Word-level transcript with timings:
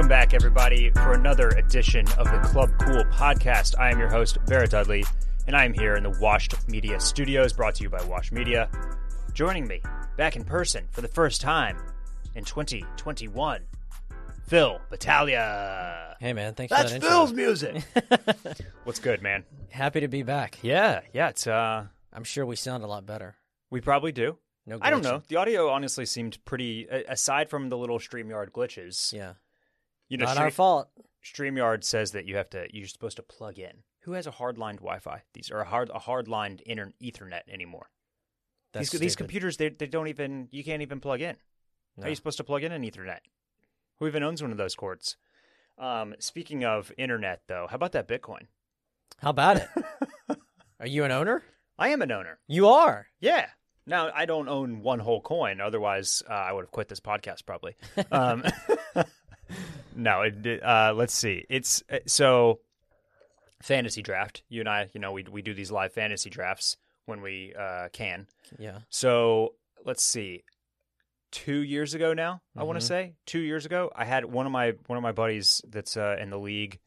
Welcome 0.00 0.08
back, 0.08 0.32
everybody, 0.32 0.88
for 0.92 1.12
another 1.12 1.50
edition 1.50 2.06
of 2.16 2.24
the 2.24 2.38
Club 2.38 2.70
Cool 2.80 3.04
podcast. 3.12 3.78
I 3.78 3.90
am 3.90 3.98
your 3.98 4.08
host, 4.08 4.38
Barrett 4.46 4.70
Dudley, 4.70 5.04
and 5.46 5.54
I 5.54 5.66
am 5.66 5.74
here 5.74 5.94
in 5.94 6.04
the 6.04 6.18
Washed 6.18 6.54
Media 6.70 6.98
Studios, 6.98 7.52
brought 7.52 7.74
to 7.74 7.82
you 7.82 7.90
by 7.90 8.02
Washed 8.04 8.32
Media. 8.32 8.70
Joining 9.34 9.68
me 9.68 9.82
back 10.16 10.36
in 10.36 10.44
person 10.44 10.86
for 10.90 11.02
the 11.02 11.08
first 11.08 11.42
time 11.42 11.76
in 12.34 12.44
2021, 12.44 13.60
Phil 14.48 14.80
Battaglia. 14.88 16.16
Hey 16.18 16.32
man, 16.32 16.54
thanks 16.54 16.70
That's 16.70 16.94
for 16.94 16.98
that 16.98 17.06
Phil's 17.06 17.30
intro. 17.32 17.44
music. 17.44 17.82
What's 18.84 19.00
good, 19.00 19.20
man? 19.20 19.44
Happy 19.68 20.00
to 20.00 20.08
be 20.08 20.22
back. 20.22 20.56
Yeah, 20.62 21.02
yeah. 21.12 21.28
It's 21.28 21.46
uh, 21.46 21.84
I'm 22.10 22.24
sure 22.24 22.46
we 22.46 22.56
sound 22.56 22.84
a 22.84 22.86
lot 22.86 23.04
better. 23.04 23.36
we 23.70 23.82
probably 23.82 24.12
do. 24.12 24.38
No, 24.66 24.78
I 24.80 24.88
don't 24.88 25.00
glitching. 25.00 25.04
know. 25.04 25.22
The 25.28 25.36
audio 25.36 25.68
honestly 25.68 26.06
seemed 26.06 26.42
pretty. 26.46 26.86
a- 26.90 27.04
Aside 27.12 27.50
from 27.50 27.68
the 27.68 27.76
little 27.76 27.98
Streamyard 27.98 28.50
glitches, 28.52 29.12
Yeah, 29.12 29.34
you 30.10 30.18
know, 30.18 30.26
not 30.26 30.32
Stream- 30.32 30.44
our 30.44 30.50
fault. 30.50 30.88
Streamyard 31.24 31.84
says 31.84 32.12
that 32.12 32.26
you 32.26 32.36
have 32.36 32.50
to. 32.50 32.66
You're 32.70 32.86
supposed 32.86 33.16
to 33.16 33.22
plug 33.22 33.58
in. 33.58 33.72
Who 34.00 34.12
has 34.12 34.26
a 34.26 34.30
hard-lined 34.30 34.78
Wi-Fi? 34.78 35.22
These 35.34 35.50
are 35.50 35.60
a 35.60 35.64
hard 35.64 35.90
a 35.94 35.98
hardlined 36.00 36.60
inter- 36.62 36.92
Ethernet 37.02 37.42
anymore. 37.48 37.90
That's 38.72 38.90
these 38.90 39.00
these 39.00 39.12
stupid. 39.12 39.24
computers 39.24 39.56
they 39.56 39.68
they 39.70 39.86
don't 39.86 40.08
even 40.08 40.48
you 40.50 40.62
can't 40.64 40.82
even 40.82 41.00
plug 41.00 41.20
in. 41.22 41.36
How 41.98 42.06
are 42.06 42.08
you 42.08 42.14
supposed 42.14 42.38
to 42.38 42.44
plug 42.44 42.62
in 42.62 42.72
an 42.72 42.82
Ethernet? 42.82 43.18
Who 43.98 44.06
even 44.06 44.22
owns 44.22 44.40
one 44.42 44.52
of 44.52 44.56
those 44.56 44.74
cords? 44.74 45.16
Um, 45.76 46.14
speaking 46.18 46.64
of 46.64 46.92
internet, 46.96 47.42
though, 47.46 47.66
how 47.68 47.76
about 47.76 47.92
that 47.92 48.08
Bitcoin? 48.08 48.46
How 49.18 49.30
about 49.30 49.58
it? 49.58 49.68
Are 50.80 50.86
you 50.86 51.04
an 51.04 51.10
owner? 51.12 51.42
I 51.78 51.88
am 51.88 52.00
an 52.00 52.10
owner. 52.12 52.38
You 52.46 52.68
are. 52.68 53.06
Yeah. 53.20 53.46
Now 53.86 54.10
I 54.14 54.24
don't 54.24 54.48
own 54.48 54.82
one 54.82 54.98
whole 54.98 55.20
coin. 55.20 55.60
Otherwise, 55.60 56.22
uh, 56.28 56.32
I 56.32 56.52
would 56.52 56.62
have 56.62 56.70
quit 56.70 56.88
this 56.88 57.00
podcast 57.00 57.44
probably. 57.44 57.76
Um, 58.10 58.44
no. 60.02 60.22
It, 60.22 60.62
uh, 60.62 60.92
let's 60.96 61.14
see. 61.14 61.44
It's 61.48 61.82
uh, 61.90 61.98
so 62.06 62.60
fantasy 63.62 64.02
draft. 64.02 64.42
You 64.48 64.60
and 64.60 64.68
I, 64.68 64.88
you 64.92 65.00
know, 65.00 65.12
we 65.12 65.24
we 65.30 65.42
do 65.42 65.54
these 65.54 65.70
live 65.70 65.92
fantasy 65.92 66.30
drafts 66.30 66.76
when 67.06 67.20
we 67.22 67.54
uh, 67.58 67.88
can. 67.92 68.26
Yeah. 68.58 68.78
So 68.88 69.54
let's 69.84 70.02
see. 70.04 70.44
Two 71.30 71.60
years 71.60 71.94
ago 71.94 72.12
now, 72.12 72.42
I 72.56 72.64
want 72.64 72.80
to 72.80 72.84
say 72.84 73.14
two 73.24 73.38
years 73.38 73.64
ago, 73.64 73.92
I 73.94 74.04
had 74.04 74.24
one 74.24 74.46
of 74.46 74.52
my 74.52 74.72
one 74.88 74.96
of 74.96 75.02
my 75.02 75.12
buddies 75.12 75.62
that's 75.68 75.96
uh, 75.96 76.16
in 76.20 76.30
the 76.30 76.38
league. 76.38 76.80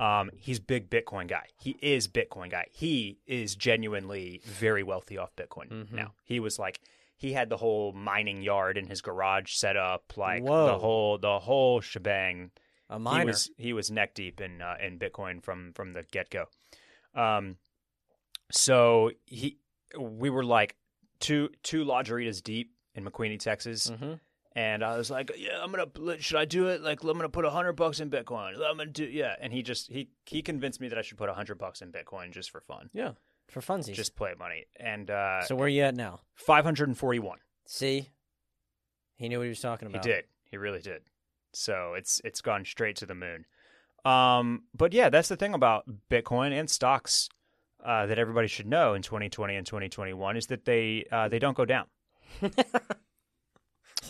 Um, 0.00 0.30
he's 0.36 0.58
big 0.60 0.90
Bitcoin 0.90 1.28
guy. 1.28 1.46
He 1.60 1.76
is 1.82 2.06
Bitcoin 2.08 2.50
guy. 2.50 2.66
He 2.70 3.18
is 3.26 3.54
genuinely 3.56 4.40
very 4.44 4.82
wealthy 4.84 5.18
off 5.18 5.34
Bitcoin 5.36 5.68
Mhm. 5.70 5.92
now. 5.92 6.14
He 6.24 6.38
was 6.40 6.58
like 6.58 6.80
he 7.18 7.32
had 7.34 7.50
the 7.50 7.56
whole 7.58 7.92
mining 7.92 8.40
yard 8.42 8.78
in 8.78 8.86
his 8.86 9.02
garage 9.02 9.52
set 9.52 9.76
up, 9.76 10.14
like 10.16 10.44
the 10.44 10.78
whole 10.78 11.18
the 11.18 11.38
whole 11.40 11.80
shebang 11.80 12.50
A 12.88 12.98
minor. 12.98 13.20
he 13.20 13.26
was 13.26 13.50
he 13.58 13.72
was 13.74 13.90
neck 13.90 14.14
deep 14.14 14.40
in 14.40 14.62
uh, 14.62 14.76
in 14.80 14.98
Bitcoin 14.98 15.42
from 15.42 15.72
from 15.74 15.92
the 15.92 16.04
get 16.10 16.30
go. 16.30 16.46
Um, 17.14 17.56
so 18.50 19.10
he 19.26 19.58
we 19.98 20.30
were 20.30 20.44
like 20.44 20.76
two 21.20 21.50
two 21.62 21.84
lodgeritas 21.84 22.42
deep 22.42 22.72
in 22.94 23.04
McKinney, 23.04 23.38
Texas, 23.38 23.88
hmm 23.88 24.14
and 24.56 24.82
I 24.82 24.96
was 24.96 25.08
like, 25.08 25.30
yeah, 25.36 25.60
I'm 25.62 25.70
gonna 25.70 26.20
should 26.20 26.38
I 26.38 26.44
do 26.44 26.68
it? 26.68 26.82
Like 26.82 27.02
I'm 27.02 27.12
gonna 27.12 27.28
put 27.28 27.44
a 27.44 27.50
hundred 27.50 27.74
bucks 27.74 28.00
in 28.00 28.10
Bitcoin. 28.10 28.54
I'm 28.54 28.76
gonna 28.76 28.86
do 28.86 29.04
yeah, 29.04 29.36
and 29.40 29.52
he 29.52 29.62
just 29.62 29.90
he 29.90 30.08
he 30.24 30.42
convinced 30.42 30.80
me 30.80 30.88
that 30.88 30.98
I 30.98 31.02
should 31.02 31.18
put 31.18 31.28
a 31.28 31.34
hundred 31.34 31.58
bucks 31.58 31.80
in 31.82 31.92
Bitcoin 31.92 32.32
just 32.32 32.50
for 32.50 32.60
fun, 32.60 32.90
Yeah. 32.92 33.12
For 33.48 33.60
funsies. 33.60 33.94
just 33.94 34.14
play 34.14 34.34
money, 34.38 34.66
and 34.78 35.10
uh, 35.10 35.42
so 35.42 35.54
where 35.56 35.66
are 35.66 35.70
you 35.70 35.82
at 35.82 35.96
now? 35.96 36.20
five 36.34 36.64
hundred 36.64 36.88
and 36.88 36.98
forty 36.98 37.18
one. 37.18 37.38
See, 37.66 38.08
he 39.16 39.28
knew 39.28 39.38
what 39.38 39.44
he 39.44 39.48
was 39.48 39.60
talking 39.60 39.88
about. 39.88 40.04
He 40.04 40.10
did. 40.10 40.24
He 40.50 40.56
really 40.56 40.80
did. 40.80 41.02
So 41.52 41.94
it's 41.94 42.20
it's 42.24 42.40
gone 42.40 42.64
straight 42.64 42.96
to 42.96 43.06
the 43.06 43.14
moon. 43.14 43.46
Um, 44.04 44.64
but 44.74 44.92
yeah, 44.92 45.10
that's 45.10 45.28
the 45.28 45.36
thing 45.36 45.54
about 45.54 45.84
Bitcoin 46.10 46.52
and 46.58 46.68
stocks 46.70 47.28
uh, 47.84 48.06
that 48.06 48.18
everybody 48.18 48.48
should 48.48 48.66
know 48.66 48.94
in 48.94 49.02
2020 49.02 49.56
and 49.56 49.66
2021 49.66 50.36
is 50.36 50.46
that 50.46 50.64
they 50.64 51.06
uh, 51.10 51.28
they 51.28 51.38
don't 51.38 51.56
go 51.56 51.64
down. 51.64 51.86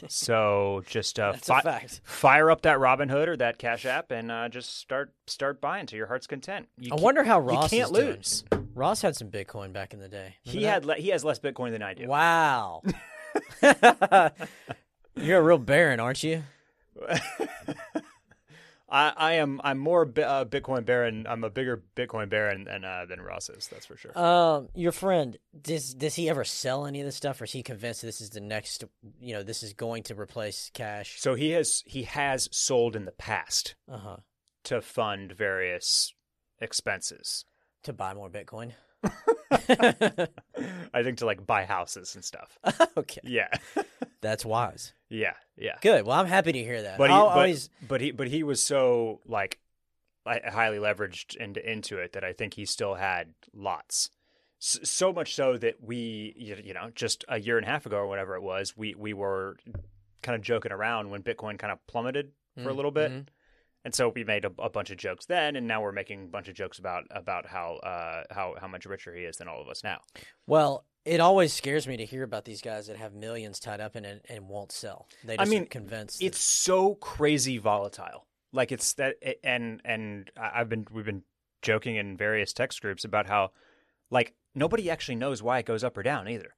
so 0.08 0.82
just 0.86 1.18
uh, 1.18 1.32
fi- 1.34 1.86
fire 2.02 2.50
up 2.50 2.62
that 2.62 2.78
Robinhood 2.78 3.28
or 3.28 3.36
that 3.36 3.58
Cash 3.58 3.86
App 3.86 4.10
and 4.10 4.30
uh, 4.30 4.48
just 4.48 4.78
start 4.78 5.12
start 5.26 5.60
buying 5.60 5.86
to 5.86 5.96
your 5.96 6.06
heart's 6.06 6.26
content. 6.26 6.68
You 6.78 6.92
I 6.92 7.00
wonder 7.00 7.24
how 7.24 7.40
Ross 7.40 7.70
can't 7.70 7.96
is 7.96 8.42
doing. 8.50 8.67
Ross 8.78 9.02
had 9.02 9.16
some 9.16 9.28
Bitcoin 9.30 9.72
back 9.72 9.92
in 9.92 10.00
the 10.00 10.08
day. 10.08 10.36
He 10.42 10.58
Remember 10.58 10.72
had 10.72 10.84
le- 10.86 10.94
he 10.96 11.08
has 11.08 11.24
less 11.24 11.38
Bitcoin 11.38 11.72
than 11.72 11.82
I 11.82 11.94
do. 11.94 12.06
Wow. 12.06 12.82
You're 15.16 15.40
a 15.40 15.42
real 15.42 15.58
baron, 15.58 16.00
aren't 16.00 16.22
you? 16.22 16.44
I, 18.90 19.12
I 19.16 19.32
am 19.34 19.60
I'm 19.62 19.76
more 19.78 20.06
bi- 20.06 20.22
uh, 20.22 20.44
Bitcoin 20.46 20.86
baron. 20.86 21.26
I'm 21.28 21.44
a 21.44 21.50
bigger 21.50 21.82
Bitcoin 21.94 22.30
baron 22.30 22.64
than 22.64 22.84
uh, 22.84 23.04
than 23.06 23.20
Ross 23.20 23.50
is. 23.50 23.68
That's 23.68 23.84
for 23.84 23.98
sure. 23.98 24.18
Um, 24.18 24.68
your 24.74 24.92
friend 24.92 25.36
does 25.60 25.92
does 25.92 26.14
he 26.14 26.30
ever 26.30 26.42
sell 26.44 26.86
any 26.86 27.00
of 27.00 27.04
this 27.06 27.16
stuff, 27.16 27.38
or 27.40 27.44
is 27.44 27.52
he 27.52 27.62
convinced 27.62 28.00
this 28.00 28.22
is 28.22 28.30
the 28.30 28.40
next? 28.40 28.84
You 29.20 29.34
know, 29.34 29.42
this 29.42 29.62
is 29.62 29.74
going 29.74 30.04
to 30.04 30.18
replace 30.18 30.70
cash. 30.72 31.20
so 31.20 31.34
he 31.34 31.50
has 31.50 31.82
he 31.84 32.04
has 32.04 32.48
sold 32.50 32.96
in 32.96 33.04
the 33.04 33.12
past 33.12 33.74
Uh 33.92 33.98
huh. 33.98 34.16
to 34.64 34.80
fund 34.80 35.32
various 35.32 36.14
expenses. 36.58 37.44
To 37.88 37.94
buy 37.94 38.12
more 38.12 38.28
Bitcoin. 38.28 38.72
I 40.92 41.02
think 41.02 41.18
to 41.18 41.26
like 41.26 41.46
buy 41.46 41.64
houses 41.64 42.14
and 42.14 42.22
stuff. 42.22 42.58
okay, 42.98 43.20
Yeah, 43.24 43.48
that's 44.20 44.44
wise. 44.44 44.92
yeah, 45.08 45.32
yeah. 45.56 45.76
Good. 45.80 46.04
Well, 46.04 46.18
I'm 46.18 46.26
happy 46.26 46.52
to 46.52 46.58
hear 46.62 46.82
that. 46.82 46.98
But 46.98 47.08
he, 47.08 47.16
I'll 47.16 47.26
but, 47.28 47.36
always. 47.36 47.70
but 47.86 48.00
he, 48.02 48.10
but 48.10 48.28
he 48.28 48.42
was 48.42 48.62
so 48.62 49.20
like 49.26 49.58
highly 50.26 50.76
leveraged 50.78 51.36
into 51.36 51.66
into 51.70 51.96
it 51.96 52.12
that 52.12 52.24
I 52.24 52.34
think 52.34 52.54
he 52.54 52.66
still 52.66 52.94
had 52.96 53.32
lots. 53.54 54.10
S- 54.60 54.80
so 54.82 55.10
much 55.12 55.34
so 55.34 55.56
that 55.56 55.76
we, 55.82 56.34
you 56.36 56.74
know, 56.74 56.90
just 56.94 57.24
a 57.28 57.40
year 57.40 57.56
and 57.56 57.66
a 57.66 57.70
half 57.70 57.86
ago 57.86 57.96
or 57.96 58.06
whatever 58.06 58.34
it 58.36 58.42
was, 58.42 58.76
we 58.76 58.94
we 58.96 59.14
were 59.14 59.56
kind 60.22 60.36
of 60.36 60.42
joking 60.42 60.72
around 60.72 61.08
when 61.10 61.22
Bitcoin 61.22 61.58
kind 61.58 61.72
of 61.72 61.78
plummeted 61.86 62.32
for 62.62 62.68
a 62.68 62.72
Mm, 62.72 62.76
little 62.76 62.90
bit, 62.90 63.12
mhm. 63.12 63.26
And 63.84 63.94
so 63.94 64.08
we 64.14 64.24
made 64.24 64.44
a, 64.44 64.50
a 64.58 64.68
bunch 64.70 64.90
of 64.90 64.96
jokes 64.96 65.26
then, 65.26 65.56
and 65.56 65.66
now 65.66 65.80
we're 65.82 65.92
making 65.92 66.24
a 66.24 66.28
bunch 66.28 66.48
of 66.48 66.54
jokes 66.54 66.78
about 66.78 67.04
about 67.10 67.46
how 67.46 67.76
uh 67.82 68.22
how 68.30 68.54
how 68.60 68.68
much 68.68 68.86
richer 68.86 69.14
he 69.14 69.22
is 69.22 69.36
than 69.36 69.48
all 69.48 69.60
of 69.60 69.68
us 69.68 69.82
now. 69.84 70.00
Well, 70.46 70.84
it 71.04 71.20
always 71.20 71.52
scares 71.52 71.86
me 71.86 71.96
to 71.96 72.04
hear 72.04 72.22
about 72.22 72.44
these 72.44 72.60
guys 72.60 72.86
that 72.88 72.96
have 72.96 73.14
millions 73.14 73.58
tied 73.60 73.80
up 73.80 73.96
in 73.96 74.04
it 74.04 74.26
and 74.28 74.48
won't 74.48 74.72
sell. 74.72 75.08
They 75.24 75.36
I 75.38 75.44
mean, 75.46 75.66
convinced. 75.66 76.18
that- 76.18 76.26
it's 76.26 76.40
so 76.40 76.94
crazy 76.96 77.58
volatile. 77.58 78.26
Like 78.52 78.72
it's 78.72 78.92
that, 78.94 79.16
and 79.44 79.80
and 79.84 80.30
I've 80.36 80.68
been 80.68 80.86
we've 80.92 81.04
been 81.04 81.22
joking 81.62 81.96
in 81.96 82.16
various 82.16 82.52
text 82.52 82.80
groups 82.80 83.04
about 83.04 83.26
how, 83.26 83.50
like 84.10 84.34
nobody 84.54 84.90
actually 84.90 85.16
knows 85.16 85.42
why 85.42 85.58
it 85.58 85.66
goes 85.66 85.84
up 85.84 85.96
or 85.98 86.02
down 86.02 86.28
either. 86.28 86.54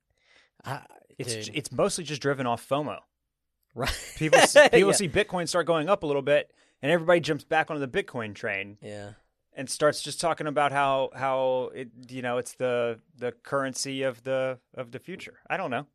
I, 0.64 0.82
It's 1.18 1.34
dude, 1.46 1.56
it's 1.56 1.72
mostly 1.72 2.04
just 2.04 2.22
driven 2.22 2.46
off 2.46 2.66
FOMO. 2.68 2.98
right. 3.74 4.12
People 4.16 4.38
see, 4.46 4.62
people 4.68 4.90
Yeah. 4.90 4.92
see 4.92 5.08
Bitcoin 5.08 5.48
start 5.48 5.66
going 5.66 5.88
up 5.88 6.02
a 6.02 6.06
little 6.06 6.22
bit, 6.22 6.50
and 6.82 6.90
everybody 6.92 7.20
jumps 7.20 7.44
back 7.44 7.70
onto 7.70 7.84
the 7.84 7.88
Bitcoin 8.02 8.34
train 8.34 8.78
Yeah. 8.82 9.12
and 9.52 9.68
starts 9.68 10.02
just 10.02 10.20
talking 10.20 10.46
about 10.46 10.72
how 10.72 11.10
how 11.14 11.70
it 11.74 11.88
you 12.08 12.22
know 12.22 12.38
it's 12.38 12.54
the 12.54 13.00
the 13.16 13.32
currency 13.32 14.02
of 14.02 14.22
the 14.24 14.58
of 14.74 14.90
the 14.92 14.98
future. 14.98 15.40
I 15.48 15.56
don't 15.56 15.70
know. 15.70 15.86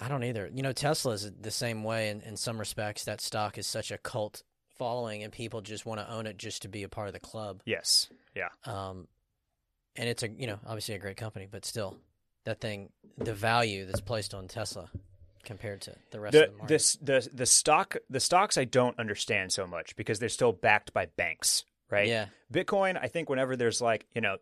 I 0.00 0.08
don't 0.08 0.22
either. 0.22 0.48
You 0.54 0.62
know, 0.62 0.72
Tesla 0.72 1.12
is 1.14 1.28
the 1.40 1.50
same 1.50 1.82
way 1.82 2.10
in, 2.10 2.20
in 2.20 2.36
some 2.36 2.58
respects. 2.58 3.04
That 3.04 3.20
stock 3.20 3.58
is 3.58 3.66
such 3.66 3.90
a 3.90 3.98
cult 3.98 4.44
following, 4.76 5.24
and 5.24 5.32
people 5.32 5.60
just 5.60 5.84
want 5.86 5.98
to 6.00 6.08
own 6.08 6.26
it 6.28 6.36
just 6.38 6.62
to 6.62 6.68
be 6.68 6.84
a 6.84 6.88
part 6.88 7.08
of 7.08 7.14
the 7.14 7.18
club. 7.20 7.62
Yes. 7.66 8.08
Yeah. 8.36 8.50
Um, 8.64 9.08
and 9.96 10.08
it's 10.08 10.22
a 10.22 10.28
you 10.28 10.46
know 10.46 10.60
obviously 10.64 10.94
a 10.94 10.98
great 11.00 11.16
company, 11.16 11.48
but 11.50 11.64
still, 11.64 11.96
that 12.44 12.60
thing, 12.60 12.90
the 13.16 13.34
value 13.34 13.86
that's 13.86 14.00
placed 14.00 14.34
on 14.34 14.46
Tesla 14.46 14.88
compared 15.48 15.80
to 15.80 15.96
the 16.10 16.20
rest 16.20 16.34
the, 16.34 16.44
of 16.44 16.50
the 16.50 16.58
market. 16.58 16.68
this 16.68 16.92
the 17.00 17.28
the 17.32 17.46
stock 17.46 17.96
the 18.10 18.20
stocks 18.20 18.58
I 18.58 18.64
don't 18.64 18.98
understand 18.98 19.50
so 19.50 19.66
much 19.66 19.96
because 19.96 20.18
they're 20.18 20.28
still 20.28 20.52
backed 20.52 20.92
by 20.92 21.06
banks, 21.06 21.64
right? 21.90 22.06
Yeah, 22.06 22.26
Bitcoin, 22.52 23.02
I 23.02 23.08
think 23.08 23.30
whenever 23.30 23.56
there's 23.56 23.80
like, 23.80 24.06
you 24.14 24.20
know, 24.20 24.36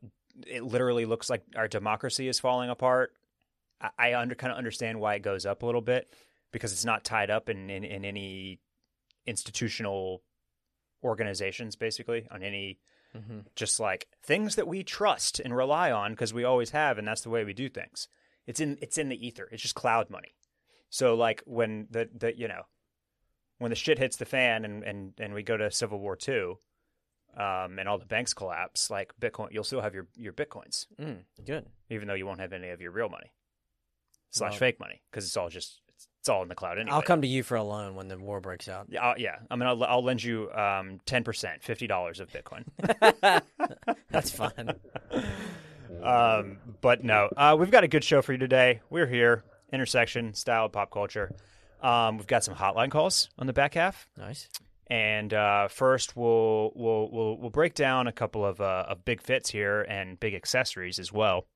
it 0.46 0.64
literally 0.64 1.06
looks 1.06 1.30
like 1.30 1.44
our 1.54 1.68
democracy 1.68 2.26
is 2.26 2.40
falling 2.40 2.70
apart. 2.70 3.12
I, 3.80 3.90
I 3.98 4.14
under 4.16 4.34
kind 4.34 4.50
of 4.50 4.58
understand 4.58 4.98
why 4.98 5.14
it 5.14 5.22
goes 5.22 5.46
up 5.46 5.62
a 5.62 5.66
little 5.66 5.80
bit 5.80 6.12
because 6.50 6.72
it's 6.72 6.84
not 6.84 7.04
tied 7.04 7.30
up 7.30 7.48
in, 7.48 7.70
in, 7.70 7.84
in 7.84 8.04
any 8.04 8.58
institutional 9.26 10.22
organizations, 11.04 11.76
basically, 11.76 12.26
on 12.30 12.42
any 12.42 12.78
hmm 13.14 13.40
just 13.54 13.80
like 13.80 14.08
things 14.22 14.56
that 14.56 14.66
we 14.68 14.82
trust 14.82 15.40
and 15.40 15.56
rely 15.56 15.90
on 15.90 16.12
because 16.12 16.34
we 16.34 16.42
always 16.42 16.70
have, 16.70 16.98
and 16.98 17.06
that's 17.06 17.22
the 17.22 17.30
way 17.30 17.44
we 17.44 17.54
do 17.54 17.68
things. 17.68 18.08
It's 18.44 18.58
in 18.60 18.76
it's 18.82 18.98
in 18.98 19.08
the 19.08 19.26
ether. 19.26 19.48
It's 19.52 19.62
just 19.62 19.76
cloud 19.76 20.10
money. 20.10 20.34
So 20.90 21.14
like 21.14 21.42
when 21.46 21.88
the 21.90 22.08
the 22.16 22.36
you 22.36 22.48
know 22.48 22.62
when 23.58 23.70
the 23.70 23.76
shit 23.76 23.98
hits 23.98 24.16
the 24.16 24.24
fan 24.24 24.64
and 24.64 24.82
and 24.84 25.12
and 25.18 25.34
we 25.34 25.42
go 25.42 25.56
to 25.56 25.70
Civil 25.70 25.98
War 25.98 26.16
two, 26.16 26.58
um, 27.36 27.78
and 27.78 27.88
all 27.88 27.98
the 27.98 28.06
banks 28.06 28.32
collapse, 28.34 28.90
like 28.90 29.12
Bitcoin, 29.20 29.48
you'll 29.52 29.64
still 29.64 29.80
have 29.80 29.94
your 29.94 30.06
your 30.16 30.32
bitcoins, 30.32 30.86
mm, 31.00 31.18
good. 31.44 31.66
even 31.90 32.08
though 32.08 32.14
you 32.14 32.26
won't 32.26 32.40
have 32.40 32.52
any 32.52 32.70
of 32.70 32.80
your 32.80 32.90
real 32.92 33.08
money 33.08 33.32
slash 34.30 34.52
Well- 34.52 34.58
fake 34.58 34.80
money 34.80 35.02
because 35.10 35.24
it's 35.24 35.36
all 35.36 35.48
just 35.48 35.80
it's 35.88 36.08
It's 36.20 36.28
all 36.28 36.42
in 36.42 36.48
the 36.48 36.54
cloud 36.54 36.78
anyway. 36.78 36.94
I'll 36.94 37.02
come 37.02 37.22
to 37.22 37.28
you 37.28 37.42
for 37.42 37.56
a 37.56 37.62
loan 37.62 37.94
when 37.94 38.08
the 38.08 38.18
war 38.18 38.40
breaks 38.40 38.68
out. 38.68 38.86
Yeah, 38.90 39.00
I'll, 39.02 39.18
yeah. 39.18 39.36
I 39.50 39.56
mean, 39.56 39.66
I'll, 39.68 39.82
I'll 39.84 40.02
lend 40.02 40.22
you 40.22 40.50
um, 40.52 41.00
10%, 41.06 41.24
$50 41.62 42.20
of 42.20 42.30
Bitcoin. 42.30 42.64
That's 44.10 44.30
fine. 44.30 44.74
um, 46.02 46.58
but 46.80 47.04
no, 47.04 47.28
uh, 47.36 47.56
we've 47.58 47.70
got 47.70 47.84
a 47.84 47.88
good 47.88 48.04
show 48.04 48.22
for 48.22 48.32
you 48.32 48.38
today. 48.38 48.80
We're 48.90 49.06
here, 49.06 49.44
intersection, 49.72 50.34
style, 50.34 50.68
pop 50.68 50.90
culture. 50.90 51.34
Um, 51.80 52.18
we've 52.18 52.26
got 52.26 52.44
some 52.44 52.54
hotline 52.54 52.90
calls 52.90 53.28
on 53.38 53.46
the 53.46 53.52
back 53.52 53.74
half. 53.74 54.08
Nice. 54.16 54.48
And 54.88 55.34
uh, 55.34 55.68
first, 55.68 56.16
we'll 56.16 56.72
we'll 56.74 57.10
we'll 57.10 57.38
we'll 57.38 57.50
break 57.50 57.74
down 57.74 58.06
a 58.06 58.12
couple 58.12 58.46
of 58.46 58.60
uh, 58.60 58.84
of 58.88 59.04
big 59.04 59.20
fits 59.20 59.50
here 59.50 59.82
and 59.82 60.18
big 60.20 60.34
accessories 60.34 60.98
as 60.98 61.12
well. 61.12 61.46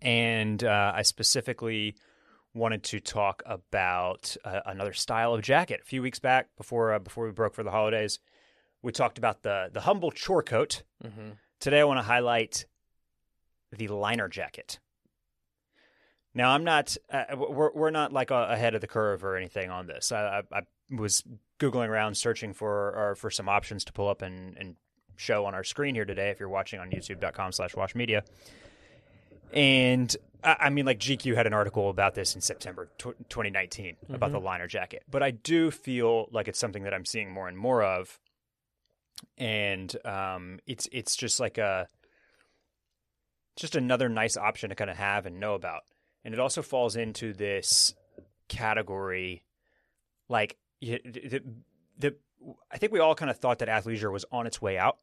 And 0.00 0.62
uh, 0.64 0.92
I 0.94 1.02
specifically 1.02 1.94
wanted 2.54 2.82
to 2.84 3.00
talk 3.00 3.42
about 3.46 4.36
uh, 4.44 4.60
another 4.66 4.92
style 4.92 5.34
of 5.34 5.42
jacket. 5.42 5.80
A 5.82 5.84
few 5.84 6.02
weeks 6.02 6.18
back, 6.18 6.48
before 6.56 6.92
uh, 6.92 6.98
before 6.98 7.24
we 7.24 7.30
broke 7.30 7.54
for 7.54 7.62
the 7.62 7.70
holidays, 7.70 8.18
we 8.82 8.90
talked 8.90 9.18
about 9.18 9.42
the 9.42 9.70
the 9.72 9.82
humble 9.82 10.10
chore 10.10 10.42
coat. 10.42 10.82
Mm-hmm. 11.04 11.30
Today, 11.60 11.80
I 11.80 11.84
want 11.84 11.98
to 11.98 12.04
highlight 12.04 12.66
the 13.70 13.86
liner 13.86 14.28
jacket. 14.28 14.80
Now, 16.34 16.50
I'm 16.50 16.64
not. 16.64 16.96
Uh, 17.10 17.24
we're 17.36 17.72
we're 17.72 17.90
not 17.90 18.12
like 18.12 18.30
uh, 18.30 18.46
ahead 18.48 18.74
of 18.74 18.80
the 18.80 18.86
curve 18.86 19.24
or 19.24 19.36
anything 19.36 19.70
on 19.70 19.86
this. 19.86 20.12
I, 20.12 20.42
I, 20.52 20.58
I 20.58 20.62
was 20.90 21.22
googling 21.58 21.88
around, 21.88 22.16
searching 22.16 22.54
for 22.54 22.94
or 22.96 23.14
for 23.14 23.30
some 23.30 23.48
options 23.48 23.84
to 23.84 23.92
pull 23.92 24.08
up 24.08 24.22
and, 24.22 24.56
and 24.56 24.76
show 25.16 25.44
on 25.44 25.54
our 25.54 25.64
screen 25.64 25.94
here 25.94 26.04
today. 26.04 26.30
If 26.30 26.40
you're 26.40 26.48
watching 26.48 26.80
on 26.80 26.90
YouTube.com/slash 26.90 27.76
Wash 27.76 27.94
Media, 27.94 28.24
and 29.52 30.14
I, 30.42 30.56
I 30.60 30.70
mean, 30.70 30.86
like 30.86 30.98
GQ 30.98 31.34
had 31.34 31.46
an 31.46 31.52
article 31.52 31.90
about 31.90 32.14
this 32.14 32.34
in 32.34 32.40
September 32.40 32.88
tw 32.98 33.14
2019 33.28 33.96
about 34.10 34.32
the 34.32 34.40
liner 34.40 34.66
jacket. 34.66 35.02
But 35.10 35.22
I 35.22 35.32
do 35.32 35.70
feel 35.70 36.28
like 36.32 36.48
it's 36.48 36.58
something 36.58 36.84
that 36.84 36.94
I'm 36.94 37.04
seeing 37.04 37.30
more 37.30 37.48
and 37.48 37.58
more 37.58 37.82
of, 37.82 38.18
and 39.36 39.94
um, 40.06 40.60
it's 40.66 40.88
it's 40.92 41.14
just 41.14 41.40
like 41.40 41.58
a 41.58 41.88
just 43.56 43.76
another 43.76 44.08
nice 44.08 44.38
option 44.38 44.70
to 44.70 44.74
kind 44.74 44.90
of 44.90 44.96
have 44.96 45.26
and 45.26 45.38
know 45.38 45.54
about. 45.54 45.82
And 46.24 46.32
it 46.34 46.40
also 46.40 46.62
falls 46.62 46.96
into 46.96 47.32
this 47.32 47.94
category, 48.48 49.44
like 50.28 50.56
the, 50.80 51.42
the 51.98 52.14
I 52.70 52.78
think 52.78 52.92
we 52.92 53.00
all 53.00 53.14
kind 53.14 53.30
of 53.30 53.38
thought 53.38 53.58
that 53.60 53.68
athleisure 53.68 54.10
was 54.12 54.24
on 54.32 54.46
its 54.46 54.60
way 54.60 54.78
out 54.78 54.98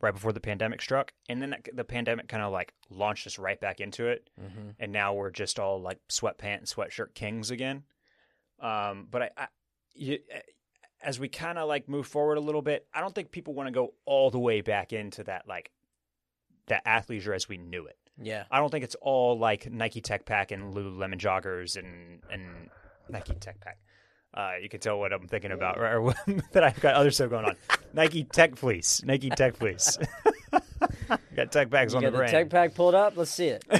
right 0.00 0.12
before 0.12 0.32
the 0.32 0.40
pandemic 0.40 0.82
struck, 0.82 1.12
and 1.28 1.40
then 1.40 1.50
that, 1.50 1.68
the 1.74 1.84
pandemic 1.84 2.26
kind 2.26 2.42
of 2.42 2.52
like 2.52 2.74
launched 2.90 3.26
us 3.26 3.38
right 3.38 3.60
back 3.60 3.80
into 3.80 4.06
it, 4.08 4.28
Mm-hmm. 4.40 4.70
and 4.80 4.92
now 4.92 5.14
we're 5.14 5.30
just 5.30 5.58
all 5.60 5.80
like 5.80 5.98
sweatpant 6.08 6.58
and 6.58 6.66
sweatshirt 6.66 7.14
kings 7.14 7.50
again. 7.52 7.84
Um, 8.60 9.06
but 9.10 9.22
I, 9.22 9.30
I 9.36 9.46
you, 9.94 10.18
as 11.02 11.20
we 11.20 11.28
kind 11.28 11.56
of 11.58 11.68
like 11.68 11.88
move 11.88 12.06
forward 12.06 12.36
a 12.38 12.40
little 12.40 12.62
bit, 12.62 12.86
I 12.92 13.00
don't 13.00 13.14
think 13.14 13.30
people 13.30 13.54
want 13.54 13.68
to 13.68 13.72
go 13.72 13.94
all 14.04 14.30
the 14.30 14.38
way 14.38 14.60
back 14.60 14.92
into 14.92 15.22
that 15.24 15.46
like 15.46 15.70
that 16.66 16.84
athleisure 16.84 17.34
as 17.34 17.48
we 17.48 17.56
knew 17.58 17.86
it. 17.86 17.96
Yeah. 18.20 18.44
I 18.50 18.58
don't 18.58 18.70
think 18.70 18.84
it's 18.84 18.96
all 19.00 19.38
like 19.38 19.70
Nike 19.70 20.00
Tech 20.00 20.24
Pack 20.24 20.50
and 20.50 20.74
Lululemon 20.74 21.18
joggers 21.18 21.76
and 21.76 22.20
and 22.30 22.70
Nike 23.08 23.34
Tech 23.34 23.60
Pack. 23.60 23.78
Uh, 24.34 24.52
you 24.62 24.68
can 24.68 24.80
tell 24.80 24.98
what 24.98 25.12
I'm 25.12 25.28
thinking 25.28 25.52
about, 25.52 25.78
right? 25.78 25.94
Or 25.94 26.14
that 26.52 26.64
I've 26.64 26.80
got 26.80 26.94
other 26.94 27.10
stuff 27.10 27.28
going 27.30 27.44
on. 27.44 27.56
Nike 27.92 28.24
Tech 28.24 28.56
Fleece, 28.56 29.02
Nike 29.04 29.28
Tech 29.28 29.56
Fleece. 29.56 29.98
got 31.36 31.52
Tech 31.52 31.70
Packs 31.70 31.92
You 31.92 31.98
on 31.98 32.02
got 32.02 32.08
the 32.08 32.12
the 32.12 32.18
brain. 32.18 32.30
tech 32.30 32.48
pack 32.50 32.74
pulled 32.74 32.94
up. 32.94 33.14
Let's 33.16 33.30
see 33.30 33.48
it. 33.48 33.64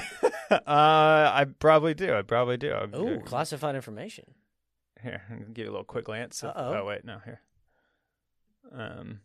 uh, 0.51 0.61
I 0.67 1.47
probably 1.59 1.95
do. 1.95 2.15
I 2.15 2.21
probably 2.23 2.59
do. 2.59 2.75
Ooh, 2.95 3.21
classified 3.25 3.75
information. 3.77 4.27
here, 5.03 5.23
give 5.55 5.65
you 5.65 5.71
a 5.71 5.73
little 5.73 5.85
quick 5.85 6.05
glance. 6.05 6.45
Uh-oh. 6.45 6.75
Oh 6.81 6.85
wait, 6.85 7.05
no, 7.05 7.19
here. 7.25 7.41
Um, 8.75 9.21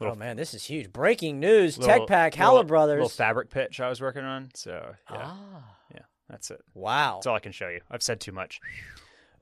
Oh 0.00 0.14
man, 0.14 0.36
this 0.36 0.54
is 0.54 0.64
huge. 0.64 0.92
Breaking 0.92 1.40
news: 1.40 1.76
little- 1.78 2.06
Tech 2.06 2.06
Pack, 2.08 2.38
little- 2.38 2.64
Brothers. 2.64 2.94
little 2.96 3.08
fabric 3.08 3.50
pitch 3.50 3.80
I 3.80 3.88
was 3.88 4.00
working 4.00 4.24
on. 4.24 4.50
So 4.54 4.94
yeah, 5.10 5.16
Ah, 5.26 5.76
yeah, 5.94 6.02
that's 6.28 6.50
it. 6.50 6.60
wow. 6.74 7.16
That's 7.16 7.26
all 7.26 7.36
I 7.36 7.40
can 7.40 7.52
show 7.52 7.68
you. 7.68 7.80
I've 7.90 8.02
said 8.02 8.20
too 8.20 8.32
much. 8.32 8.60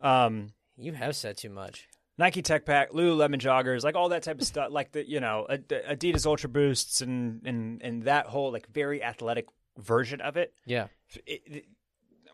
Um, 0.01 0.53
You 0.77 0.93
have 0.93 1.17
said 1.17 1.37
too 1.37 1.51
much. 1.51 1.89
Nike 2.19 2.43
Tech 2.43 2.65
Pack, 2.65 2.91
Lululemon 2.91 3.39
joggers, 3.39 3.85
like 3.85 3.95
all 3.95 4.09
that 4.11 4.23
type 4.25 4.41
of 4.41 4.47
stuff, 4.47 4.71
like 4.73 4.93
the 4.93 5.09
you 5.09 5.21
know 5.21 5.47
Adidas 5.49 6.27
Ultra 6.27 6.49
Boosts 6.49 7.01
and 7.01 7.41
and 7.47 7.81
and 7.83 8.03
that 8.05 8.27
whole 8.27 8.51
like 8.53 8.67
very 8.73 9.03
athletic 9.03 9.47
version 9.77 10.21
of 10.21 10.37
it. 10.37 10.53
Yeah. 10.67 10.89
It- 11.27 11.43
it- 11.47 11.65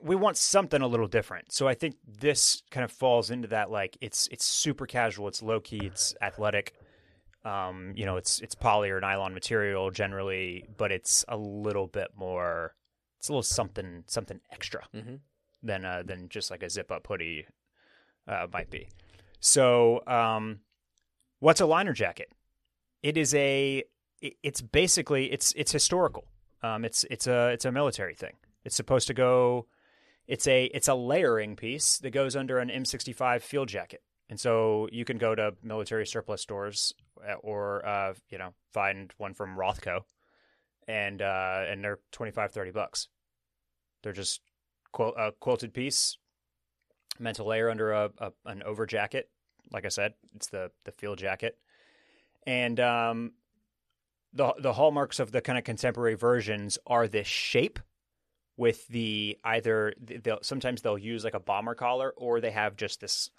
we 0.03 0.17
want 0.17 0.37
something 0.37 0.82
a 0.82 0.87
little 0.87 1.06
different. 1.06 1.50
So 1.53 1.67
I 1.67 1.73
think 1.73 1.97
this 2.06 2.62
kind 2.71 2.85
of 2.85 2.93
falls 2.93 3.31
into 3.31 3.49
that. 3.49 3.71
Like 3.71 3.97
it's 4.03 4.26
it's 4.29 4.44
super 4.44 4.87
casual, 4.87 5.29
it's 5.29 5.43
low 5.43 5.61
key, 5.61 5.81
it's 5.85 6.15
athletic. 6.21 6.75
Um, 7.44 7.93
you 7.94 8.06
know, 8.06 8.17
it's 8.17 8.41
it's 8.41 8.55
poly 8.55 8.91
or 8.91 9.00
nylon 9.00 9.35
material 9.35 9.91
generally, 9.91 10.64
but 10.76 10.91
it's 10.93 11.25
a 11.29 11.37
little 11.37 11.87
bit 11.87 12.08
more. 12.17 12.75
It's 13.19 13.29
a 13.29 13.32
little 13.32 13.43
something 13.43 14.05
something 14.06 14.41
extra 14.50 14.85
Mhm. 14.94 15.20
than 15.62 15.85
uh, 15.85 16.02
than 16.05 16.29
just 16.29 16.50
like 16.50 16.62
a 16.62 16.70
zip 16.70 16.91
up 16.91 17.06
hoodie 17.06 17.46
uh, 18.26 18.46
might 18.52 18.70
be. 18.70 18.88
So, 19.41 20.02
um, 20.06 20.61
what's 21.41 21.61
a 21.61 21.67
liner 21.67 21.93
jacket? 21.93 22.32
It 23.02 23.17
is 23.19 23.35
a. 23.35 23.85
It's 24.23 24.62
basically 24.62 25.31
it's 25.31 25.52
it's 25.52 25.73
historical. 25.73 26.25
Um, 26.62 26.85
it's 26.85 27.05
it's 27.11 27.26
a 27.26 27.49
it's 27.50 27.67
a 27.67 27.73
military 27.73 28.14
thing. 28.14 28.37
It's 28.64 28.75
supposed 28.75 29.06
to 29.08 29.14
go. 29.14 29.67
It's 30.26 30.47
a 30.47 30.64
it's 30.67 30.88
a 30.88 30.94
layering 30.94 31.56
piece 31.56 31.99
that 31.99 32.11
goes 32.12 32.35
under 32.35 32.58
an 32.58 32.70
M65 32.70 33.43
field 33.43 33.69
jacket, 33.69 34.02
and 34.31 34.40
so 34.40 34.88
you 34.90 35.05
can 35.05 35.19
go 35.19 35.35
to 35.35 35.55
military 35.62 36.06
surplus 36.06 36.40
stores 36.40 36.94
or 37.43 37.85
uh, 37.87 38.15
you 38.31 38.38
know 38.38 38.55
find 38.73 39.12
one 39.19 39.35
from 39.35 39.56
Rothco, 39.56 40.00
and 40.88 41.21
uh, 41.23 41.65
and 41.69 41.82
they're 41.82 42.00
25, 42.12 42.53
30 42.53 42.71
bucks. 42.71 43.09
They're 44.03 44.12
just 44.12 44.41
quil- 44.93 45.14
a 45.16 45.33
quilted 45.33 45.73
piece 45.73 46.19
meant 47.19 47.37
to 47.37 47.45
layer 47.45 47.71
under 47.71 47.93
a, 47.93 48.11
a 48.19 48.33
an 48.47 48.62
over 48.62 48.87
jacket. 48.87 49.31
Like 49.73 49.85
I 49.85 49.88
said, 49.88 50.14
it's 50.35 50.49
the 50.49 50.71
the 50.85 50.93
field 50.93 51.19
jacket, 51.19 51.57
and 52.47 52.78
um, 52.81 53.33
the 54.33 54.54
the 54.59 54.73
hallmarks 54.73 55.21
of 55.21 55.33
the 55.33 55.40
kind 55.40 55.59
of 55.59 55.64
contemporary 55.64 56.14
versions 56.14 56.78
are 56.87 57.09
this 57.09 57.26
shape 57.26 57.78
with 58.57 58.87
the 58.88 59.38
either 59.45 59.95
they'll 60.00 60.38
sometimes 60.43 60.83
they'll 60.83 60.99
use 60.99 61.25
like 61.25 61.35
a 61.35 61.40
bomber 61.40 61.75
collar 61.75 62.12
or 62.16 62.40
they 62.40 62.50
have 62.50 62.76
just 62.76 63.00
this 63.00 63.31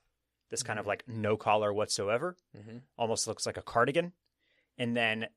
this 0.49 0.63
kind 0.63 0.79
of 0.79 0.85
like 0.85 1.03
no 1.07 1.37
collar 1.37 1.73
whatsoever. 1.73 2.37
Mhm. 2.55 2.81
almost 2.97 3.27
looks 3.27 3.45
like 3.45 3.57
a 3.57 3.61
cardigan. 3.61 4.13
And 4.77 4.95
then 4.95 5.27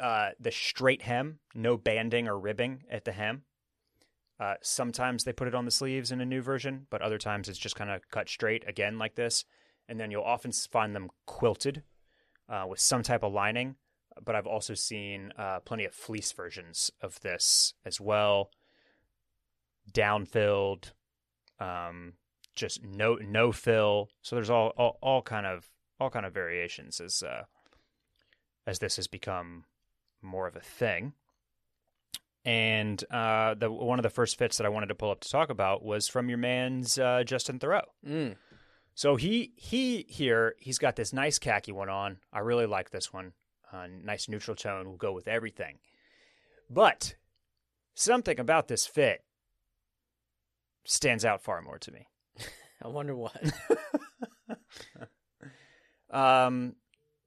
uh, 0.00 0.30
the 0.38 0.50
straight 0.50 1.02
hem 1.02 1.38
no 1.54 1.76
banding 1.76 2.28
or 2.28 2.38
ribbing 2.38 2.84
at 2.90 3.04
the 3.04 3.12
hem. 3.12 3.44
Uh, 4.38 4.54
sometimes 4.60 5.24
they 5.24 5.32
put 5.32 5.48
it 5.48 5.54
on 5.54 5.64
the 5.64 5.70
sleeves 5.70 6.12
in 6.12 6.20
a 6.20 6.26
new 6.26 6.42
version 6.42 6.86
but 6.90 7.00
other 7.00 7.16
times 7.18 7.48
it's 7.48 7.58
just 7.58 7.74
kind 7.76 7.90
of 7.90 8.06
cut 8.10 8.28
straight 8.28 8.64
again 8.68 8.98
like 8.98 9.14
this. 9.14 9.44
And 9.88 9.98
then 9.98 10.10
you'll 10.10 10.22
often 10.24 10.52
find 10.52 10.94
them 10.94 11.10
quilted 11.26 11.82
uh, 12.48 12.66
with 12.68 12.80
some 12.80 13.02
type 13.02 13.22
of 13.22 13.32
lining. 13.32 13.76
But 14.24 14.34
i've 14.34 14.46
also 14.46 14.74
seen 14.74 15.32
uh, 15.38 15.60
plenty 15.60 15.84
of 15.84 15.94
fleece 15.94 16.32
versions 16.32 16.90
of 17.00 17.20
this 17.20 17.74
as 17.84 18.00
well. 18.00 18.50
Down-filled 19.92 20.92
um, 21.60 22.14
just 22.56 22.82
no 22.82 23.14
no 23.16 23.52
fill 23.52 24.08
so 24.22 24.34
there's 24.34 24.50
all, 24.50 24.68
all 24.76 24.98
all 25.00 25.22
kind 25.22 25.46
of 25.46 25.68
all 26.00 26.10
kind 26.10 26.26
of 26.26 26.34
variations 26.34 27.00
as 27.00 27.22
uh, 27.22 27.44
as 28.66 28.78
this 28.80 28.96
has 28.96 29.06
become 29.06 29.64
more 30.22 30.48
of 30.48 30.56
a 30.56 30.60
thing 30.60 31.12
and 32.46 33.02
uh, 33.10 33.54
the 33.54 33.70
one 33.70 33.98
of 33.98 34.04
the 34.04 34.10
first 34.10 34.38
fits 34.38 34.56
that 34.56 34.66
I 34.66 34.70
wanted 34.70 34.86
to 34.86 34.94
pull 34.94 35.10
up 35.10 35.20
to 35.20 35.28
talk 35.28 35.50
about 35.50 35.84
was 35.84 36.06
from 36.06 36.28
your 36.28 36.38
man's 36.38 36.96
uh, 36.96 37.24
Justin 37.26 37.58
Theroux. 37.58 37.82
Mm. 38.06 38.36
So 38.94 39.16
he 39.16 39.52
he 39.56 40.06
here 40.08 40.54
he's 40.58 40.78
got 40.78 40.94
this 40.94 41.12
nice 41.12 41.40
khaki 41.40 41.72
one 41.72 41.88
on. 41.88 42.18
I 42.32 42.38
really 42.38 42.66
like 42.66 42.90
this 42.90 43.12
one. 43.12 43.32
Uh, 43.72 43.88
nice 44.04 44.28
neutral 44.28 44.56
tone 44.56 44.88
will 44.88 44.96
go 44.96 45.12
with 45.12 45.26
everything. 45.26 45.78
But 46.70 47.16
something 47.94 48.38
about 48.38 48.68
this 48.68 48.86
fit 48.86 49.24
stands 50.84 51.24
out 51.24 51.42
far 51.42 51.60
more 51.62 51.78
to 51.78 51.90
me. 51.90 52.06
I 52.82 52.88
wonder 52.88 53.14
what. 53.14 53.36
Um, 56.08 56.76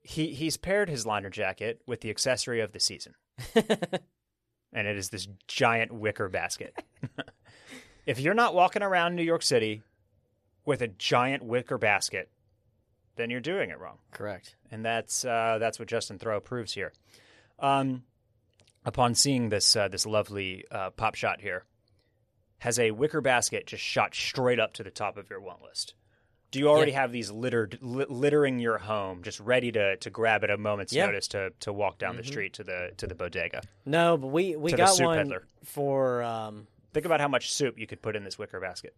he 0.01 0.33
he's 0.33 0.57
paired 0.57 0.89
his 0.89 1.05
liner 1.05 1.29
jacket 1.29 1.81
with 1.85 2.01
the 2.01 2.09
accessory 2.09 2.61
of 2.61 2.71
the 2.71 2.79
season, 2.79 3.13
and 3.55 4.87
it 4.87 4.97
is 4.97 5.09
this 5.09 5.27
giant 5.47 5.91
wicker 5.91 6.29
basket. 6.29 6.73
if 8.05 8.19
you're 8.19 8.33
not 8.33 8.55
walking 8.55 8.81
around 8.81 9.15
New 9.15 9.23
York 9.23 9.43
City 9.43 9.83
with 10.65 10.81
a 10.81 10.87
giant 10.87 11.43
wicker 11.43 11.77
basket, 11.77 12.31
then 13.17 13.29
you're 13.29 13.41
doing 13.41 13.69
it 13.69 13.79
wrong. 13.79 13.97
Correct. 14.11 14.55
and 14.71 14.83
that's 14.83 15.25
uh, 15.25 15.57
that's 15.59 15.77
what 15.77 15.87
Justin 15.89 16.17
Theroux 16.17 16.43
proves 16.43 16.73
here. 16.73 16.93
Um, 17.59 18.03
upon 18.85 19.13
seeing 19.13 19.49
this 19.49 19.75
uh, 19.75 19.89
this 19.89 20.05
lovely 20.05 20.63
uh, 20.71 20.91
pop 20.91 21.15
shot 21.15 21.41
here, 21.41 21.65
has 22.59 22.77
a 22.79 22.91
wicker 22.91 23.21
basket 23.21 23.67
just 23.67 23.83
shot 23.83 24.13
straight 24.15 24.59
up 24.59 24.73
to 24.73 24.83
the 24.83 24.91
top 24.91 25.17
of 25.17 25.29
your 25.29 25.39
want 25.39 25.61
list? 25.61 25.93
Do 26.51 26.57
you 26.59 26.67
already 26.67 26.93
have 26.93 27.11
these 27.11 27.29
littered 27.29 27.77
li- 27.79 28.07
littering 28.09 28.57
your 28.59 28.79
home, 28.79 29.21
just 29.21 29.39
ready 29.39 29.71
to, 29.71 29.97
to 29.97 30.09
grab 30.09 30.43
at 30.43 30.49
a 30.49 30.57
moment's 30.57 30.91
Yeah. 30.93 31.05
notice 31.05 31.27
to, 31.29 31.51
to 31.59 31.71
walk 31.71 31.99
down 31.99 32.15
the 32.17 32.23
street 32.23 32.53
to 32.53 32.63
the 32.63 32.91
to 32.97 33.05
the 33.05 33.13
bodega? 33.13 33.61
No, 33.85 34.17
but 34.17 34.27
we 34.27 34.55
we 34.55 34.71
got 34.73 34.99
one 34.99 35.17
peddler. 35.17 35.43
for. 35.63 36.23
Um, 36.23 36.65
Think 36.91 37.05
about 37.05 37.21
how 37.21 37.27
much 37.27 37.51
soup 37.53 37.77
you 37.77 37.85
could 37.85 38.01
put 38.01 38.15
in 38.15 38.23
this 38.23 38.39
wicker 38.39 38.59
basket. 38.59 38.95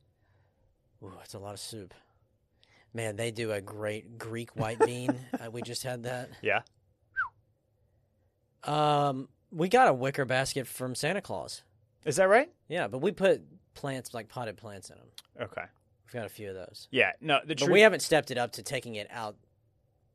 ooh, 1.04 1.12
that's 1.18 1.34
a 1.34 1.40
lot 1.40 1.54
of 1.54 1.60
soup. 1.60 1.94
Man, 2.94 3.18
they 3.18 3.32
do 3.32 3.52
a 3.52 3.60
great 3.60 4.18
Greek 4.18 4.56
white 4.56 4.80
bean. 4.80 5.14
uh, 5.46 5.52
we 5.52 5.62
just 5.62 5.84
had 5.84 6.04
that. 6.04 6.30
Yeah, 6.42 6.62
Um, 8.64 9.28
we 9.52 9.68
got 9.70 9.88
a 9.88 9.94
wicker 9.94 10.26
basket 10.26 10.68
from 10.68 10.96
Santa 10.96 11.22
Claus. 11.22 11.64
Is 12.06 12.16
that 12.18 12.30
right? 12.30 12.50
Yeah, 12.68 12.88
but 12.88 13.00
we 13.00 13.12
put 13.12 13.42
plants 13.74 14.14
like 14.14 14.28
potted 14.28 14.58
plants 14.58 14.90
in 14.90 14.98
them. 14.98 15.08
Okay. 15.42 15.64
We've 16.06 16.14
got 16.14 16.26
a 16.26 16.30
few 16.30 16.50
of 16.50 16.56
those, 16.56 16.88
Yeah. 16.92 17.12
No. 17.22 17.40
The 17.46 17.56
but 17.56 17.70
we 17.70 17.82
haven't 17.82 18.02
stepped 18.02 18.32
it 18.32 18.38
up 18.38 18.54
to 18.54 18.64
taking 18.64 18.96
it 18.96 19.08
out 19.12 19.36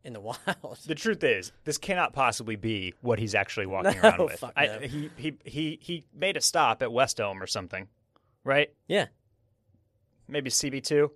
in 0.05 0.13
the 0.13 0.21
wild. 0.21 0.79
the 0.87 0.95
truth 0.95 1.25
is, 1.25 1.53
this 1.65 1.79
cannot 1.79 2.13
possibly 2.13 2.57
be 2.57 2.93
what 3.01 3.19
he's 3.19 3.35
actually 3.35 3.67
walking 3.67 3.95
No, 4.03 4.09
around 4.09 4.25
with. 4.25 4.39
fuck 4.41 4.53
I, 4.57 4.67
no. 4.67 4.79
he, 4.81 5.11
he 5.17 5.35
he 5.45 5.79
he 5.81 6.05
made 6.15 6.37
a 6.37 6.41
stop 6.41 6.83
at 6.83 6.93
West 6.93 7.19
Elm 7.19 7.43
or 7.43 7.47
something, 7.47 7.89
right? 8.45 8.71
Yeah. 8.89 9.07
Maybe 10.29 10.51
CB 10.51 10.83
two, 10.85 11.13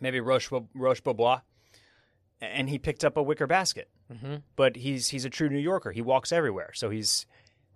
maybe 0.00 0.20
Roche 0.20 0.50
Roche 0.74 1.00
Bobois, 1.02 1.40
and 2.40 2.68
he 2.68 2.78
picked 2.78 3.04
up 3.04 3.16
a 3.16 3.22
wicker 3.22 3.46
basket. 3.46 3.88
Mm-hmm. 4.12 4.36
But 4.56 4.76
he's 4.76 5.08
he's 5.08 5.24
a 5.24 5.30
true 5.30 5.48
New 5.48 5.58
Yorker. 5.58 5.92
He 5.92 6.02
walks 6.02 6.30
everywhere, 6.32 6.72
so 6.74 6.90
he's 6.90 7.26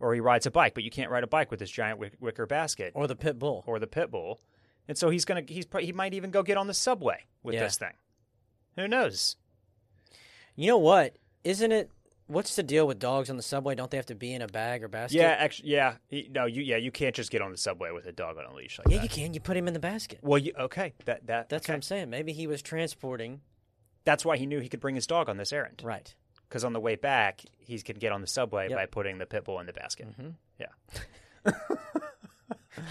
or 0.00 0.14
he 0.14 0.20
rides 0.20 0.46
a 0.46 0.50
bike, 0.50 0.74
but 0.74 0.84
you 0.84 0.90
can't 0.90 1.10
ride 1.10 1.24
a 1.24 1.26
bike 1.28 1.50
with 1.50 1.60
this 1.60 1.70
giant 1.70 1.98
wicker 2.20 2.46
basket 2.46 2.92
Or 2.94 3.06
the 3.06 3.16
pit 3.16 3.38
bull. 3.38 3.64
or 3.66 3.78
the 3.78 3.86
pit 3.86 4.10
bull. 4.10 4.40
And 4.88 4.96
so 4.96 5.10
he's 5.10 5.24
gonna 5.24 5.42
he's 5.46 5.66
he 5.80 5.92
might 5.92 6.14
even 6.14 6.30
go 6.30 6.42
get 6.42 6.56
on 6.56 6.66
the 6.66 6.74
subway 6.74 7.24
with 7.42 7.54
Yeah. 7.54 7.62
this 7.64 7.76
thing. 7.78 7.92
Who 8.76 8.86
knows? 8.86 9.36
You 10.54 10.68
know 10.68 10.78
what? 10.78 11.16
Isn't 11.44 11.72
it? 11.72 11.90
What's 12.28 12.56
the 12.56 12.62
deal 12.64 12.88
with 12.88 12.98
dogs 12.98 13.30
on 13.30 13.36
the 13.36 13.42
subway? 13.42 13.76
Don't 13.76 13.88
they 13.90 13.96
have 13.98 14.06
to 14.06 14.14
be 14.16 14.32
in 14.34 14.42
a 14.42 14.48
bag 14.48 14.82
or 14.82 14.88
basket? 14.88 15.18
Yeah, 15.18 15.28
actually, 15.38 15.70
yeah, 15.70 15.94
no, 16.30 16.46
you 16.46 16.62
yeah, 16.62 16.76
you 16.76 16.90
can't 16.90 17.14
just 17.14 17.30
get 17.30 17.40
on 17.40 17.52
the 17.52 17.56
subway 17.56 17.92
with 17.92 18.06
a 18.06 18.12
dog 18.12 18.36
on 18.36 18.44
a 18.46 18.52
leash 18.54 18.78
like 18.78 18.88
Yeah, 18.88 18.96
that. 18.98 19.02
you 19.04 19.08
can. 19.08 19.32
You 19.32 19.38
put 19.40 19.56
him 19.56 19.68
in 19.68 19.74
the 19.74 19.80
basket. 19.80 20.18
Well, 20.22 20.38
you, 20.38 20.52
okay, 20.58 20.92
that 21.04 21.26
that 21.28 21.48
That's 21.48 21.64
okay. 21.66 21.72
what 21.72 21.76
I'm 21.76 21.82
saying. 21.82 22.10
Maybe 22.10 22.32
he 22.32 22.46
was 22.48 22.62
transporting. 22.62 23.42
That's 24.04 24.24
why 24.24 24.36
he 24.38 24.46
knew 24.46 24.58
he 24.60 24.68
could 24.68 24.80
bring 24.80 24.94
his 24.96 25.06
dog 25.06 25.28
on 25.28 25.36
this 25.36 25.52
errand. 25.52 25.82
Right. 25.84 26.14
Because 26.48 26.64
on 26.64 26.72
the 26.72 26.80
way 26.80 26.94
back, 26.96 27.42
he 27.58 27.78
can 27.80 27.96
get 27.98 28.12
on 28.12 28.20
the 28.20 28.26
subway 28.26 28.68
Yep. 28.68 28.78
by 28.78 28.86
putting 28.86 29.18
the 29.18 29.26
pit 29.26 29.44
bull 29.44 29.58
in 29.60 29.66
the 29.66 29.72
basket. 29.72 30.06
hmm 30.18 30.28
Yeah. 30.58 30.66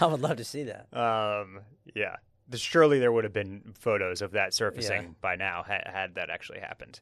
I 0.00 0.06
would 0.06 0.20
love 0.20 0.36
to 0.38 0.44
see 0.44 0.64
that. 0.64 0.88
Um, 0.92 1.60
yeah. 1.94 2.16
Surely 2.54 2.98
there 2.98 3.10
would 3.12 3.24
have 3.24 3.32
been 3.32 3.72
photos 3.78 4.20
of 4.22 4.32
that 4.32 4.52
surfacing 4.54 5.02
Yeah. 5.02 5.08
by 5.20 5.36
now 5.36 5.62
had, 5.62 5.82
had 5.86 6.14
that 6.16 6.30
actually 6.30 6.60
happened. 6.60 7.00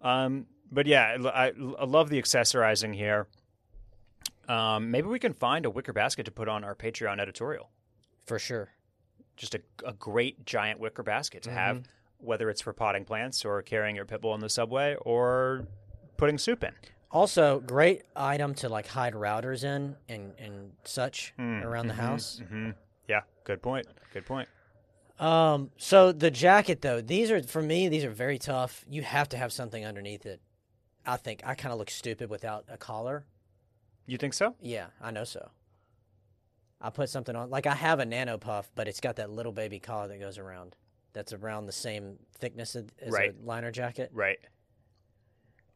Um, 0.00 0.46
but 0.70 0.86
yeah, 0.86 1.16
I, 1.24 1.46
I- 1.48 1.52
I 1.78 1.84
love 1.84 2.08
the 2.08 2.20
accessorizing 2.20 2.94
here. 2.94 3.26
Um, 4.48 4.90
maybe 4.90 5.06
we 5.08 5.18
can 5.18 5.34
find 5.34 5.66
a 5.66 5.70
wicker 5.70 5.92
basket 5.92 6.24
to 6.24 6.32
put 6.32 6.48
on 6.48 6.64
our 6.64 6.74
Patreon 6.74 7.20
editorial. 7.20 7.70
For 8.26 8.38
sure. 8.38 8.70
Just 9.36 9.54
a, 9.54 9.60
a 9.84 9.92
great 9.92 10.44
giant 10.46 10.80
wicker 10.80 11.02
basket 11.02 11.42
to 11.44 11.50
have, 11.52 11.84
whether 12.18 12.50
it's 12.50 12.60
for 12.60 12.72
potting 12.72 13.04
plants 13.04 13.44
or 13.44 13.62
carrying 13.62 13.96
your 13.96 14.04
pit 14.04 14.20
bull 14.20 14.32
on 14.32 14.40
the 14.40 14.48
subway 14.48 14.96
or 15.00 15.66
putting 16.22 16.38
soup 16.38 16.62
in. 16.62 16.70
Also, 17.10 17.58
great 17.58 18.02
item 18.14 18.54
to 18.54 18.68
like 18.68 18.86
hide 18.86 19.12
routers 19.14 19.64
in 19.64 19.96
and 20.08 20.32
and 20.38 20.70
such 20.84 21.34
around 21.36 21.88
the 21.88 21.94
house. 21.94 22.40
hmm 22.48 22.70
Yeah, 23.08 23.22
good 23.42 23.60
point. 23.60 23.86
Good 24.12 24.24
point. 24.24 24.48
Um, 25.18 25.70
so 25.76 26.12
the 26.12 26.30
jacket 26.30 26.80
though, 26.80 27.00
these 27.00 27.28
are 27.32 27.42
for 27.42 27.60
me. 27.60 27.88
These 27.88 28.04
are 28.04 28.10
very 28.10 28.38
tough. 28.38 28.84
You 28.88 29.02
have 29.02 29.28
to 29.30 29.36
have 29.36 29.52
something 29.52 29.84
underneath 29.84 30.24
it. 30.26 30.40
I 31.04 31.16
think 31.16 31.42
I 31.44 31.56
kind 31.56 31.72
of 31.72 31.78
look 31.80 31.90
stupid 31.90 32.30
without 32.30 32.66
a 32.68 32.76
collar. 32.76 33.24
You 34.06 34.16
think 34.16 34.32
so? 34.34 34.54
Yeah, 34.60 34.86
I 35.00 35.10
know 35.10 35.24
so. 35.24 35.50
I 36.80 36.90
put 36.90 37.08
something 37.08 37.34
on, 37.34 37.50
like 37.50 37.66
I 37.66 37.74
have 37.74 37.98
a 37.98 38.04
nano 38.04 38.38
puff, 38.38 38.70
but 38.76 38.86
it's 38.86 39.00
got 39.00 39.16
that 39.16 39.28
little 39.30 39.52
baby 39.52 39.80
collar 39.80 40.06
that 40.08 40.20
goes 40.20 40.38
around. 40.38 40.76
That's 41.14 41.32
around 41.32 41.66
the 41.66 41.72
same 41.72 42.16
thickness 42.38 42.76
as 42.76 42.84
as 43.00 43.12
Right. 43.12 43.34
a 43.34 43.44
liner 43.44 43.72
jacket. 43.72 44.10
Right. 44.14 44.38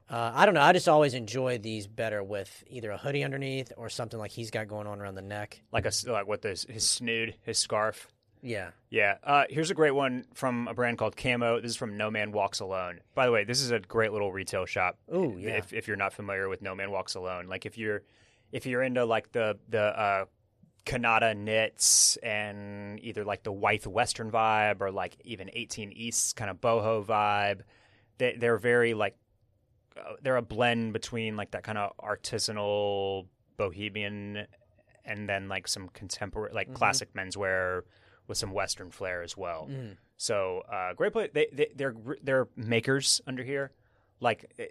Uh, 0.08 0.32
I 0.34 0.46
don't 0.46 0.54
know. 0.54 0.62
I 0.62 0.72
just 0.72 0.88
always 0.88 1.14
enjoy 1.14 1.58
these 1.58 1.86
better 1.86 2.22
with 2.22 2.62
either 2.68 2.90
a 2.90 2.96
hoodie 2.96 3.24
underneath 3.24 3.72
or 3.76 3.88
something 3.88 4.18
like 4.18 4.30
he's 4.30 4.50
got 4.50 4.68
going 4.68 4.86
on 4.86 5.00
around 5.00 5.16
the 5.16 5.22
neck. 5.22 5.60
Like 5.72 5.86
a 5.86 5.92
like 6.10 6.28
what 6.28 6.42
this 6.42 6.64
his 6.68 6.88
snood, 6.88 7.34
his 7.42 7.58
scarf. 7.58 8.08
Yeah. 8.42 8.70
Yeah. 8.90 9.16
Uh, 9.24 9.44
here's 9.50 9.70
a 9.70 9.74
great 9.74 9.90
one 9.90 10.26
from 10.34 10.68
a 10.68 10.74
brand 10.74 10.98
called 10.98 11.16
Camo. 11.16 11.60
This 11.60 11.72
is 11.72 11.76
from 11.76 11.96
No 11.96 12.10
Man 12.10 12.30
Walks 12.30 12.60
Alone. 12.60 13.00
By 13.14 13.26
the 13.26 13.32
way, 13.32 13.42
this 13.42 13.60
is 13.60 13.72
a 13.72 13.80
great 13.80 14.12
little 14.12 14.30
retail 14.30 14.66
shop. 14.66 14.98
Ooh, 15.12 15.36
yeah. 15.38 15.56
If, 15.56 15.72
if 15.72 15.88
you're 15.88 15.96
not 15.96 16.12
familiar 16.12 16.48
with 16.48 16.62
No 16.62 16.76
Man 16.76 16.92
Walks 16.92 17.16
Alone, 17.16 17.48
like 17.48 17.66
if 17.66 17.76
you're 17.76 18.02
if 18.52 18.64
you're 18.64 18.82
into 18.82 19.04
like 19.04 19.32
the 19.32 19.58
the 19.68 19.82
uh, 19.82 20.24
Kanata 20.84 21.36
knits 21.36 22.16
and 22.18 23.00
either 23.00 23.24
like 23.24 23.42
the 23.42 23.52
white 23.52 23.84
Western 23.84 24.30
vibe 24.30 24.80
or 24.80 24.92
like 24.92 25.16
even 25.24 25.50
18 25.52 25.90
East 25.92 26.36
kind 26.36 26.48
of 26.48 26.60
boho 26.60 27.04
vibe, 27.04 27.62
they 28.18 28.36
they're 28.38 28.58
very 28.58 28.94
like 28.94 29.16
they're 30.22 30.36
a 30.36 30.42
blend 30.42 30.92
between 30.92 31.36
like 31.36 31.50
that 31.52 31.62
kind 31.62 31.78
of 31.78 31.92
artisanal 31.98 33.26
bohemian 33.56 34.46
and 35.04 35.28
then 35.28 35.48
like 35.48 35.68
some 35.68 35.88
contemporary 35.88 36.52
like 36.52 36.72
classic 36.74 37.12
menswear 37.14 37.82
with 38.26 38.36
some 38.38 38.52
western 38.52 38.90
flair 38.90 39.22
as 39.22 39.36
well. 39.36 39.68
Mm. 39.70 39.96
So 40.16 40.62
uh, 40.72 40.94
great 40.94 41.12
place. 41.12 41.30
They, 41.32 41.46
they 41.52 41.68
they're 41.74 41.94
they're 42.22 42.48
makers 42.56 43.20
under 43.26 43.42
here. 43.42 43.72
Like 44.20 44.52
eh, 44.58 44.66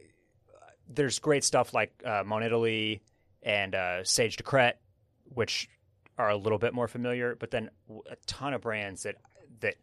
there's 0.87 1.19
great 1.19 1.43
stuff 1.43 1.73
like 1.73 1.91
uh, 2.05 2.23
Monitaly 2.25 3.01
and 3.43 3.75
uh, 3.75 4.03
Sage 4.03 4.37
de 4.37 4.43
Cret, 4.43 4.79
which 5.25 5.69
are 6.17 6.29
a 6.29 6.35
little 6.35 6.57
bit 6.57 6.73
more 6.73 6.87
familiar. 6.87 7.35
But 7.35 7.51
then 7.51 7.69
a 8.09 8.15
ton 8.25 8.53
of 8.53 8.61
brands 8.61 9.03
that 9.03 9.15
that 9.61 9.75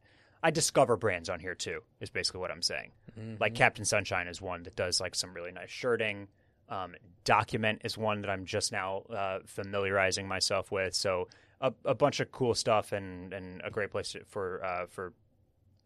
I 0.43 0.51
discover 0.51 0.97
brands 0.97 1.29
on 1.29 1.41
here 1.41 1.55
too. 1.55 1.81
Is 2.01 2.11
basically 2.11 2.41
what 2.41 2.51
I'm 2.51 2.63
saying. 2.63 2.93
Like 3.41 3.55
Kaptain 3.55 3.87
Sunshine 3.87 4.27
is 4.27 4.41
one 4.41 4.63
that 4.65 4.77
does 4.77 5.01
like 5.01 5.15
some 5.15 5.33
really 5.35 5.53
nice 5.53 5.71
shirting. 5.71 6.29
Um, 6.69 6.95
Document 7.25 7.83
is 7.85 7.97
one 7.99 8.23
that 8.23 8.31
I'm 8.31 8.45
just 8.45 8.73
now 8.73 9.03
uh, 9.11 9.41
familiarizing 9.47 10.27
myself 10.27 10.73
with. 10.73 10.95
So 10.95 11.29
a, 11.61 11.73
a 11.85 11.95
bunch 11.95 12.21
of 12.21 12.33
cool 12.33 12.55
stuff 12.55 12.93
and, 12.93 13.33
and 13.33 13.61
a 13.65 13.71
great 13.71 13.91
place 13.91 14.17
for 14.27 14.65
uh, 14.65 14.87
for 14.87 15.13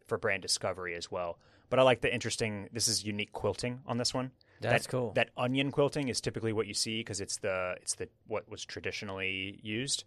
for 0.07 0.17
brand 0.17 0.41
discovery 0.41 0.95
as 0.95 1.11
well. 1.11 1.37
But 1.69 1.79
I 1.79 1.83
like 1.83 2.01
the 2.01 2.13
interesting. 2.13 2.69
This 2.71 2.87
is 2.87 3.03
unique 3.03 3.33
quilting 3.33 3.81
on 3.85 3.97
this 3.97 4.13
one. 4.13 4.31
That's 4.61 4.85
that, 4.85 4.91
cool. 4.91 5.11
That 5.13 5.29
onion 5.37 5.71
quilting 5.71 6.07
is 6.07 6.21
typically 6.21 6.53
what 6.53 6.65
you 6.65 6.73
see 6.73 7.01
because 7.01 7.21
it's 7.21 7.37
the 7.37 7.75
it's 7.81 7.95
the 7.95 8.09
what 8.25 8.49
was 8.49 8.65
traditionally 8.65 9.59
used. 9.61 10.05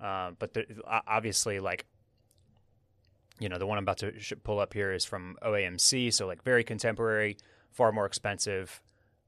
Um, 0.00 0.36
but 0.38 0.54
the, 0.54 0.64
obviously, 0.86 1.58
like 1.58 1.86
you 3.40 3.48
know, 3.48 3.58
the 3.58 3.66
one 3.66 3.78
I'm 3.78 3.84
about 3.84 3.98
to 3.98 4.12
pull 4.44 4.60
up 4.60 4.74
here 4.74 4.92
is 4.92 5.04
from 5.04 5.36
OAMC, 5.42 6.12
so 6.12 6.26
like 6.26 6.44
very 6.44 6.62
contemporary, 6.62 7.38
far 7.72 7.90
more 7.90 8.06
expensive. 8.06 8.82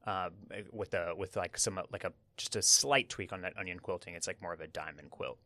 Uh, 0.05 0.31
with 0.73 0.95
a 0.95 1.15
with 1.17 1.37
like 1.37 1.57
some 1.57 1.81
like 1.93 2.03
a 2.03 2.13
just 2.37 2.57
a 2.57 2.63
slight 2.63 3.09
tweak 3.09 3.33
on 3.33 3.43
that 3.43 3.57
onion 3.57 3.79
quilting. 3.79 4.15
It's 4.15 4.27
like 4.27 4.43
more 4.43 4.53
of 4.53 4.61
a 4.61 4.67
diamond 4.67 5.11
quilt. 5.11 5.39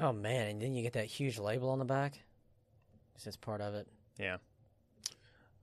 Oh 0.00 0.12
man, 0.12 0.48
and 0.48 0.62
then 0.62 0.74
you 0.74 0.82
get 0.82 0.92
that 0.92 1.06
huge 1.06 1.38
label 1.38 1.70
on 1.70 1.78
the 1.80 1.84
back. 1.84 2.20
That's 3.24 3.36
part 3.36 3.60
of 3.60 3.74
it. 3.74 3.88
Yeah. 4.18 4.36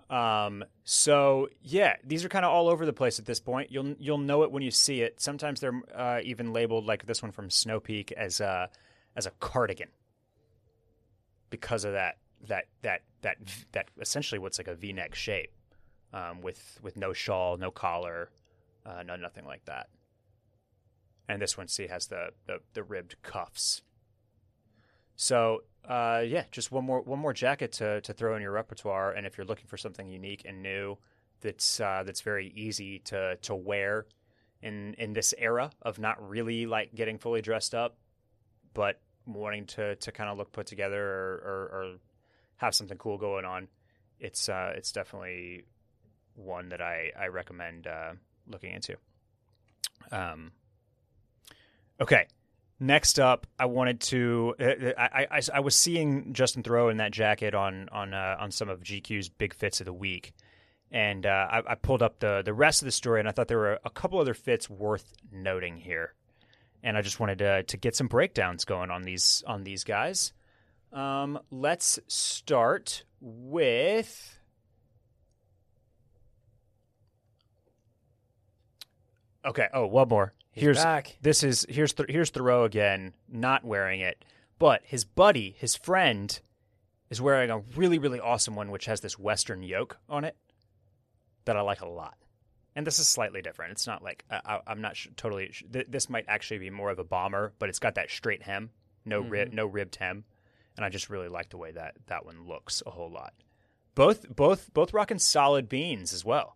Um. 0.10 0.66
So 0.84 1.48
yeah, 1.62 1.96
these 2.04 2.26
are 2.26 2.30
kind 2.30 2.44
of 2.44 2.52
all 2.52 2.68
over 2.68 2.86
the 2.86 2.94
place 2.94 3.18
at 3.18 3.26
this 3.26 3.40
point. 3.40 3.72
You'll 3.72 3.96
you'll 3.98 4.18
know 4.18 4.44
it 4.44 4.52
when 4.52 4.62
you 4.62 4.72
see 4.72 5.02
it. 5.02 5.22
Sometimes 5.22 5.62
they're 5.62 5.82
uh, 5.96 6.20
even 6.24 6.52
labeled 6.52 6.86
like 6.86 7.06
this 7.06 7.24
one 7.24 7.32
from 7.32 7.50
Snow 7.50 7.80
Peak 7.80 8.12
as 8.12 8.42
a 8.42 8.70
as 9.16 9.26
a 9.26 9.32
cardigan 9.40 9.90
because 11.50 11.86
of 11.86 11.94
that 11.94 12.18
that 12.48 12.66
that 12.82 13.02
that 13.22 13.38
that 13.72 13.90
essentially 14.00 14.40
what's 14.40 14.58
like 14.58 14.68
a 14.68 14.76
V-neck 14.76 15.16
shape 15.16 15.52
um, 16.14 16.42
with 16.42 16.80
with 16.82 16.98
no 16.98 17.14
shawl, 17.14 17.58
no 17.58 17.72
collar, 17.72 18.30
uh, 18.86 19.04
no 19.04 19.16
nothing 19.16 19.46
like 19.46 19.66
that. 19.66 19.90
And 21.28 21.42
this 21.42 21.58
one, 21.58 21.68
see, 21.68 21.88
has 21.88 22.08
the 22.08 22.30
the, 22.46 22.60
the 22.74 22.84
ribbed 22.84 23.16
cuffs. 23.22 23.82
So 25.16 25.64
uh, 25.88 26.24
yeah, 26.26 26.46
just 26.52 26.72
one 26.72 26.86
more 26.86 27.02
one 27.02 27.20
more 27.20 27.34
jacket 27.34 27.72
to, 27.74 28.02
to 28.02 28.14
throw 28.14 28.36
in 28.36 28.42
your 28.42 28.52
repertoire, 28.52 29.12
and 29.12 29.26
if 29.26 29.38
you're 29.38 29.46
looking 29.46 29.68
for 29.68 29.78
something 29.78 30.08
unique 30.08 30.44
and 30.46 30.62
new, 30.62 30.98
that's 31.42 31.80
uh, 31.80 32.04
that's 32.06 32.22
very 32.22 32.52
easy 32.56 33.00
to 33.00 33.38
to 33.42 33.56
wear 33.56 34.06
in 34.62 34.94
in 34.96 35.14
this 35.14 35.34
era 35.38 35.72
of 35.82 36.00
not 36.00 36.30
really 36.30 36.66
like 36.66 36.94
getting 36.96 37.18
fully 37.18 37.42
dressed 37.42 37.76
up, 37.76 37.98
but 38.74 39.02
wanting 39.26 39.66
to 39.66 39.96
to 39.98 40.12
kind 40.12 40.30
of 40.30 40.38
look 40.38 40.52
put 40.52 40.68
together 40.68 41.02
or, 41.02 41.34
or, 41.46 41.62
or 41.78 41.96
have 42.58 42.76
something 42.76 42.98
cool 42.98 43.18
going 43.18 43.46
on, 43.46 43.68
it's 44.20 44.50
uh, 44.50 44.74
it's 44.76 44.92
definitely 44.92 45.66
one 46.36 46.70
that 46.70 46.82
I 46.82 47.12
I 47.20 47.28
recommend 47.28 47.88
uh, 47.88 48.14
looking 48.48 48.74
into. 48.74 48.96
Um, 50.12 50.52
okay, 52.00 52.28
Next 52.84 53.18
up, 53.18 53.48
I 53.58 53.66
wanted 53.68 54.02
to. 54.02 54.56
uh, 54.60 54.92
I, 54.98 55.28
I, 55.32 55.42
I 55.54 55.60
was 55.62 55.74
seeing 55.74 56.34
Justin 56.34 56.64
Theroux 56.64 56.92
in 56.92 56.98
that 56.98 57.14
jacket 57.14 57.56
on 57.56 57.88
on 57.94 58.14
uh, 58.14 58.36
on 58.38 58.52
some 58.52 58.68
of 58.68 58.82
GQ's 58.82 59.30
big 59.30 59.54
fits 59.54 59.80
of 59.80 59.86
the 59.86 59.94
week, 59.94 60.34
and 60.92 61.26
uh, 61.26 61.48
I, 61.50 61.62
I 61.66 61.76
pulled 61.76 62.02
up 62.02 62.20
the 62.20 62.42
the 62.44 62.54
rest 62.54 62.82
of 62.82 62.86
the 62.88 62.92
story, 62.92 63.22
and 63.22 63.30
I 63.30 63.32
thought 63.32 63.48
there 63.48 63.58
were 63.58 63.80
a 63.86 63.90
couple 63.90 64.20
other 64.20 64.34
fits 64.34 64.70
worth 64.70 65.14
noting 65.32 65.78
here, 65.78 66.14
and 66.84 66.98
I 66.98 67.02
just 67.02 67.22
wanted 67.22 67.38
to 67.38 67.64
to 67.64 67.78
get 67.78 67.96
some 67.96 68.08
breakdowns 68.08 68.66
going 68.66 68.92
on 68.92 69.04
these 69.04 69.46
on 69.48 69.64
these 69.64 69.86
guys. 69.86 70.34
Um, 70.94 71.40
let's 71.50 72.00
start 72.08 73.04
with. 73.20 74.38
Okay. 79.46 79.68
Oh, 79.74 79.86
one 79.88 80.08
more. 80.08 80.34
He's 80.52 80.62
here's 80.64 80.84
back. 80.84 81.18
this 81.22 81.44
is 81.44 81.66
here's 81.68 81.94
Th- 81.94 82.10
here's 82.10 82.32
Theroux 82.32 82.66
again, 82.66 83.14
not 83.28 83.66
wearing 83.66 84.02
it, 84.02 84.24
but 84.60 84.82
his 84.86 85.04
buddy, 85.04 85.56
his 85.58 85.76
friend, 85.76 86.40
is 87.10 87.20
wearing 87.20 87.50
a 87.50 87.60
really 87.76 87.98
really 87.98 88.20
awesome 88.20 88.56
one, 88.56 88.70
which 88.70 88.86
has 88.86 89.02
this 89.02 89.18
Western 89.18 89.64
yoke 89.64 89.98
on 90.08 90.24
it 90.24 90.38
that 91.46 91.58
I 91.58 91.62
like 91.62 91.82
a 91.82 91.88
lot. 91.90 92.18
And 92.76 92.88
this 92.88 93.00
is 93.00 93.08
slightly 93.08 93.42
different. 93.42 93.72
It's 93.72 93.88
not 93.88 94.04
like 94.04 94.24
I, 94.30 94.42
I, 94.46 94.60
I'm 94.68 94.82
not 94.82 94.96
sh- 94.96 95.08
totally. 95.18 95.50
Sh- 95.52 95.64
th- 95.72 95.88
this 95.90 96.10
might 96.10 96.26
actually 96.28 96.60
be 96.60 96.70
more 96.70 96.92
of 96.92 97.00
a 97.00 97.04
bomber, 97.04 97.54
but 97.60 97.70
it's 97.70 97.80
got 97.80 97.96
that 97.96 98.12
straight 98.12 98.44
hem, 98.44 98.70
no 99.06 99.20
rib, 99.22 99.54
no 99.54 99.66
ribbed 99.66 99.96
hem, 99.98 100.24
and 100.78 100.86
I 100.86 100.90
just 100.90 101.10
really 101.10 101.28
like 101.30 101.50
the 101.50 101.58
way 101.58 101.72
that 101.72 101.96
that 102.08 102.26
one 102.26 102.48
looks 102.48 102.82
a 102.86 102.90
whole 102.92 103.12
lot. 103.12 103.34
Both 103.96 104.34
both 104.36 104.74
both 104.74 104.94
rocking 104.94 105.20
solid 105.20 105.70
beans 105.70 106.14
as 106.14 106.26
well. 106.26 106.56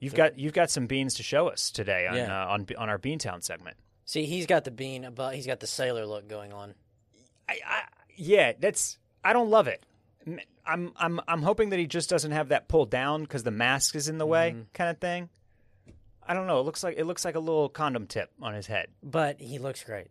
You've 0.00 0.14
got 0.14 0.38
you've 0.38 0.52
got 0.52 0.70
some 0.70 0.86
beans 0.86 1.14
to 1.14 1.22
show 1.22 1.48
us 1.48 1.70
today 1.70 2.06
on 2.06 2.16
Yeah. 2.16 2.42
uh, 2.44 2.48
on 2.48 2.66
on 2.76 2.88
our 2.88 2.98
Beantown 2.98 3.42
segment. 3.42 3.76
See, 4.04 4.24
he's 4.24 4.46
got 4.46 4.64
the 4.64 4.70
bean, 4.70 5.08
but 5.14 5.34
he's 5.34 5.46
got 5.46 5.60
the 5.60 5.66
sailor 5.66 6.06
look 6.06 6.28
going 6.28 6.52
on. 6.52 6.74
I, 7.48 7.58
I 7.66 7.82
yeah, 8.16 8.52
that's 8.58 8.98
I 9.24 9.32
don't 9.32 9.50
love 9.50 9.66
it. 9.68 9.84
I'm 10.66 10.92
I'm 10.96 11.20
I'm 11.26 11.42
hoping 11.42 11.70
that 11.70 11.78
he 11.78 11.86
just 11.86 12.10
doesn't 12.10 12.30
have 12.32 12.48
that 12.48 12.68
pulled 12.68 12.90
down 12.90 13.22
because 13.22 13.42
the 13.42 13.50
mask 13.50 13.94
is 13.96 14.08
in 14.08 14.18
the 14.18 14.26
way, 14.26 14.54
kind 14.74 14.90
of 14.90 14.98
thing. 14.98 15.28
I 16.26 16.34
don't 16.34 16.46
know. 16.46 16.60
It 16.60 16.64
looks 16.64 16.84
like 16.84 16.96
it 16.98 17.04
looks 17.04 17.24
like 17.24 17.34
a 17.34 17.40
little 17.40 17.68
condom 17.68 18.06
tip 18.06 18.30
on 18.42 18.54
his 18.54 18.66
head. 18.66 18.88
But 19.02 19.40
he 19.40 19.58
looks 19.58 19.82
great. 19.82 20.08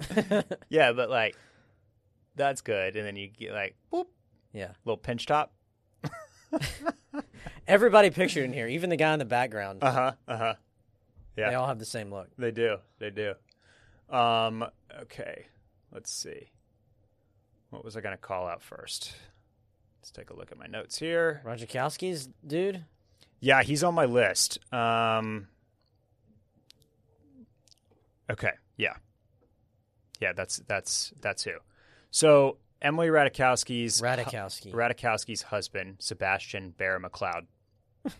Yeah, 0.68 0.92
but 0.92 1.10
like 1.10 1.36
that's 2.36 2.60
good. 2.62 2.96
And 2.96 3.06
then 3.06 3.16
you 3.16 3.28
get 3.28 3.52
like 3.52 3.76
boop, 3.92 4.06
Yeah. 4.52 4.72
little 4.84 4.96
pinch 4.98 5.26
top. 5.26 5.52
Everybody 7.66 8.10
pictured 8.10 8.44
in 8.44 8.52
here, 8.52 8.66
even 8.68 8.90
the 8.90 8.96
guy 8.96 9.12
in 9.12 9.18
the 9.18 9.24
background, 9.24 9.82
Uh 9.82 9.90
huh. 9.92 10.12
Uh 10.28 10.36
huh. 10.36 10.54
yeah. 11.36 11.48
they 11.50 11.54
all 11.54 11.66
have 11.66 11.78
the 11.78 11.84
same 11.84 12.12
look. 12.12 12.28
They 12.38 12.50
do. 12.50 12.76
They 12.98 13.10
do. 13.10 13.34
Um. 14.10 14.64
Okay. 15.02 15.46
Let's 15.92 16.12
see. 16.12 16.50
What 17.70 17.84
was 17.84 17.96
I 17.96 18.00
going 18.00 18.14
to 18.14 18.20
call 18.20 18.46
out 18.46 18.62
first? 18.62 19.14
Let's 20.00 20.10
take 20.10 20.30
a 20.30 20.34
look 20.36 20.52
at 20.52 20.58
my 20.58 20.66
notes 20.66 20.98
here. 20.98 21.40
Ratajkowski's 21.44 22.28
dude. 22.46 22.84
Yeah, 23.40 23.62
he's 23.62 23.82
on 23.82 23.94
my 23.94 24.04
list. 24.04 24.58
Um, 24.72 25.48
okay, 28.30 28.52
yeah, 28.76 28.94
yeah. 30.20 30.32
That's 30.32 30.58
that's 30.66 31.12
that's 31.20 31.44
who. 31.44 31.52
So 32.10 32.58
Emily 32.82 33.08
Ratajkowski's 33.08 34.00
Ratajkowski. 34.00 34.72
Ratajkowski's 34.72 35.42
husband, 35.42 35.96
Sebastian 36.00 36.70
Bear 36.70 37.00
McClard. 37.00 37.46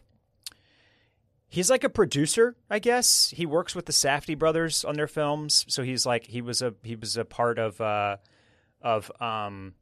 He's 1.48 1.70
like 1.70 1.84
a 1.84 1.88
producer, 1.88 2.56
I 2.68 2.78
guess. 2.80 3.30
He 3.30 3.46
works 3.46 3.74
with 3.74 3.86
the 3.86 3.92
Safdie 3.92 4.38
brothers 4.38 4.84
on 4.84 4.96
their 4.96 5.06
films, 5.06 5.64
so 5.68 5.82
he's 5.84 6.04
like 6.04 6.26
he 6.26 6.40
was 6.42 6.62
a 6.62 6.74
he 6.82 6.96
was 6.96 7.16
a 7.16 7.24
part 7.24 7.58
of 7.60 7.80
uh, 7.80 8.16
of 8.82 9.10
um, 9.20 9.74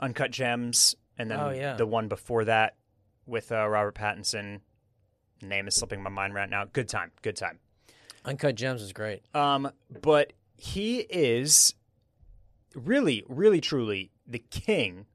Uncut 0.00 0.32
Gems, 0.32 0.96
and 1.16 1.30
then 1.30 1.38
Oh, 1.38 1.50
yeah. 1.50 1.74
the 1.76 1.86
one 1.86 2.08
before 2.08 2.44
that 2.46 2.74
with 3.24 3.52
uh, 3.52 3.68
Robert 3.68 3.94
Pattinson. 3.94 4.60
Name 5.42 5.68
is 5.68 5.74
slipping 5.76 6.02
my 6.02 6.10
mind 6.10 6.34
right 6.34 6.50
now. 6.50 6.64
Good 6.64 6.88
time, 6.88 7.12
good 7.22 7.36
time. 7.36 7.58
Uncut 8.24 8.54
Gems 8.56 8.82
is 8.82 8.92
great. 8.92 9.22
Um, 9.34 9.70
but 10.00 10.32
he 10.64 11.00
is 11.00 11.74
really, 12.72 13.24
really, 13.28 13.60
truly 13.60 14.12
the 14.28 14.38
king 14.38 15.06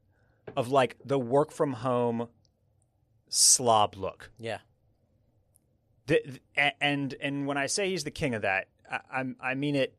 of 0.54 0.68
like 0.68 0.96
the 1.02 1.18
work 1.18 1.50
from 1.52 1.72
home 1.72 2.28
slob 3.30 3.94
look. 3.96 4.30
Yeah. 4.38 4.58
The, 6.06 6.20
th- 6.22 6.40
a- 6.56 6.82
and 6.84 7.14
and 7.20 7.46
when 7.46 7.56
I 7.56 7.64
say 7.66 7.88
he's 7.88 8.04
the 8.04 8.10
king 8.10 8.34
of 8.34 8.42
that, 8.42 8.68
I, 8.90 9.00
I'm 9.10 9.36
I 9.40 9.54
mean 9.54 9.74
it 9.74 9.94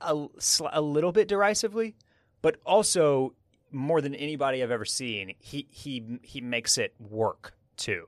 a, 0.00 0.26
a 0.72 0.80
little 0.80 1.10
bit 1.10 1.26
derisively, 1.26 1.96
but 2.40 2.56
also 2.64 3.34
more 3.72 4.00
than 4.00 4.14
anybody 4.14 4.62
I've 4.62 4.70
ever 4.70 4.84
seen. 4.84 5.34
He 5.40 5.66
he 5.70 6.18
he 6.22 6.40
makes 6.40 6.78
it 6.78 6.94
work 7.00 7.54
too. 7.76 8.06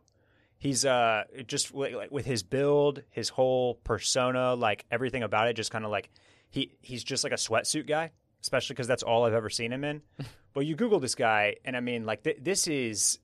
He's 0.57 0.85
uh 0.85 1.25
just 1.49 1.75
like 1.75 2.13
with 2.13 2.27
his 2.27 2.45
build, 2.45 3.03
his 3.11 3.31
whole 3.31 3.75
persona, 3.83 4.55
like 4.55 4.85
everything 4.91 5.25
about 5.25 5.49
it, 5.49 5.55
just 5.55 5.73
kind 5.73 5.85
of 5.85 5.91
like 5.91 6.11
he 6.57 6.73
he's 6.81 7.05
just 7.05 7.23
like 7.23 7.35
a 7.35 7.37
sweatsuit 7.37 7.87
guy, 7.87 8.11
especially 8.43 8.75
because 8.75 8.87
that's 8.89 9.03
all 9.03 9.25
I've 9.25 9.35
ever 9.35 9.51
seen 9.51 9.73
him 9.73 9.85
in. 9.85 10.01
but 10.55 10.65
you 10.65 10.75
Google 10.75 10.99
this 10.99 11.15
guy, 11.15 11.57
and 11.65 11.77
I 11.77 11.81
mean, 11.81 12.05
like 12.07 12.25
th- 12.25 12.39
this 12.41 12.67
is 12.67 13.19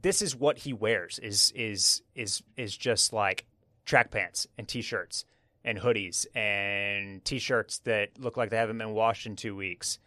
this 0.00 0.22
is 0.22 0.34
what 0.34 0.58
he 0.58 0.72
wears 0.72 1.18
is 1.18 1.52
is 1.56 2.02
is 2.14 2.42
is 2.56 2.76
just 2.76 3.12
like 3.12 3.44
track 3.84 4.12
pants 4.12 4.46
and 4.56 4.68
t-shirts 4.68 5.24
and 5.64 5.78
hoodies 5.78 6.26
and 6.36 7.24
t-shirts 7.24 7.80
that 7.80 8.10
look 8.18 8.36
like 8.36 8.50
they 8.50 8.56
haven't 8.56 8.78
been 8.78 8.94
washed 8.94 9.26
in 9.26 9.34
2 9.34 9.56
weeks 9.56 9.98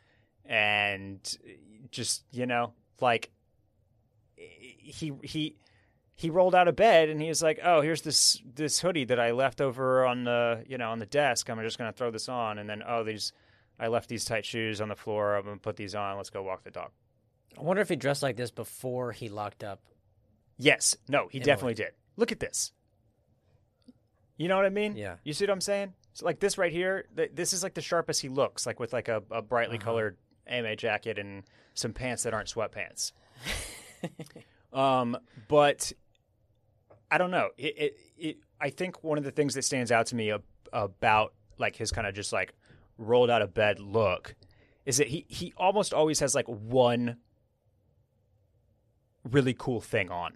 and 0.46 1.38
just 1.92 2.24
you 2.32 2.46
know 2.46 2.74
like 3.02 3.32
he 4.38 5.12
he 5.24 5.58
he 6.16 6.30
rolled 6.30 6.56
out 6.56 6.68
of 6.68 6.76
bed 6.76 7.10
and 7.10 7.22
he 7.22 7.28
was 7.28 7.44
like 7.44 7.60
oh 7.64 7.82
here's 7.82 8.02
this 8.02 8.42
this 8.56 8.80
hoodie 8.80 9.06
that 9.06 9.20
I 9.20 9.32
left 9.32 9.60
over 9.62 10.06
on 10.06 10.24
the 10.24 10.64
you 10.68 10.78
know 10.78 10.90
on 10.92 11.00
the 11.00 11.06
desk 11.06 11.50
I'm 11.50 11.60
just 11.62 11.78
going 11.78 11.92
to 11.92 11.98
throw 11.98 12.12
this 12.12 12.30
on 12.30 12.58
and 12.58 12.70
then 12.70 12.82
oh 12.88 13.04
these 13.04 13.34
I 13.80 13.88
left 13.88 14.08
these 14.10 14.24
tight 14.26 14.46
shoes 14.46 14.80
on 14.82 14.88
the 14.90 14.96
floor 14.96 15.36
I'm 15.36 15.44
going 15.44 15.58
to 15.58 15.62
put 15.62 15.76
these 15.76 15.94
on 15.96 16.18
let's 16.18 16.30
go 16.30 16.42
walk 16.44 16.64
the 16.64 16.72
dog 16.72 16.92
I 17.58 17.62
wonder 17.62 17.82
if 17.82 17.90
he 17.90 17.96
dressed 17.96 18.24
like 18.24 18.36
this 18.36 18.52
before 18.52 19.14
he 19.14 19.30
locked 19.30 19.64
up. 19.64 19.80
Yes. 20.58 20.98
No, 21.08 21.30
he 21.30 21.38
Emily. 21.40 21.46
definitely 21.46 21.74
did. 21.76 21.92
Look 22.18 22.34
at 22.34 22.40
this. 22.42 22.74
You 24.38 24.50
know 24.50 24.58
what 24.58 24.66
I 24.66 24.70
mean? 24.70 24.98
Yeah. 24.98 25.16
You 25.24 25.32
see 25.32 25.46
what 25.46 25.52
I'm 25.52 25.62
saying? 25.62 25.94
So 26.12 26.26
like 26.26 26.42
this 26.42 26.58
right 26.58 26.72
here, 26.72 27.06
th- 27.16 27.32
this 27.34 27.54
is 27.54 27.64
like 27.64 27.74
the 27.74 27.82
sharpest 27.82 28.22
he 28.22 28.28
looks, 28.28 28.66
like 28.66 28.80
with 28.82 28.92
like 28.92 29.08
a, 29.08 29.24
a 29.32 29.42
brightly 29.42 29.78
Uh-huh. 29.78 29.86
colored 29.86 30.18
AMA 30.48 30.76
jacket 30.76 31.18
and 31.18 31.44
some 31.76 31.94
pants 31.94 32.24
that 32.24 32.34
aren't 32.34 32.50
sweatpants. 32.50 33.14
um, 34.74 35.18
but 35.48 35.94
I 37.12 37.18
don't 37.18 37.32
know. 37.32 37.50
It, 37.58 37.78
it, 37.78 37.98
it, 38.18 38.38
I 38.60 38.70
think 38.70 39.04
one 39.04 39.18
of 39.18 39.24
the 39.24 39.32
things 39.32 39.54
that 39.54 39.64
stands 39.64 39.92
out 39.92 40.08
to 40.08 40.16
me 40.16 40.32
ab- 40.32 40.44
about 40.74 41.34
like 41.58 41.76
his 41.76 41.92
kind 41.92 42.08
of 42.08 42.14
just 42.14 42.34
like 42.34 42.54
rolled 42.98 43.30
out 43.30 43.42
of 43.42 43.54
bed 43.54 43.80
look 43.80 44.36
is 44.86 44.98
that 44.98 45.08
he 45.08 45.26
he 45.28 45.54
almost 45.58 45.94
always 45.94 46.20
has 46.20 46.34
like 46.36 46.48
one 46.48 47.18
really 49.24 49.56
cool 49.58 49.82
thing 49.82 50.12
on, 50.12 50.34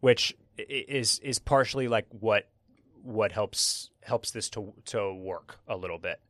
which 0.00 0.34
i- 0.58 0.62
i- 0.62 0.84
is 0.88 1.18
is 1.20 1.38
partially 1.38 1.88
like 1.88 2.06
what 2.10 2.48
what 3.02 3.32
helps 3.32 3.90
helps 4.02 4.30
this 4.30 4.50
to 4.50 4.72
to 4.86 5.12
work 5.12 5.58
a 5.68 5.76
little 5.76 5.98
bit. 5.98 6.20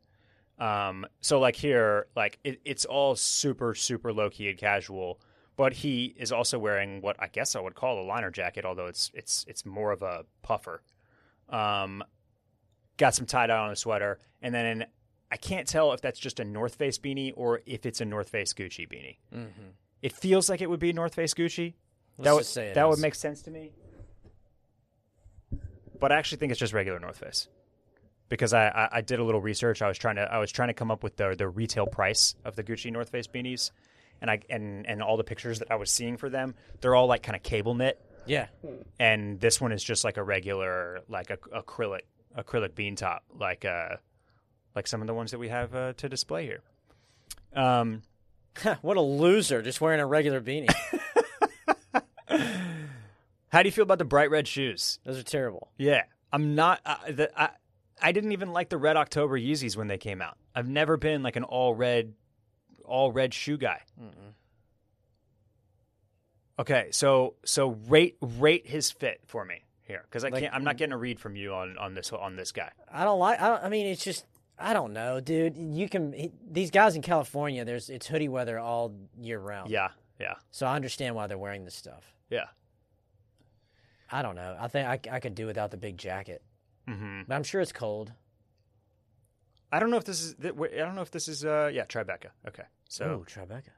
Um, 0.58 1.06
so 1.22 1.40
like 1.40 1.56
here, 1.56 2.06
like 2.14 2.38
it, 2.44 2.60
it's 2.64 2.84
all 2.84 3.16
super 3.16 3.74
super 3.74 4.12
low 4.12 4.28
key 4.30 4.48
and 4.50 4.58
casual, 4.58 5.20
but 5.60 5.74
he 5.74 6.14
is 6.16 6.32
also 6.32 6.58
wearing 6.58 7.02
what 7.02 7.16
I 7.18 7.26
guess 7.26 7.54
I 7.54 7.60
would 7.60 7.74
call 7.74 8.00
a 8.00 8.06
liner 8.06 8.30
jacket, 8.30 8.64
although 8.64 8.86
it's 8.86 9.10
it's 9.12 9.44
it's 9.46 9.66
more 9.66 9.92
of 9.92 10.00
a 10.00 10.24
puffer. 10.40 10.80
Um, 11.50 12.02
got 12.96 13.14
some 13.14 13.26
tie 13.26 13.46
dye 13.46 13.58
on 13.58 13.68
the 13.68 13.76
sweater, 13.76 14.20
and 14.40 14.54
then 14.54 14.86
I 15.30 15.36
can't 15.36 15.68
tell 15.68 15.92
if 15.92 16.00
that's 16.00 16.18
just 16.18 16.40
a 16.40 16.46
North 16.46 16.76
Face 16.76 16.96
beanie 16.96 17.34
or 17.36 17.60
if 17.66 17.84
it's 17.84 18.00
a 18.00 18.06
North 18.06 18.30
Face 18.30 18.54
Gucci 18.54 18.88
beanie. 18.88 19.18
Mm-hmm. 19.34 19.68
It 20.00 20.12
feels 20.12 20.48
like 20.48 20.62
it 20.62 20.70
would 20.70 20.80
be 20.80 20.94
North 20.94 21.14
Face 21.14 21.34
Gucci. 21.34 21.74
Let's 22.16 22.24
that 22.24 22.32
would 22.32 22.40
just 22.40 22.54
say 22.54 22.66
it 22.68 22.74
that 22.76 22.88
would 22.88 22.98
make 22.98 23.14
sense 23.14 23.42
to 23.42 23.50
me. 23.50 23.72
But 26.00 26.10
I 26.10 26.16
actually 26.16 26.38
think 26.38 26.52
it's 26.52 26.60
just 26.60 26.72
regular 26.72 26.98
North 26.98 27.18
Face 27.18 27.48
because 28.30 28.54
I, 28.54 28.68
I, 28.68 28.88
I 28.92 29.00
did 29.02 29.18
a 29.18 29.24
little 29.24 29.42
research. 29.42 29.82
I 29.82 29.88
was 29.88 29.98
trying 29.98 30.16
to 30.16 30.22
I 30.22 30.38
was 30.38 30.50
trying 30.50 30.68
to 30.68 30.74
come 30.74 30.90
up 30.90 31.04
with 31.04 31.16
the 31.16 31.34
the 31.36 31.48
retail 31.48 31.86
price 31.86 32.34
of 32.46 32.56
the 32.56 32.64
Gucci 32.64 32.90
North 32.90 33.10
Face 33.10 33.26
beanies, 33.26 33.72
and 34.20 34.30
I 34.30 34.40
and 34.48 34.86
and 34.86 35.02
all 35.02 35.16
the 35.16 35.24
pictures 35.24 35.58
that 35.60 35.70
I 35.70 35.76
was 35.76 35.90
seeing 35.90 36.16
for 36.16 36.28
them, 36.30 36.54
they're 36.80 36.94
all 36.94 37.06
like 37.06 37.22
kind 37.22 37.36
of 37.36 37.42
cable 37.42 37.74
knit, 37.74 38.00
Yeah. 38.26 38.46
and 38.98 39.40
this 39.40 39.60
one 39.60 39.72
is 39.72 39.82
just 39.82 40.04
like 40.04 40.16
a 40.16 40.22
regular 40.22 41.00
like 41.08 41.30
a, 41.30 41.36
acrylic 41.36 42.02
acrylic 42.36 42.74
bean 42.74 42.96
top, 42.96 43.24
like 43.38 43.64
uh 43.64 43.96
like 44.74 44.86
some 44.86 45.00
of 45.00 45.06
the 45.06 45.14
ones 45.14 45.30
that 45.32 45.38
we 45.38 45.48
have 45.48 45.74
uh, 45.74 45.92
to 45.94 46.08
display 46.08 46.44
here. 46.44 46.60
Um, 47.54 48.02
what 48.82 48.96
a 48.96 49.00
loser, 49.00 49.62
just 49.62 49.80
wearing 49.80 50.00
a 50.00 50.06
regular 50.06 50.40
beanie. 50.40 50.72
how 53.48 53.62
do 53.62 53.68
you 53.68 53.72
feel 53.72 53.82
about 53.82 53.98
the 53.98 54.04
bright 54.04 54.30
red 54.30 54.46
shoes? 54.46 54.98
Those 55.04 55.18
are 55.18 55.22
terrible. 55.24 55.68
Yeah, 55.76 56.02
I'm 56.32 56.54
not. 56.54 56.80
Uh, 56.84 56.96
the, 57.10 57.40
I 57.40 57.50
I 58.00 58.12
didn't 58.12 58.32
even 58.32 58.52
like 58.52 58.68
the 58.68 58.78
Red 58.78 58.96
October 58.96 59.38
Yeezys 59.38 59.76
when 59.76 59.88
they 59.88 59.98
came 59.98 60.22
out. 60.22 60.36
I've 60.54 60.68
never 60.68 60.96
been 60.96 61.22
like 61.22 61.36
an 61.36 61.44
all 61.44 61.74
red, 61.74 62.14
all 62.90 63.12
red 63.12 63.32
shoe 63.32 63.56
guy. 63.56 63.80
Mm-mm. 64.00 64.34
Okay, 66.58 66.88
so 66.90 67.34
so 67.44 67.78
rate 67.88 68.16
rate 68.20 68.66
his 68.66 68.90
fit 68.90 69.20
for 69.26 69.44
me 69.44 69.64
here 69.82 70.02
because 70.04 70.24
I 70.24 70.28
Like- 70.28 70.42
can't. 70.42 70.54
I'm 70.54 70.64
not 70.64 70.76
getting 70.76 70.92
a 70.92 70.98
read 70.98 71.18
from 71.18 71.34
you 71.36 71.54
on 71.54 71.78
on 71.78 71.94
this 71.94 72.12
on 72.12 72.36
this 72.36 72.52
guy. 72.52 72.70
I 72.92 73.04
don't 73.04 73.18
like. 73.18 73.40
I, 73.40 73.48
don't, 73.48 73.64
I 73.64 73.68
mean, 73.68 73.86
it's 73.86 74.04
just. 74.04 74.26
I 74.58 74.74
don't 74.74 74.92
know, 74.92 75.20
dude. 75.20 75.56
You 75.56 75.88
can. 75.88 76.12
He, 76.12 76.32
these 76.46 76.70
guys 76.70 76.94
in 76.96 77.00
California, 77.02 77.64
there's 77.64 77.88
it's 77.88 78.06
hoodie 78.06 78.28
weather 78.28 78.58
all 78.58 78.92
year 79.18 79.38
round. 79.38 79.70
Yeah, 79.70 79.88
yeah, 80.18 80.34
So 80.50 80.66
I 80.66 80.76
understand 80.76 81.14
why 81.14 81.26
they're 81.28 81.38
wearing 81.38 81.64
this 81.64 81.74
stuff. 81.74 82.12
yeah. 82.28 82.46
I 84.12 84.22
don't 84.22 84.34
know. 84.34 84.56
I 84.60 84.66
think 84.66 84.88
I, 84.88 85.16
I 85.16 85.20
could 85.20 85.36
do 85.36 85.46
without 85.46 85.70
the 85.70 85.76
big 85.76 85.96
jacket, 85.96 86.42
hmm 86.86 87.22
but 87.28 87.36
I'm 87.36 87.44
sure 87.44 87.60
it's 87.60 87.70
cold. 87.72 88.12
I 89.72 89.78
don't 89.78 89.90
know 89.90 89.98
if 89.98 90.04
this 90.04 90.20
is. 90.20 90.34
I 90.44 90.48
don't 90.50 90.94
know 90.96 91.00
if 91.02 91.12
this 91.12 91.26
is. 91.28 91.44
Uh, 91.44 91.70
yeah, 91.72 91.84
Tribeca. 91.86 92.30
Okay, 92.48 92.64
so 92.90 93.06
Ooh, 93.06 93.24
Tribeca. 93.24 93.70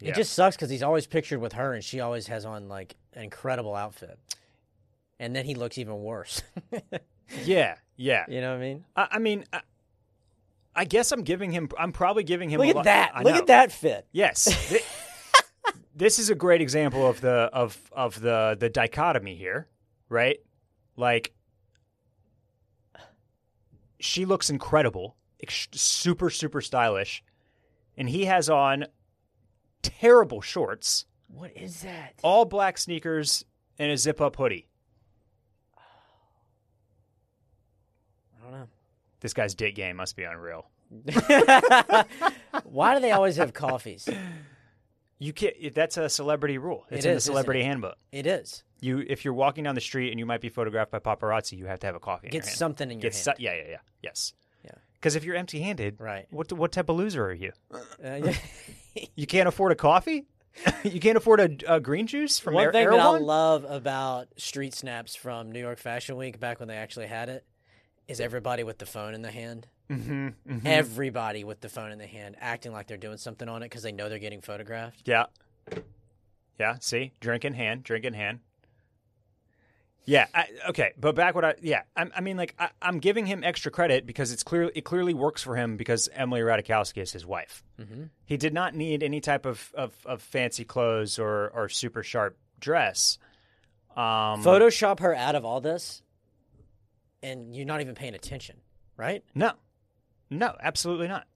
yeah. 0.00 0.10
It 0.10 0.14
just 0.16 0.34
sucks 0.34 0.54
because 0.54 0.68
he's 0.68 0.82
always 0.82 1.06
pictured 1.06 1.40
with 1.40 1.54
her, 1.54 1.72
and 1.72 1.82
she 1.82 2.00
always 2.00 2.26
has 2.26 2.44
on 2.44 2.68
like 2.68 2.96
an 3.14 3.22
incredible 3.24 3.74
outfit, 3.74 4.18
and 5.18 5.34
then 5.34 5.46
he 5.46 5.54
looks 5.54 5.78
even 5.78 6.02
worse. 6.02 6.42
yeah, 7.44 7.76
yeah. 7.96 8.24
you 8.28 8.42
know 8.42 8.50
what 8.50 8.58
I 8.58 8.60
mean? 8.60 8.84
I, 8.94 9.08
I 9.12 9.18
mean, 9.18 9.44
I, 9.52 9.60
I 10.76 10.84
guess 10.84 11.10
I'm 11.10 11.22
giving 11.22 11.52
him. 11.52 11.70
I'm 11.78 11.92
probably 11.92 12.22
giving 12.22 12.50
him. 12.50 12.60
Look 12.60 12.68
at 12.68 12.76
lot- 12.76 12.84
that! 12.84 13.12
I 13.14 13.22
Look 13.22 13.32
know. 13.34 13.40
at 13.40 13.46
that 13.46 13.72
fit. 13.72 14.06
Yes. 14.12 14.44
Thi- 14.68 14.84
this 15.94 16.18
is 16.18 16.28
a 16.30 16.34
great 16.34 16.60
example 16.60 17.06
of 17.08 17.20
the 17.22 17.48
of 17.52 17.78
of 17.92 18.20
the 18.20 18.56
the 18.60 18.68
dichotomy 18.68 19.36
here, 19.36 19.68
right? 20.10 20.38
Like 20.96 21.32
she 23.98 24.24
looks 24.26 24.48
incredible, 24.50 25.16
ex- 25.42 25.68
super 25.72 26.30
super 26.30 26.60
stylish, 26.60 27.22
and 27.96 28.08
he 28.08 28.24
has 28.26 28.48
on 28.50 28.86
terrible 29.82 30.40
shorts, 30.40 31.06
What 31.28 31.52
is 31.56 31.82
that? 31.82 32.14
all 32.22 32.44
black 32.44 32.78
sneakers, 32.78 33.44
and 33.78 33.90
a 33.90 33.96
zip 33.96 34.20
up 34.20 34.36
hoodie. 34.36 34.68
I 38.38 38.42
don't 38.42 38.52
know. 38.60 38.68
This 39.20 39.34
guy's 39.34 39.54
dick 39.54 39.74
game 39.74 39.96
must 39.96 40.16
be 40.16 40.24
unreal. 40.24 40.66
Why 42.64 42.94
do 42.94 43.00
they 43.00 43.12
always 43.12 43.36
have 43.36 43.52
coffees? 43.52 44.08
You 45.18 45.32
can't. 45.32 45.74
That's 45.74 45.96
a 45.98 46.08
celebrity 46.08 46.58
rule. 46.58 46.86
It's 46.90 47.04
It 47.04 47.08
in 47.08 47.12
the 47.12 47.16
isn't 47.18 47.30
celebrity 47.32 47.60
it? 47.60 47.64
handbook. 47.66 47.96
It 48.10 48.26
is. 48.26 48.64
You, 48.80 49.04
if 49.06 49.24
you're 49.24 49.34
walking 49.34 49.64
down 49.64 49.74
the 49.74 49.80
street 49.82 50.10
and 50.10 50.18
you 50.18 50.24
might 50.24 50.40
be 50.40 50.48
photographed 50.48 50.90
by 50.90 50.98
paparazzi, 50.98 51.58
you 51.58 51.66
have 51.66 51.78
to 51.80 51.86
have 51.86 51.94
a 51.94 52.00
coffee. 52.00 52.28
in 52.28 52.32
your 52.32 52.40
Get 52.40 52.48
hand. 52.48 52.56
something 52.58 52.90
in 52.90 52.96
your 52.98 53.02
Get 53.02 53.12
hand. 53.14 53.24
su- 53.24 53.32
yeah, 53.42 53.54
yeah, 53.54 53.68
yeah. 53.68 53.76
Yes. 54.02 54.32
Because 55.00 55.16
if 55.16 55.24
you're 55.24 55.36
empty-handed, 55.36 55.96
Right. 55.98 56.26
what 56.30 56.52
what 56.52 56.72
type 56.72 56.88
of 56.90 56.96
loser 56.96 57.24
are 57.26 57.32
you? 57.32 57.52
Uh, 57.72 57.78
yeah. 58.24 58.34
You 59.16 59.26
can't 59.26 59.48
afford 59.48 59.72
a 59.72 59.76
coffee. 59.76 60.26
you 60.84 61.00
can't 61.00 61.16
afford 61.16 61.40
a, 61.40 61.74
a 61.76 61.80
green 61.80 62.06
juice 62.06 62.38
from 62.38 62.54
One 62.54 62.64
Air, 62.66 62.72
thing 62.72 62.82
Air 62.84 62.90
that 62.90 63.00
I 63.00 63.18
love 63.18 63.64
about 63.64 64.28
street 64.36 64.74
snaps 64.74 65.14
from 65.14 65.52
New 65.52 65.60
York 65.60 65.78
Fashion 65.78 66.16
Week 66.16 66.38
back 66.40 66.58
when 66.58 66.68
they 66.68 66.76
actually 66.76 67.06
had 67.06 67.28
it 67.28 67.44
is 68.08 68.20
everybody 68.20 68.64
with 68.64 68.78
the 68.78 68.86
phone 68.86 69.14
in 69.14 69.22
the 69.22 69.30
hand. 69.30 69.68
mm-hmm, 69.88 70.28
mm-hmm. 70.28 70.66
Everybody 70.66 71.44
with 71.44 71.60
the 71.60 71.68
phone 71.68 71.92
in 71.92 71.98
the 71.98 72.06
hand, 72.06 72.34
acting 72.40 72.72
like 72.72 72.88
they're 72.88 72.96
doing 72.96 73.16
something 73.16 73.48
on 73.48 73.62
it 73.62 73.66
because 73.66 73.82
they 73.84 73.92
know 73.92 74.08
they're 74.08 74.18
getting 74.18 74.40
photographed. 74.40 75.02
Yeah. 75.06 75.26
Yeah. 76.58 76.76
See, 76.80 77.12
drink 77.20 77.44
in 77.44 77.54
hand, 77.54 77.84
drink 77.84 78.04
in 78.04 78.14
hand. 78.14 78.40
Yeah. 80.04 80.26
I, 80.34 80.46
okay, 80.70 80.92
but 80.98 81.14
back 81.14 81.34
what 81.34 81.44
I 81.44 81.54
yeah 81.60 81.82
I, 81.96 82.06
I 82.16 82.20
mean 82.20 82.36
like 82.36 82.54
I, 82.58 82.70
I'm 82.82 82.98
giving 82.98 83.26
him 83.26 83.44
extra 83.44 83.70
credit 83.70 84.06
because 84.06 84.32
it's 84.32 84.42
clear 84.42 84.70
it 84.74 84.84
clearly 84.84 85.14
works 85.14 85.42
for 85.42 85.56
him 85.56 85.76
because 85.76 86.08
Emily 86.12 86.40
Ratajkowski 86.40 87.02
is 87.02 87.12
his 87.12 87.26
wife. 87.26 87.62
Mm-hmm. 87.80 88.04
He 88.24 88.36
did 88.36 88.54
not 88.54 88.74
need 88.74 89.02
any 89.02 89.20
type 89.20 89.46
of, 89.46 89.72
of, 89.74 89.94
of 90.06 90.22
fancy 90.22 90.64
clothes 90.64 91.18
or, 91.18 91.48
or 91.50 91.68
super 91.68 92.02
sharp 92.02 92.36
dress. 92.58 93.18
Um, 93.96 94.44
Photoshop 94.44 95.00
her 95.00 95.14
out 95.14 95.34
of 95.34 95.44
all 95.44 95.60
this, 95.60 96.02
and 97.22 97.54
you're 97.54 97.66
not 97.66 97.80
even 97.80 97.94
paying 97.94 98.14
attention, 98.14 98.56
right? 98.96 99.24
No, 99.34 99.52
no, 100.30 100.54
absolutely 100.60 101.08
not. 101.08 101.26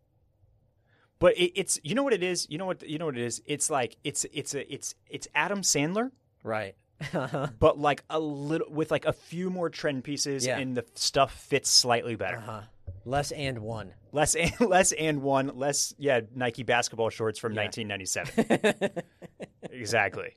But 1.19 1.37
it, 1.37 1.53
it's 1.59 1.81
you 1.83 1.95
know 1.95 2.03
what 2.05 2.13
it 2.13 2.23
is. 2.23 2.47
You 2.49 2.59
know 2.59 2.67
what 2.67 2.89
you 2.89 2.99
know 2.99 3.07
what 3.07 3.17
it 3.17 3.25
is. 3.25 3.43
It's 3.45 3.71
like 3.71 3.97
it's 4.05 4.25
it's 4.33 4.55
a 4.55 4.73
it's 4.73 4.95
it's 5.09 5.27
Adam 5.35 5.63
Sandler, 5.63 6.11
Right. 6.45 6.77
but 7.59 7.79
like 7.79 8.05
a 8.11 8.19
little 8.21 8.71
with 8.71 8.91
like 8.91 9.05
a 9.05 9.13
few 9.13 9.51
more 9.51 9.69
trend 9.71 10.05
pieces, 10.05 10.47
Yeah. 10.47 10.59
and 10.59 10.77
the 10.77 10.85
stuff 10.95 11.33
fits 11.35 11.69
slightly 11.71 12.17
better. 12.17 12.41
huh. 12.41 12.63
Less 13.07 13.33
and 13.33 13.59
one. 13.59 13.93
Less 14.13 14.35
and 14.35 14.53
less 14.61 14.93
and 14.93 15.23
one 15.23 15.53
less. 15.57 15.95
Yeah, 15.99 16.21
Nike 16.35 16.63
basketball 16.63 17.11
shorts 17.11 17.39
from 17.39 17.53
Yeah. 17.55 17.65
1997. 17.65 19.03
exactly. 19.71 20.35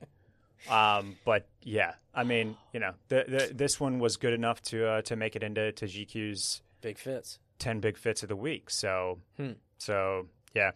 Um, 0.68 1.16
but 1.24 1.46
yeah, 1.62 1.94
I 2.14 2.24
mean, 2.24 2.56
you 2.72 2.80
know, 2.80 2.92
the, 3.08 3.24
the 3.28 3.54
this 3.54 3.78
one 3.80 3.98
was 4.00 4.16
good 4.16 4.32
enough 4.34 4.60
to 4.64 4.86
uh, 4.86 5.02
to 5.02 5.16
make 5.16 5.36
it 5.36 5.42
into 5.42 5.72
to 5.72 5.84
GQ's 5.86 6.62
Big 6.80 6.98
fits. 6.98 7.38
10 7.58 7.80
big 7.80 7.96
fits 7.98 8.22
of 8.22 8.28
the 8.28 8.36
week. 8.36 8.70
So, 8.70 9.18
Hmm. 9.36 9.52
so 9.78 10.26
yeah. 10.54 10.70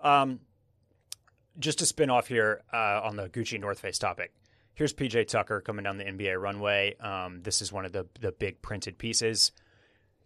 Um, 0.00 0.38
just 1.58 1.80
to 1.80 1.86
spin 1.86 2.10
off 2.10 2.28
here 2.28 2.62
uh, 2.72 3.00
on 3.02 3.16
the 3.16 3.28
Gucci 3.28 3.58
North 3.60 3.80
Face 3.80 3.98
topic. 3.98 4.32
Here's 4.74 4.92
PJ 4.92 5.28
Tucker 5.28 5.60
coming 5.60 5.84
down 5.84 5.98
the 5.98 6.04
NBA 6.04 6.40
runway. 6.40 6.96
Um, 6.98 7.42
this 7.42 7.60
is 7.62 7.72
one 7.72 7.84
of 7.84 7.92
the 7.92 8.06
the 8.20 8.32
big 8.32 8.62
printed 8.62 8.98
pieces. 8.98 9.52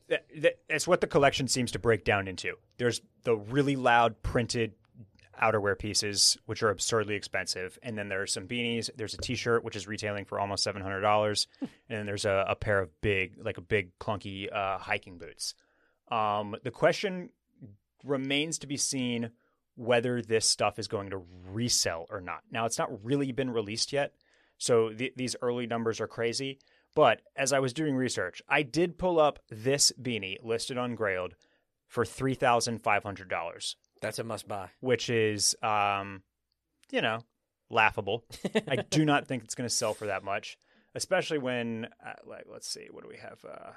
That, 0.08 0.24
that, 0.38 0.58
it's 0.68 0.86
what 0.86 1.00
the 1.00 1.08
collection 1.08 1.48
seems 1.48 1.72
to 1.72 1.80
break 1.80 2.04
down 2.04 2.28
into. 2.28 2.54
There's 2.78 3.00
the 3.24 3.36
really 3.36 3.74
loud 3.74 4.22
printed 4.22 4.74
outerwear 5.42 5.78
pieces, 5.78 6.38
which 6.46 6.62
are 6.62 6.70
absurdly 6.70 7.14
expensive, 7.14 7.78
and 7.82 7.98
then 7.98 8.08
there 8.08 8.22
are 8.22 8.26
some 8.26 8.46
beanies. 8.46 8.88
There's 8.96 9.14
a 9.14 9.18
T-shirt, 9.18 9.64
which 9.64 9.76
is 9.76 9.86
retailing 9.86 10.24
for 10.24 10.38
almost 10.38 10.62
seven 10.62 10.80
hundred 10.80 11.00
dollars, 11.00 11.48
and 11.60 11.70
then 11.88 12.06
there's 12.06 12.24
a, 12.24 12.44
a 12.48 12.54
pair 12.54 12.80
of 12.80 13.00
big, 13.00 13.34
like 13.44 13.58
a 13.58 13.62
big 13.62 13.98
clunky 13.98 14.52
uh, 14.52 14.78
hiking 14.78 15.18
boots. 15.18 15.54
Um, 16.08 16.56
the 16.62 16.70
question 16.70 17.30
remains 18.04 18.58
to 18.58 18.66
be 18.66 18.76
seen 18.76 19.30
whether 19.76 20.22
this 20.22 20.46
stuff 20.46 20.78
is 20.78 20.88
going 20.88 21.10
to 21.10 21.22
resell 21.52 22.06
or 22.10 22.20
not. 22.20 22.40
Now, 22.50 22.64
it's 22.64 22.78
not 22.78 23.04
really 23.04 23.32
been 23.32 23.50
released 23.50 23.92
yet, 23.92 24.14
so 24.58 24.90
th- 24.90 25.14
these 25.16 25.36
early 25.42 25.66
numbers 25.66 26.00
are 26.00 26.06
crazy. 26.08 26.58
But 26.94 27.20
as 27.36 27.52
I 27.52 27.58
was 27.58 27.72
doing 27.74 27.94
research, 27.94 28.40
I 28.48 28.62
did 28.62 28.96
pull 28.96 29.20
up 29.20 29.38
this 29.50 29.92
beanie 30.00 30.36
listed 30.42 30.78
on 30.78 30.96
Grailed 30.96 31.32
for 31.88 32.04
three 32.04 32.34
thousand 32.34 32.82
five 32.82 33.02
hundred 33.02 33.28
dollars, 33.28 33.76
That's 34.00 34.18
a 34.18 34.24
must 34.24 34.48
buy. 34.48 34.70
which 34.80 35.10
is, 35.10 35.54
um, 35.62 36.22
you 36.90 37.02
know, 37.02 37.18
laughable. 37.70 38.24
I 38.66 38.76
do 38.90 39.04
not 39.04 39.26
think 39.26 39.44
it's 39.44 39.54
going 39.54 39.68
to 39.68 39.74
sell 39.74 39.92
for 39.94 40.06
that 40.06 40.24
much, 40.24 40.56
especially 40.94 41.38
when, 41.38 41.86
uh, 42.04 42.12
like, 42.24 42.46
let's 42.50 42.68
see, 42.68 42.88
what 42.90 43.02
do 43.04 43.08
we 43.10 43.18
have? 43.18 43.38
Uh, 43.44 43.72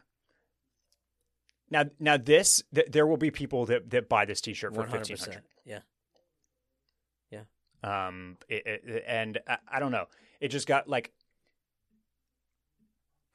now, 1.70 1.84
now 2.00 2.18
this, 2.18 2.64
th- 2.74 2.88
there 2.90 3.06
will 3.06 3.18
be 3.18 3.32
people 3.32 3.66
that, 3.68 3.90
that 3.92 4.10
buy 4.10 4.26
this 4.26 4.42
T-shirt 4.42 4.74
for 4.74 4.84
fifteen 4.88 5.18
hundred. 5.18 5.26
percent. 5.26 5.46
Yeah. 5.66 5.80
Um, 7.82 8.36
it, 8.50 8.64
it, 8.66 9.04
and 9.08 9.40
I, 9.48 9.58
I 9.72 9.80
don't 9.80 9.94
know. 9.94 10.08
It 10.40 10.50
just 10.50 10.68
got 10.68 10.88
like, 10.88 11.12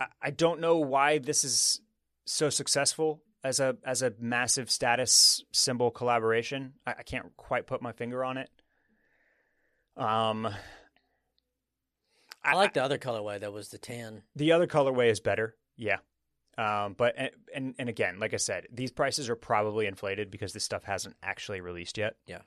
I, 0.01 0.07
I 0.23 0.31
don't 0.31 0.61
know 0.61 0.79
why 0.79 1.19
this 1.19 1.45
is 1.45 1.81
so 2.27 2.51
successful 2.51 3.23
as 3.43 3.61
a 3.61 3.77
as 3.85 4.03
a 4.03 4.12
massive 4.19 4.71
status 4.71 5.45
symbol 5.53 5.90
collaboration. 5.90 6.73
I, 6.87 6.95
I 6.99 7.03
can't 7.03 7.37
quite 7.37 7.67
put 7.67 7.83
my 7.83 7.93
finger 7.93 8.25
on 8.25 8.38
it. 8.38 8.51
Um, 9.97 10.49
I 12.43 12.55
like 12.55 12.73
the 12.73 12.83
other 12.83 12.99
colorway 12.99 13.40
that 13.40 13.53
was 13.53 13.69
the 13.69 13.79
tan. 13.79 14.23
The 14.35 14.53
other 14.53 14.67
colorway 14.67 15.11
is 15.11 15.21
better, 15.21 15.55
yeah. 15.77 15.99
Um, 16.57 16.95
but 16.97 17.17
and, 17.53 17.75
and 17.79 17.88
again, 17.88 18.19
like 18.19 18.33
I 18.33 18.38
said, 18.38 18.67
these 18.73 18.93
prices 18.93 19.29
are 19.29 19.37
probably 19.37 19.87
inflated 19.87 20.31
because 20.31 20.53
this 20.53 20.64
stuff 20.64 20.85
hasn't 20.85 21.17
actually 21.23 21.61
released 21.61 21.99
yet. 21.99 22.14
Yeah. 22.27 22.43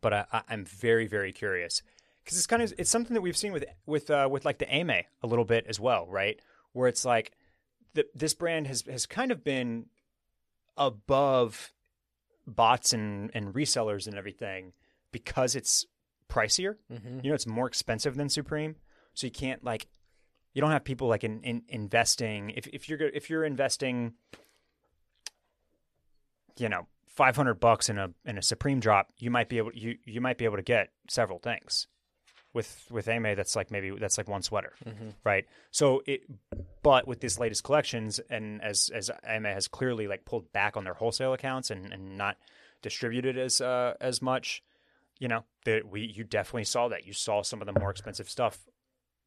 But 0.00 0.12
I, 0.12 0.24
I, 0.32 0.42
I'm 0.48 0.64
very 0.64 1.06
very 1.06 1.32
curious 1.32 1.82
because 2.24 2.38
it's 2.38 2.46
kind 2.46 2.62
of 2.62 2.72
it's 2.78 2.90
something 2.90 3.14
that 3.14 3.20
we've 3.20 3.36
seen 3.36 3.52
with 3.52 3.64
with 3.86 4.10
uh, 4.10 4.28
with 4.30 4.44
like 4.44 4.58
the 4.58 4.74
Ame 4.74 4.90
a 5.22 5.26
little 5.26 5.44
bit 5.44 5.66
as 5.68 5.78
well, 5.78 6.06
right? 6.08 6.40
Where 6.72 6.88
it's 6.88 7.04
like 7.04 7.32
the, 7.94 8.06
this 8.14 8.34
brand 8.34 8.66
has 8.66 8.82
has 8.90 9.06
kind 9.06 9.30
of 9.30 9.44
been 9.44 9.86
above 10.76 11.72
bots 12.46 12.92
and 12.92 13.30
and 13.34 13.54
resellers 13.54 14.06
and 14.06 14.16
everything 14.16 14.72
because 15.12 15.54
it's 15.54 15.86
pricier 16.28 16.76
Mm-hmm. 16.92 17.20
you 17.22 17.30
know 17.30 17.34
it's 17.34 17.46
more 17.46 17.66
expensive 17.66 18.16
than 18.16 18.28
supreme 18.28 18.74
so 19.12 19.26
you 19.26 19.30
can't 19.30 19.62
like 19.62 19.86
you 20.52 20.60
don't 20.60 20.70
have 20.72 20.82
people 20.84 21.06
like 21.06 21.22
in, 21.22 21.40
in 21.42 21.62
investing 21.68 22.50
if, 22.50 22.66
if 22.66 22.88
you're 22.88 23.00
if 23.00 23.30
you're 23.30 23.44
investing 23.44 24.14
you 26.58 26.68
know 26.68 26.86
500 27.08 27.54
bucks 27.54 27.88
in 27.88 27.98
a 27.98 28.10
in 28.24 28.36
a 28.36 28.42
supreme 28.42 28.80
drop 28.80 29.10
you 29.18 29.30
might 29.30 29.48
be 29.48 29.58
able 29.58 29.72
you 29.74 29.96
you 30.04 30.20
might 30.20 30.38
be 30.38 30.44
able 30.44 30.56
to 30.56 30.62
get 30.62 30.88
several 31.08 31.38
things 31.38 31.86
with 32.54 32.86
with 32.90 33.06
Ame, 33.08 33.34
that's 33.36 33.54
like 33.56 33.70
maybe 33.70 33.90
that's 33.90 34.16
like 34.16 34.28
one 34.28 34.42
sweater, 34.42 34.72
Mm-hmm. 34.86 35.10
right? 35.24 35.44
So 35.70 36.02
it, 36.06 36.22
but 36.82 37.06
with 37.06 37.20
this 37.20 37.38
latest 37.38 37.64
collections, 37.64 38.20
and 38.30 38.62
as 38.62 38.90
as 38.94 39.10
Ame 39.26 39.44
has 39.44 39.68
clearly 39.68 40.06
like 40.06 40.24
pulled 40.24 40.50
back 40.52 40.76
on 40.76 40.84
their 40.84 40.94
wholesale 40.94 41.34
accounts 41.34 41.70
and 41.70 41.92
and 41.92 42.16
not 42.16 42.36
distributed 42.80 43.36
as 43.36 43.60
uh, 43.60 43.94
as 44.00 44.22
much, 44.22 44.62
you 45.18 45.28
know, 45.28 45.44
that 45.64 45.88
we 45.90 46.02
you 46.02 46.24
definitely 46.24 46.64
saw 46.64 46.88
that. 46.88 47.06
You 47.06 47.12
saw 47.12 47.42
some 47.42 47.60
of 47.60 47.66
the 47.66 47.78
more 47.78 47.90
expensive 47.90 48.30
stuff 48.30 48.58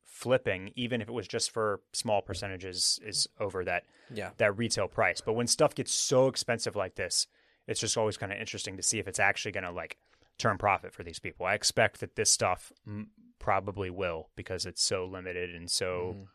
flipping, 0.03 0.71
even 0.75 1.01
if 1.01 1.07
it 1.09 1.11
was 1.13 1.27
just 1.27 1.51
for 1.51 1.81
small 1.93 2.21
percentages, 2.21 2.99
is 3.05 3.27
over 3.39 3.63
that 3.65 3.83
Yeah. 4.13 4.31
that 4.37 4.57
retail 4.57 4.87
price. 4.87 5.21
But 5.21 5.33
when 5.33 5.47
stuff 5.47 5.75
gets 5.75 5.91
so 5.93 6.27
expensive 6.27 6.75
like 6.75 6.95
this, 6.95 7.27
it's 7.67 7.79
just 7.79 7.97
always 7.97 8.17
kind 8.17 8.31
of 8.31 8.39
interesting 8.39 8.77
to 8.77 8.83
see 8.83 8.99
if 8.99 9.07
it's 9.07 9.19
actually 9.19 9.51
going 9.51 9.65
to 9.65 9.71
like 9.71 9.97
turn 10.37 10.57
profit 10.57 10.93
for 10.93 11.03
these 11.03 11.19
people. 11.19 11.45
I 11.45 11.53
expect 11.53 11.99
that 11.99 12.15
this 12.15 12.29
stuff 12.29 12.71
m- 12.85 13.09
probably 13.39 13.89
will 13.89 14.29
because 14.35 14.65
it's 14.65 14.83
so 14.83 15.05
limited 15.05 15.53
and 15.55 15.69
so 15.69 16.15
Mhm. 16.17 16.27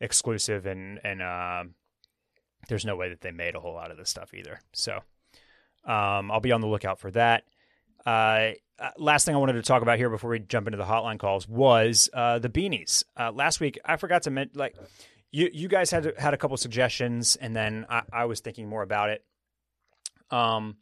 exclusive, 0.00 0.66
and 0.66 0.98
and 1.04 1.22
um, 1.22 1.74
there's 2.68 2.84
no 2.84 2.96
way 2.96 3.08
that 3.08 3.20
they 3.20 3.30
made 3.30 3.54
a 3.54 3.60
whole 3.60 3.74
lot 3.74 3.90
of 3.90 3.96
this 3.96 4.10
stuff 4.10 4.34
either. 4.34 4.60
So 4.72 4.96
um, 5.84 6.30
I'll 6.30 6.40
be 6.40 6.52
on 6.52 6.60
the 6.60 6.66
lookout 6.68 6.98
for 6.98 7.10
that. 7.12 7.44
Uh, 8.04 8.52
uh, 8.78 8.90
last 8.96 9.24
thing 9.26 9.34
I 9.34 9.38
wanted 9.38 9.54
to 9.54 9.62
talk 9.62 9.82
about 9.82 9.98
here 9.98 10.08
before 10.10 10.30
we 10.30 10.38
jump 10.38 10.66
into 10.66 10.78
the 10.78 10.84
hotline 10.84 11.18
calls 11.18 11.46
was 11.46 12.08
uh, 12.14 12.38
the 12.38 12.48
beanies. 12.48 13.04
Uh, 13.18 13.30
last 13.32 13.60
week 13.60 13.78
I 13.84 13.96
forgot 13.96 14.22
to 14.22 14.30
mention, 14.30 14.58
like 14.58 14.74
you 15.30 15.50
you 15.52 15.68
guys 15.68 15.90
had 15.90 16.14
had 16.18 16.32
a 16.34 16.36
couple 16.38 16.56
suggestions, 16.56 17.36
and 17.36 17.54
then 17.54 17.86
I, 17.88 18.02
I 18.12 18.24
was 18.24 18.40
thinking 18.40 18.68
more 18.68 18.82
about 18.82 19.10
it. 19.10 19.24
Um, 20.30 20.76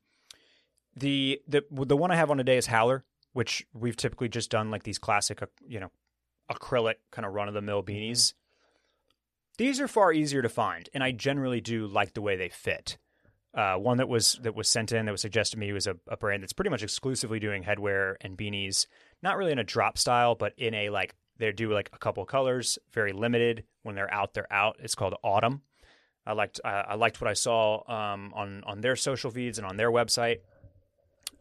the 0.98 1.40
the 1.46 1.62
the 1.70 1.96
one 1.96 2.10
I 2.10 2.16
have 2.16 2.30
on 2.30 2.38
today 2.38 2.56
is 2.56 2.66
Howler, 2.66 3.04
which 3.32 3.66
we've 3.72 3.96
typically 3.96 4.28
just 4.28 4.50
done 4.50 4.70
like 4.70 4.82
these 4.82 4.98
classic, 4.98 5.42
uh, 5.42 5.46
you 5.66 5.80
know, 5.80 5.90
acrylic 6.50 6.96
kind 7.10 7.26
of 7.26 7.34
run 7.34 7.48
of 7.48 7.54
the 7.54 7.62
mill 7.62 7.82
beanies. 7.82 8.34
These 9.56 9.80
are 9.80 9.88
far 9.88 10.12
easier 10.12 10.42
to 10.42 10.48
find, 10.48 10.88
and 10.94 11.02
I 11.02 11.10
generally 11.10 11.60
do 11.60 11.86
like 11.86 12.14
the 12.14 12.22
way 12.22 12.36
they 12.36 12.48
fit. 12.48 12.98
Uh, 13.54 13.74
one 13.76 13.96
that 13.96 14.08
was 14.08 14.38
that 14.42 14.54
was 14.54 14.68
sent 14.68 14.92
in 14.92 15.06
that 15.06 15.12
was 15.12 15.20
suggested 15.20 15.56
to 15.56 15.58
me 15.58 15.72
was 15.72 15.86
a, 15.86 15.96
a 16.06 16.16
brand 16.16 16.42
that's 16.42 16.52
pretty 16.52 16.70
much 16.70 16.82
exclusively 16.82 17.40
doing 17.40 17.64
headwear 17.64 18.14
and 18.20 18.36
beanies, 18.36 18.86
not 19.22 19.36
really 19.36 19.52
in 19.52 19.58
a 19.58 19.64
drop 19.64 19.98
style, 19.98 20.34
but 20.34 20.52
in 20.56 20.74
a 20.74 20.90
like 20.90 21.14
they 21.38 21.50
do 21.52 21.72
like 21.72 21.90
a 21.92 21.98
couple 21.98 22.24
colors, 22.24 22.78
very 22.92 23.12
limited. 23.12 23.64
When 23.82 23.94
they're 23.94 24.12
out, 24.12 24.34
they're 24.34 24.52
out. 24.52 24.76
It's 24.80 24.94
called 24.94 25.14
Autumn. 25.22 25.62
I 26.26 26.32
liked 26.32 26.60
uh, 26.62 26.84
I 26.86 26.94
liked 26.96 27.20
what 27.20 27.28
I 27.28 27.32
saw 27.32 27.82
um, 27.90 28.32
on 28.34 28.62
on 28.64 28.80
their 28.80 28.96
social 28.96 29.30
feeds 29.30 29.58
and 29.58 29.66
on 29.66 29.76
their 29.76 29.90
website. 29.90 30.40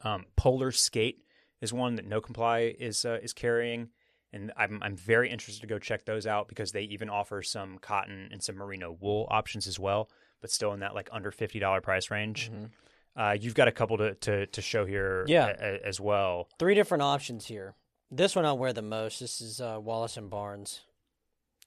Um, 0.04 0.26
Polar 0.36 0.72
Skate 0.72 1.24
is 1.62 1.74
one 1.74 1.96
that 1.96 2.06
No 2.06 2.22
Comply 2.22 2.76
is 2.80 3.04
uh, 3.06 3.20
is 3.22 3.34
carrying, 3.34 3.90
and 4.34 4.52
I'm 4.56 4.82
I'm 4.84 4.96
very 4.96 5.30
interested 5.30 5.62
to 5.62 5.68
go 5.68 5.80
check 5.80 6.06
those 6.06 6.28
out 6.28 6.48
because 6.48 6.72
they 6.72 6.84
even 6.84 7.10
offer 7.10 7.42
some 7.42 7.78
cotton 7.80 8.30
and 8.32 8.42
some 8.44 8.56
merino 8.56 8.92
wool 9.00 9.28
options 9.32 9.68
as 9.68 9.80
well, 9.80 10.10
but 10.42 10.52
still 10.52 10.74
in 10.74 10.82
that 10.82 10.94
like 10.96 11.10
under 11.12 11.32
fifty 11.32 11.60
dollar 11.60 11.82
price 11.82 12.12
range. 12.12 12.52
Mhm. 12.52 12.70
Uh, 13.16 13.36
you've 13.40 13.56
got 13.56 13.68
a 13.68 13.72
couple 13.72 13.98
to 13.98 14.14
to, 14.16 14.46
to 14.48 14.62
show 14.62 14.86
here, 14.86 15.26
Yeah. 15.28 15.48
a- 15.48 15.76
a- 15.76 15.88
as 15.88 16.00
well. 16.00 16.48
Three 16.60 16.76
different 16.76 17.02
options 17.02 17.48
here. 17.48 17.74
This 18.12 18.36
one 18.36 18.46
I'll 18.46 18.58
wear 18.58 18.74
the 18.74 18.84
most. 18.84 19.20
This 19.20 19.42
is 19.42 19.60
uh, 19.60 19.80
Wallace 19.82 20.16
and 20.18 20.30
Barnes. 20.30 20.82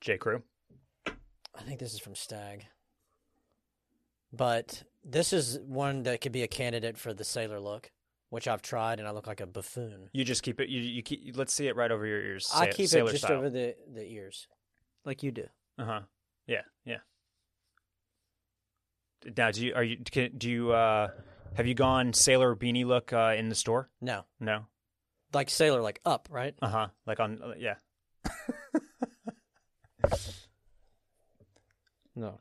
J 0.00 0.16
Crew. 0.16 0.42
I 1.06 1.62
think 1.62 1.80
this 1.80 1.92
is 1.92 1.98
from 2.00 2.14
Stag. 2.14 2.66
But 4.32 4.84
this 5.04 5.32
is 5.32 5.58
one 5.58 6.04
that 6.04 6.20
could 6.20 6.32
be 6.32 6.42
a 6.44 6.48
candidate 6.48 6.96
for 6.96 7.12
the 7.12 7.24
sailor 7.24 7.60
look, 7.60 7.90
which 8.30 8.48
I've 8.48 8.62
tried, 8.62 8.98
and 8.98 9.06
I 9.06 9.10
look 9.12 9.26
like 9.26 9.40
a 9.40 9.46
buffoon. 9.46 10.08
You 10.12 10.24
just 10.24 10.42
keep 10.42 10.60
it. 10.60 10.68
You 10.68 10.80
you 10.80 11.02
keep. 11.02 11.36
Let's 11.36 11.52
see 11.52 11.66
it 11.68 11.76
right 11.76 11.90
over 11.90 12.06
your 12.06 12.20
ears. 12.20 12.50
I 12.54 12.66
sa- 12.70 12.72
keep 12.76 12.84
it 12.86 12.88
sailor 12.88 13.10
just 13.12 13.24
style. 13.24 13.36
over 13.38 13.50
the, 13.50 13.76
the 13.92 14.04
ears, 14.10 14.48
like 15.04 15.22
you 15.22 15.30
do. 15.32 15.46
Uh 15.78 15.84
huh. 15.84 16.00
Yeah. 16.46 16.62
Yeah. 16.84 16.98
Now, 19.36 19.50
do 19.50 19.66
you 19.66 19.74
are 19.74 19.84
you 19.84 19.98
can, 20.10 20.38
do 20.38 20.48
you 20.48 20.72
uh 20.72 21.08
have 21.54 21.66
you 21.66 21.74
gone 21.74 22.12
sailor 22.14 22.56
beanie 22.56 22.86
look 22.86 23.12
uh, 23.12 23.34
in 23.36 23.48
the 23.50 23.54
store? 23.54 23.90
No, 24.00 24.24
No. 24.40 24.66
like 25.34 25.50
sailor, 25.50 25.82
like 25.82 26.00
up, 26.06 26.28
right? 26.30 26.54
Uh 26.62 26.68
huh. 26.68 26.88
Like 27.06 27.20
on 27.20 27.42
uh, 27.42 27.52
yeah. 27.58 27.74
No, 32.16 32.38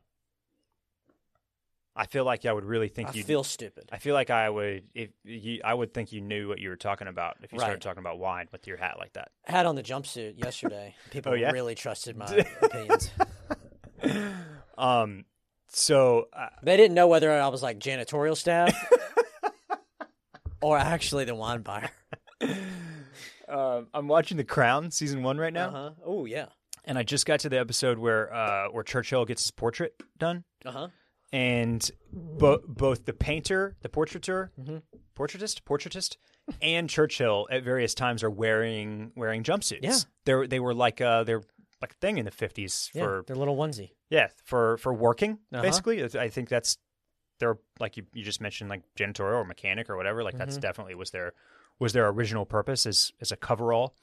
I 2.01 2.05
feel 2.05 2.23
like 2.23 2.45
I 2.45 2.53
would 2.53 2.63
really 2.63 2.88
think 2.88 3.09
I 3.09 3.12
you. 3.13 3.23
feel 3.25 3.43
stupid. 3.43 3.89
I 3.91 3.97
feel 3.97 4.13
like 4.13 4.29
I 4.29 4.49
would 4.49 4.83
if 4.95 5.09
you. 5.25 5.59
I 5.65 5.73
would 5.73 5.93
think 5.93 6.12
you 6.13 6.21
knew 6.21 6.47
what 6.47 6.59
you 6.59 6.69
were 6.69 6.77
talking 6.77 7.07
about 7.07 7.35
if 7.43 7.51
you 7.51 7.59
started 7.59 7.81
talking 7.81 7.99
about 7.99 8.19
wine 8.19 8.47
with 8.53 8.65
your 8.67 8.77
hat 8.77 8.95
like 8.97 9.13
that. 9.13 9.31
I 9.47 9.51
had 9.51 9.65
on 9.65 9.75
the 9.75 9.83
jumpsuit 9.83 10.41
yesterday. 10.43 10.95
People 11.12 11.33
Oh, 11.33 11.35
yeah? 11.35 11.51
really 11.51 11.75
trusted 11.75 12.15
my 12.15 12.25
opinions. 12.62 13.12
Um. 14.77 15.25
So 15.71 16.29
uh, 16.33 16.47
They 16.63 16.77
didn't 16.77 16.95
know 16.95 17.07
whether 17.07 17.31
I 17.31 17.47
was 17.49 17.62
like 17.62 17.79
janitorial 17.79 18.35
staff 18.38 18.73
or 20.62 20.77
actually 20.77 21.25
the 21.25 21.35
wine 21.35 21.62
buyer. 21.62 21.89
uh, 23.47 23.81
I'm 23.93 24.07
watching 24.07 24.38
The 24.38 24.43
Crown 24.43 24.89
season 24.91 25.21
one 25.21 25.38
right 25.38 25.53
now, 25.53 25.67
Uh-huh. 25.69 25.89
Oh 26.05 26.25
yeah. 26.25 26.45
and 26.85 26.97
I 26.97 27.03
just 27.03 27.25
got 27.25 27.41
to 27.41 27.49
the 27.49 27.59
episode 27.59 27.99
where 27.99 28.33
uh 28.33 28.67
where 28.69 28.83
Churchill 28.83 29.25
gets 29.25 29.43
his 29.43 29.51
portrait 29.51 29.93
done. 30.17 30.43
Uh 30.65 30.71
huh. 30.71 30.88
And 31.31 31.89
bo- 32.11 32.61
both 32.67 33.05
the 33.05 33.13
painter, 33.13 33.75
the 33.81 33.89
portraiteur, 33.89 34.51
Mhm. 34.59 34.81
portraitist, 35.15 35.61
portraitist, 35.63 36.17
and 36.61 36.89
Churchill 36.89 37.47
at 37.51 37.63
various 37.63 37.93
times 37.93 38.23
are 38.23 38.29
wearing 38.31 39.11
wearing 39.15 39.43
jumpsuits. 39.43 39.79
Yeah. 39.83 39.97
they 40.25 40.47
they 40.47 40.59
were 40.59 40.73
like 40.73 40.99
uh 41.01 41.23
they're 41.23 41.43
like 41.81 41.91
a 41.91 41.97
thing 42.01 42.17
in 42.17 42.25
the 42.25 42.31
fifties 42.31 42.89
Yeah, 42.93 43.03
for 43.03 43.23
their 43.27 43.35
little 43.35 43.55
onesie. 43.55 43.91
yeah 44.09 44.27
for 44.43 44.77
for 44.77 44.93
working 44.93 45.39
Uh-huh. 45.53 45.61
basically. 45.61 46.03
I 46.03 46.29
think 46.29 46.49
that's 46.49 46.77
they're 47.39 47.57
like 47.79 47.95
you 47.97 48.05
you 48.13 48.23
just 48.23 48.41
mentioned 48.41 48.69
like 48.69 48.81
janitorial 48.97 49.35
or 49.35 49.45
mechanic 49.45 49.89
or 49.89 49.95
whatever. 49.97 50.23
Like 50.23 50.37
that's 50.37 50.57
Mhm. 50.57 50.61
definitely 50.61 50.95
was 50.95 51.11
their 51.11 51.33
was 51.79 51.93
their 51.93 52.07
original 52.09 52.45
purpose 52.45 52.85
as 52.85 53.13
as 53.21 53.31
a 53.31 53.37
coverall. 53.37 53.95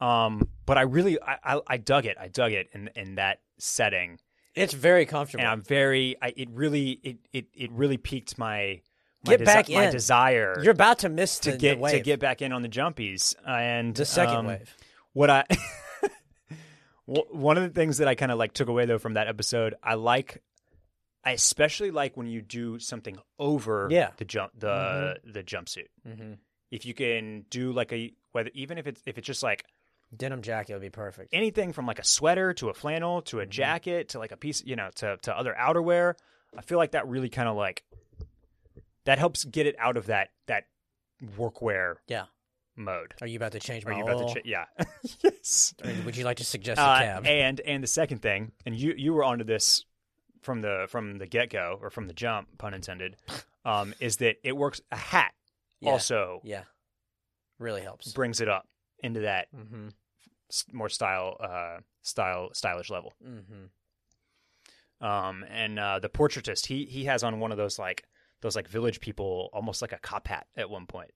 Um, 0.00 0.50
but 0.66 0.76
I 0.76 0.82
really 0.82 1.18
I, 1.22 1.38
I 1.56 1.60
I 1.68 1.76
dug 1.78 2.04
it. 2.04 2.18
I 2.18 2.28
dug 2.28 2.52
it 2.52 2.68
in 2.72 2.88
in 2.96 3.14
that 3.14 3.40
setting 3.58 4.18
It's 4.56 4.72
very 4.72 5.06
comfortable. 5.06 5.42
and 5.44 5.50
I'm 5.50 5.62
very. 5.62 6.16
I, 6.20 6.32
it 6.36 6.48
really, 6.50 6.98
it, 7.02 7.16
it, 7.32 7.46
it 7.54 7.70
really 7.72 7.98
piqued 7.98 8.38
my 8.38 8.80
my, 9.24 9.36
Get 9.36 9.44
back 9.44 9.68
my 9.68 9.86
in. 9.86 9.92
desire 9.92 10.54
You're 10.62 10.72
about 10.72 11.00
to 11.00 11.08
miss 11.08 11.38
to 11.40 11.52
the, 11.52 11.58
get 11.58 11.80
the 11.82 11.88
to 11.90 12.00
get 12.00 12.20
back 12.20 12.42
in 12.42 12.52
on 12.52 12.62
the 12.62 12.68
jumpies 12.68 13.34
and 13.46 13.94
the 13.94 14.04
second 14.04 14.36
um, 14.36 14.46
wave. 14.46 14.74
What 15.12 15.30
I 15.30 15.44
one 17.06 17.56
of 17.56 17.62
the 17.62 17.70
things 17.70 17.98
that 17.98 18.08
I 18.08 18.14
kind 18.14 18.32
of 18.32 18.38
like 18.38 18.52
took 18.52 18.68
away 18.68 18.84
though 18.86 18.98
from 18.98 19.14
that 19.14 19.28
episode, 19.28 19.74
I 19.82 19.94
like, 19.94 20.42
I 21.24 21.32
especially 21.32 21.90
like 21.90 22.16
when 22.16 22.26
you 22.26 22.42
do 22.42 22.78
something 22.78 23.18
over 23.38 23.88
Yeah. 23.90 24.10
the 24.16 24.24
jump 24.24 24.52
the 24.58 25.16
the 25.24 25.42
jumpsuit. 25.42 25.88
Mm-hmm. 26.06 26.32
If 26.70 26.84
you 26.84 26.94
can 26.94 27.44
do 27.50 27.72
like 27.72 27.92
a 27.92 28.12
whether 28.32 28.50
even 28.54 28.78
if 28.78 28.86
it's 28.86 29.00
if 29.06 29.18
it's 29.18 29.26
just 29.26 29.42
like 29.42 29.64
Denim 30.14 30.42
jacket 30.42 30.72
would 30.74 30.82
be 30.82 30.90
perfect. 30.90 31.30
anything 31.32 31.72
from 31.72 31.86
like 31.86 31.98
a 31.98 32.04
sweater 32.04 32.52
to 32.54 32.68
a 32.68 32.74
flannel 32.74 33.22
to 33.22 33.40
a 33.40 33.42
Mm-hmm. 33.42 33.50
jacket 33.50 34.08
to 34.10 34.18
like 34.18 34.32
a 34.32 34.36
piece, 34.36 34.62
you 34.64 34.76
know, 34.76 34.90
to 34.96 35.16
to 35.22 35.36
other 35.36 35.54
outerwear. 35.58 36.14
I 36.56 36.60
feel 36.62 36.78
like 36.78 36.92
that 36.92 37.06
really 37.08 37.28
kind 37.28 37.48
of 37.48 37.56
like 37.56 37.84
that 39.04 39.18
helps 39.18 39.44
get 39.44 39.66
it 39.66 39.76
out 39.78 39.96
of 39.96 40.06
that 40.06 40.30
that 40.46 40.64
workwear 41.36 41.96
Yeah. 42.06 42.24
mode. 42.76 43.14
Are 43.20 43.26
you 43.26 43.36
about 43.36 43.52
to 43.52 43.60
change 43.60 43.84
Are 43.86 43.90
my 43.92 43.98
you 43.98 44.04
oil? 44.04 44.20
about 44.22 44.34
to? 44.34 44.40
Ch- 44.42 44.46
yeah. 44.46 44.64
yes. 45.22 45.74
Or 45.84 45.90
would 46.04 46.16
you 46.16 46.24
like 46.24 46.36
to 46.38 46.44
suggest 46.44 46.78
a 46.78 46.82
Uh, 46.84 46.98
cab? 47.00 47.26
and 47.26 47.60
and 47.60 47.82
the 47.82 47.86
second 47.88 48.20
thing, 48.22 48.52
and 48.64 48.74
you 48.78 48.94
you 48.96 49.12
were 49.12 49.24
onto 49.24 49.44
this 49.44 49.84
from 50.42 50.60
the 50.60 50.86
from 50.88 51.18
the 51.18 51.26
get 51.26 51.50
go 51.50 51.78
or 51.82 51.90
from 51.90 52.06
the 52.06 52.14
jump, 52.14 52.48
pun 52.58 52.74
intended, 52.74 53.16
um, 53.64 53.94
is 54.00 54.18
that 54.18 54.36
it 54.44 54.56
works. 54.56 54.80
A 54.92 54.96
hat 54.96 55.32
Yeah. 55.80 55.90
also 55.90 56.40
yeah. 56.44 56.62
Really 57.58 57.80
helps. 57.82 58.12
brings 58.12 58.40
it 58.40 58.48
up 58.48 58.66
into 59.00 59.20
that 59.20 59.48
Mm-hmm. 59.54 59.88
more 60.72 60.88
style 60.88 61.36
uh 61.40 61.78
style 62.02 62.50
stylish 62.52 62.90
level. 62.90 63.14
Mm-hmm. 63.26 63.66
Um, 65.06 65.44
and 65.50 65.78
uh, 65.78 65.98
the 65.98 66.08
portraitist, 66.08 66.66
he 66.66 66.84
he 66.86 67.04
has 67.04 67.22
on 67.22 67.38
one 67.40 67.52
of 67.52 67.58
those 67.58 67.78
like 67.78 68.04
those 68.40 68.56
like 68.56 68.68
village 68.68 69.00
people, 69.00 69.50
almost 69.52 69.82
like 69.82 69.92
a 69.92 69.98
cop 69.98 70.28
hat 70.28 70.46
at 70.56 70.70
one 70.70 70.86
point, 70.86 71.10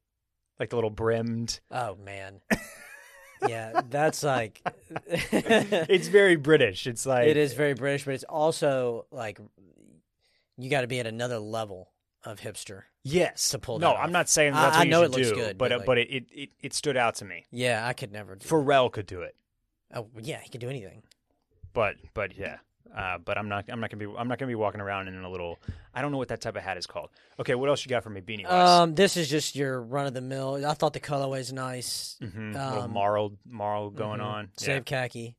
like 0.58 0.70
the 0.70 0.76
little 0.76 0.90
brimmed. 0.90 1.60
Oh 1.70 1.96
man. 1.96 2.40
yeah, 3.48 3.80
that's 3.88 4.22
like 4.22 4.60
It's 5.06 6.08
very 6.08 6.36
British. 6.36 6.86
It's 6.86 7.06
like 7.06 7.28
it 7.28 7.36
is 7.38 7.54
very 7.54 7.72
British, 7.74 8.04
but 8.04 8.14
it's 8.14 8.24
also 8.24 9.06
like 9.10 9.40
you 10.58 10.68
got 10.68 10.82
to 10.82 10.86
be 10.86 11.00
at 11.00 11.06
another 11.06 11.38
level 11.38 11.90
of 12.24 12.40
hipster. 12.40 12.83
yes 13.02 13.48
to 13.50 13.59
pull 13.59 13.78
No, 13.78 13.90
that 13.94 14.00
I'm 14.00 14.12
not 14.12 14.28
saying 14.28 14.52
that's 14.52 14.76
I 14.76 14.80
what 14.80 14.85
you 14.87 14.90
know 14.90 15.02
should 15.02 15.12
it 15.14 15.16
looks 15.16 15.28
do, 15.30 15.35
good, 15.35 15.59
but 15.59 15.70
but, 15.70 15.78
like- 15.78 15.87
but 15.87 15.98
it, 15.98 16.09
it 16.11 16.24
it 16.33 16.50
it 16.62 16.74
stood 16.74 16.96
out 16.96 17.14
to 17.16 17.24
me. 17.24 17.46
Yeah, 17.50 17.87
I 17.87 17.92
could 17.94 18.12
never 18.12 18.35
do. 18.37 18.46
Pharrell 18.46 18.90
could 18.92 19.06
do 19.06 19.22
it, 19.22 19.35
oh 19.94 20.09
yeah, 20.20 20.40
he 20.42 20.48
could 20.50 20.61
do 20.61 20.68
anything. 20.68 21.02
but 21.72 21.96
but 22.14 22.37
yeah. 22.37 22.59
Uh, 22.96 23.18
but 23.18 23.38
I'm 23.38 23.48
not. 23.48 23.66
I'm 23.68 23.78
not 23.78 23.88
gonna 23.88 24.04
be. 24.04 24.12
I'm 24.18 24.26
not 24.26 24.38
gonna 24.40 24.48
be 24.50 24.56
walking 24.56 24.80
around 24.80 25.06
in 25.06 25.14
a 25.22 25.30
little. 25.30 25.61
I 25.94 26.02
don't 26.02 26.11
know 26.11 26.18
what 26.18 26.26
that 26.28 26.40
type 26.40 26.56
of 26.56 26.62
hat 26.64 26.76
is 26.76 26.88
called. 26.88 27.11
Okay, 27.38 27.54
what 27.54 27.68
else 27.68 27.85
you 27.85 27.88
got 27.88 28.02
for 28.02 28.11
me, 28.11 28.20
beanie? 28.20 28.50
Um, 28.50 28.96
this 28.96 29.16
is 29.16 29.30
just 29.30 29.54
your 29.54 29.80
run 29.80 30.09
of 30.09 30.14
the 30.14 30.20
mill. 30.20 30.66
I 30.66 30.74
thought 30.74 30.92
the 30.92 30.98
colorway's 30.98 31.52
nice. 31.52 32.16
mm-hmm. 32.20 32.50
little 32.52 32.83
um, 32.83 32.92
marl, 32.92 33.33
marl 33.46 33.90
going 33.90 34.18
Mhm. 34.18 34.24
on. 34.24 34.48
Save 34.56 34.87
khaki. 34.87 35.37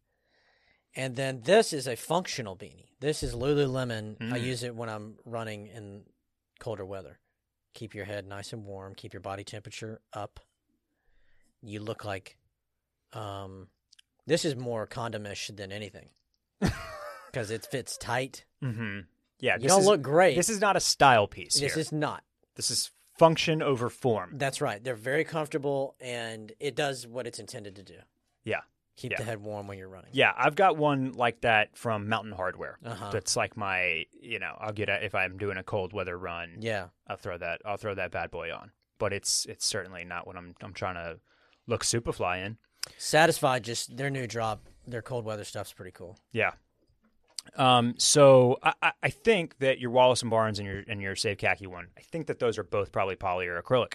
And 0.95 1.17
then 1.17 1.41
this 1.43 1.73
is 1.73 1.87
a 1.87 1.97
functional 1.97 2.55
beanie. 2.55 2.87
This 3.01 3.21
is 3.21 3.33
Lululemon. 3.33 4.15
I 4.31 4.39
Mm. 4.39 4.43
use 4.45 4.63
it 4.63 4.73
when 4.73 4.87
I'm 4.87 5.15
running 5.25 5.67
in 5.67 6.03
colder 6.61 6.85
weather. 6.85 7.19
Keep 7.73 7.93
your 7.93 8.05
head 8.05 8.25
nice 8.25 8.53
and 8.53 8.65
warm. 8.65 8.95
Keep 8.95 9.13
your 9.13 9.21
body 9.21 9.43
temperature 9.43 9.99
up. 10.13 10.39
You 11.61 11.81
look 11.81 12.05
like, 12.05 12.37
um, 13.13 13.67
this 14.25 14.45
is 14.45 14.55
more 14.55 14.87
condomish 14.87 15.53
than 15.55 15.71
anything 15.71 16.09
because 17.31 17.51
it 17.51 17.65
fits 17.69 17.97
tight. 17.97 18.45
Yeah. 18.61 18.69
Mm-hmm. 18.69 18.99
Yeah. 19.39 19.55
You 19.55 19.61
this 19.63 19.71
don't 19.71 19.81
is, 19.81 19.87
look 19.87 20.01
great. 20.01 20.35
This 20.35 20.49
is 20.49 20.61
not 20.61 20.77
a 20.77 20.79
style 20.79 21.27
piece 21.27 21.59
This 21.59 21.73
here. 21.73 21.81
is 21.81 21.91
not. 21.91 22.23
This 22.55 22.71
is 22.71 22.91
function 23.17 23.61
over 23.61 23.89
form. 23.89 24.33
That's 24.37 24.61
right. 24.61 24.83
They're 24.83 24.95
very 24.95 25.23
comfortable 25.23 25.95
and 25.99 26.51
it 26.59 26.75
does 26.75 27.07
what 27.07 27.27
it's 27.27 27.39
intended 27.39 27.75
to 27.77 27.83
do. 27.83 27.97
Yeah. 28.43 28.61
Keep 29.01 29.11
Yeah. 29.13 29.17
the 29.17 29.23
head 29.23 29.41
warm 29.41 29.67
when 29.67 29.77
you're 29.79 29.89
running. 29.89 30.11
Yeah, 30.13 30.31
I've 30.37 30.55
got 30.55 30.77
one 30.77 31.13
like 31.13 31.41
that 31.41 31.75
from 31.75 32.07
Mountain 32.07 32.33
Hardwear. 32.33 32.75
Uh-huh. 32.85 33.09
That's 33.11 33.35
like 33.35 33.57
my, 33.57 34.05
you 34.21 34.37
know, 34.37 34.55
I'll 34.59 34.73
get 34.73 34.89
a, 34.89 35.03
if 35.03 35.15
I'm 35.15 35.37
doing 35.37 35.57
a 35.57 35.63
cold 35.63 35.91
weather 35.91 36.15
run. 36.17 36.57
Yeah. 36.59 36.89
I'll 37.07 37.17
throw 37.17 37.37
that. 37.39 37.61
I'll 37.65 37.77
throw 37.77 37.95
that 37.95 38.11
bad 38.11 38.29
boy 38.29 38.53
on. 38.53 38.71
But 38.99 39.11
it's 39.13 39.45
it's 39.47 39.65
certainly 39.65 40.03
not 40.05 40.27
what 40.27 40.35
I'm 40.37 40.53
I'm 40.61 40.73
trying 40.73 40.93
to 40.95 41.19
look 41.65 41.83
Superfly 41.83 42.45
in. 42.45 42.57
Satisfied 42.97 43.63
just 43.63 43.97
their 43.97 44.11
new 44.11 44.27
drop, 44.27 44.67
their 44.85 45.01
cold 45.01 45.25
weather 45.25 45.43
stuff's 45.43 45.73
pretty 45.73 45.91
cool. 45.91 46.19
Yeah. 46.31 46.51
Um. 47.55 47.95
So 47.97 48.57
I, 48.61 48.73
I- 48.83 48.91
I 49.03 49.09
think 49.09 49.57
that 49.59 49.79
your 49.79 49.89
Wallace 49.89 50.21
and 50.21 50.29
Barnes 50.29 50.59
and 50.59 50.67
your 50.67 50.83
and 50.87 51.01
your 51.01 51.15
Save 51.15 51.39
Khaki 51.39 51.65
one, 51.65 51.87
I 51.97 52.01
think 52.01 52.27
that 52.27 52.37
those 52.37 52.59
are 52.59 52.63
both 52.63 52.91
probably 52.91 53.15
poly 53.15 53.47
or 53.47 53.59
acrylic. 53.59 53.93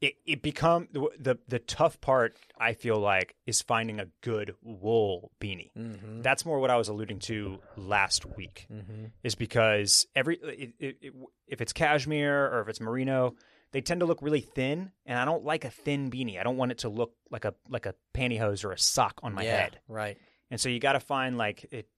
It 0.00 0.14
it 0.24 0.42
become 0.42 0.88
the 0.92 1.08
the, 1.18 1.38
the 1.48 1.58
tough 1.58 2.00
part. 2.00 2.36
I 2.58 2.72
feel 2.72 2.98
like 2.98 3.34
is 3.46 3.60
finding 3.60 4.00
a 4.00 4.06
good 4.22 4.54
wool 4.62 5.30
beanie. 5.40 5.70
Mm-hmm. 5.76 6.22
That's 6.22 6.46
more 6.46 6.58
what 6.58 6.70
I 6.70 6.76
was 6.76 6.88
alluding 6.88 7.18
to 7.20 7.58
last 7.76 8.24
week. 8.24 8.66
Mm-hmm. 8.72 9.06
Is 9.22 9.34
because 9.34 10.06
every 10.16 10.36
it, 10.36 10.74
it, 10.78 11.14
if 11.46 11.60
it's 11.60 11.72
cashmere 11.72 12.46
or 12.46 12.62
if 12.62 12.68
it's 12.68 12.80
merino, 12.80 13.34
they 13.72 13.80
tend 13.80 14.00
to 14.00 14.06
look 14.06 14.22
really 14.22 14.40
thin, 14.40 14.90
and 15.06 15.18
I 15.18 15.24
don't 15.24 15.44
like 15.44 15.64
a 15.64 15.70
thin 15.70 16.10
beanie. 16.10 16.40
I 16.40 16.42
don't 16.42 16.56
want 16.56 16.72
it 16.72 16.78
to 16.78 16.88
look 16.88 17.12
like 17.30 17.44
a 17.44 17.54
like 17.68 17.86
a 17.86 17.94
pantyhose 18.14 18.64
or 18.64 18.72
a 18.72 18.78
sock 18.78 19.20
on 19.22 19.34
my 19.34 19.42
yeah, 19.42 19.56
head. 19.56 19.80
Right. 19.86 20.16
And 20.50 20.60
so 20.60 20.68
you 20.68 20.80
got 20.80 20.94
to 20.94 21.00
find 21.00 21.38
like 21.38 21.66
it, 21.70 21.88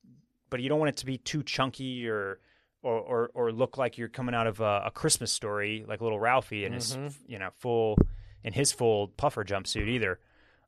but 0.50 0.60
you 0.60 0.68
don't 0.68 0.78
want 0.78 0.90
it 0.90 0.96
to 0.98 1.06
be 1.06 1.18
too 1.18 1.42
chunky 1.42 2.08
or 2.08 2.40
or 2.82 2.98
or, 3.00 3.30
or 3.34 3.52
look 3.52 3.78
like 3.78 3.96
you're 3.98 4.08
coming 4.08 4.34
out 4.34 4.46
of 4.46 4.60
a, 4.60 4.82
a 4.86 4.90
Christmas 4.90 5.30
story 5.32 5.84
like 5.88 6.00
little 6.00 6.18
Ralphie 6.20 6.64
in 6.64 6.72
his 6.72 6.96
Mhm. 6.96 7.14
you 7.26 7.38
know 7.38 7.50
full 7.58 7.96
in 8.44 8.52
his 8.52 8.72
full 8.72 9.08
puffer 9.08 9.44
jumpsuit 9.44 9.88
either. 9.88 10.18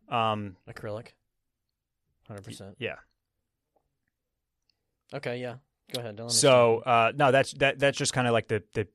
Um, 0.08 0.56
Acrylic. 0.68 1.08
Hundred 2.28 2.44
percent. 2.44 2.76
yeah. 2.78 2.96
Okay, 5.12 5.38
yeah. 5.40 5.56
Go 5.92 6.00
ahead. 6.00 6.20
So 6.30 6.78
uh, 6.80 7.12
no, 7.14 7.30
that's 7.30 7.52
that 7.54 7.78
that's 7.78 7.98
just 7.98 8.12
kind 8.12 8.26
of 8.26 8.32
like 8.32 8.48
the 8.48 8.62
the 8.72 8.88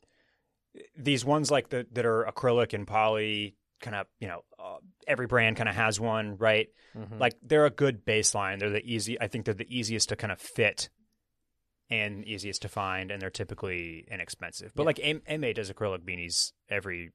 these 0.97 1.23
ones 1.23 1.51
like 1.51 1.69
the 1.69 1.85
that 1.93 2.05
are 2.05 2.25
acrylic 2.25 2.73
and 2.73 2.85
poly 2.87 3.55
kind 3.81 3.95
of 3.95 4.07
you 4.19 4.27
know 4.27 4.43
uh, 4.57 4.77
every 5.07 5.27
brand 5.27 5.55
kind 5.55 5.69
of 5.69 5.75
has 5.75 5.99
one 5.99 6.37
right. 6.37 6.67
Mhm. 6.97 7.19
like 7.19 7.35
they're 7.43 7.65
a 7.67 7.69
good 7.71 8.03
baseline. 8.05 8.59
They're 8.59 8.71
the 8.71 8.83
easy. 8.83 9.19
I 9.21 9.27
think 9.27 9.45
they're 9.45 9.53
the 9.53 9.67
easiest 9.73 10.09
to 10.09 10.15
kind 10.15 10.31
of 10.31 10.39
fit 10.41 10.89
and 11.89 12.23
easiest 12.25 12.61
to 12.61 12.69
find, 12.69 13.09
and 13.11 13.21
they're 13.21 13.29
typically 13.29 14.05
inexpensive. 14.11 14.71
But 14.75 14.83
Yeah. 14.83 14.87
like 14.87 14.99
M- 15.01 15.41
MA 15.41 15.53
does 15.53 15.71
acrylic 15.71 15.99
beanies 16.05 16.51
every 16.69 17.11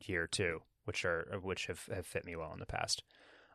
year 0.00 0.26
too, 0.26 0.62
which 0.84 1.04
are 1.04 1.38
which 1.42 1.66
have, 1.66 1.86
have 1.86 2.06
fit 2.06 2.24
me 2.24 2.34
well 2.36 2.52
in 2.52 2.58
the 2.60 2.66
past. 2.66 3.02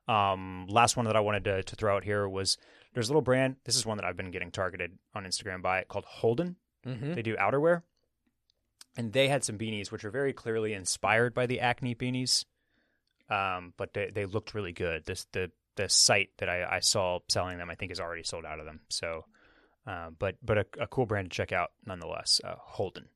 Um, 0.08 0.65
last 0.67 0.97
one 0.97 1.06
that 1.06 1.15
I 1.15 1.21
wanted 1.21 1.45
to, 1.45 1.63
to 1.63 1.76
throw 1.76 1.95
out 1.95 2.04
here 2.04 2.28
was 2.28 2.58
there's 2.93 3.08
a 3.08 3.12
little 3.12 3.21
brand. 3.21 3.56
This 3.65 3.76
is 3.76 3.86
one 3.86 3.97
that 3.97 4.06
I've 4.06 4.17
been 4.17 4.32
getting 4.32 4.52
targeted 4.52 4.97
on 5.15 5.23
Instagram 5.26 5.62
by 5.62 5.84
called 5.86 6.06
Holden. 6.06 6.58
Mhm. 6.86 7.15
They 7.15 7.21
do 7.21 7.36
outerwear, 7.38 7.84
and 8.97 9.13
they 9.13 9.28
had 9.30 9.43
some 9.43 9.58
beanies 9.58 9.91
which 9.91 10.04
are 10.04 10.12
very 10.12 10.34
clearly 10.34 10.73
inspired 10.73 11.34
by 11.34 11.45
the 11.45 11.60
Acne 11.62 11.95
beanies, 11.95 12.45
um, 13.30 13.73
but 13.78 13.93
they 13.93 14.10
they 14.10 14.26
looked 14.26 14.54
really 14.54 14.73
good. 14.73 15.06
This 15.06 15.26
the 15.32 15.52
the 15.76 15.89
site 15.89 16.30
that 16.38 16.49
I, 16.49 16.76
I 16.76 16.80
saw 16.82 17.19
selling 17.30 17.58
them, 17.58 17.69
I 17.69 17.76
think, 17.76 17.91
is 17.91 17.99
already 17.99 18.23
sold 18.23 18.45
out 18.45 18.60
of 18.60 18.65
them. 18.65 18.82
So, 18.89 19.26
uh, 19.86 20.10
but 20.17 20.36
but 20.43 20.58
a, 20.58 20.65
a 20.80 20.88
cool 20.88 21.06
brand 21.06 21.32
to 21.32 21.36
check 21.36 21.52
out 21.52 21.72
nonetheless. 21.86 22.39
Uh, 22.43 22.56
Holden. 22.58 23.08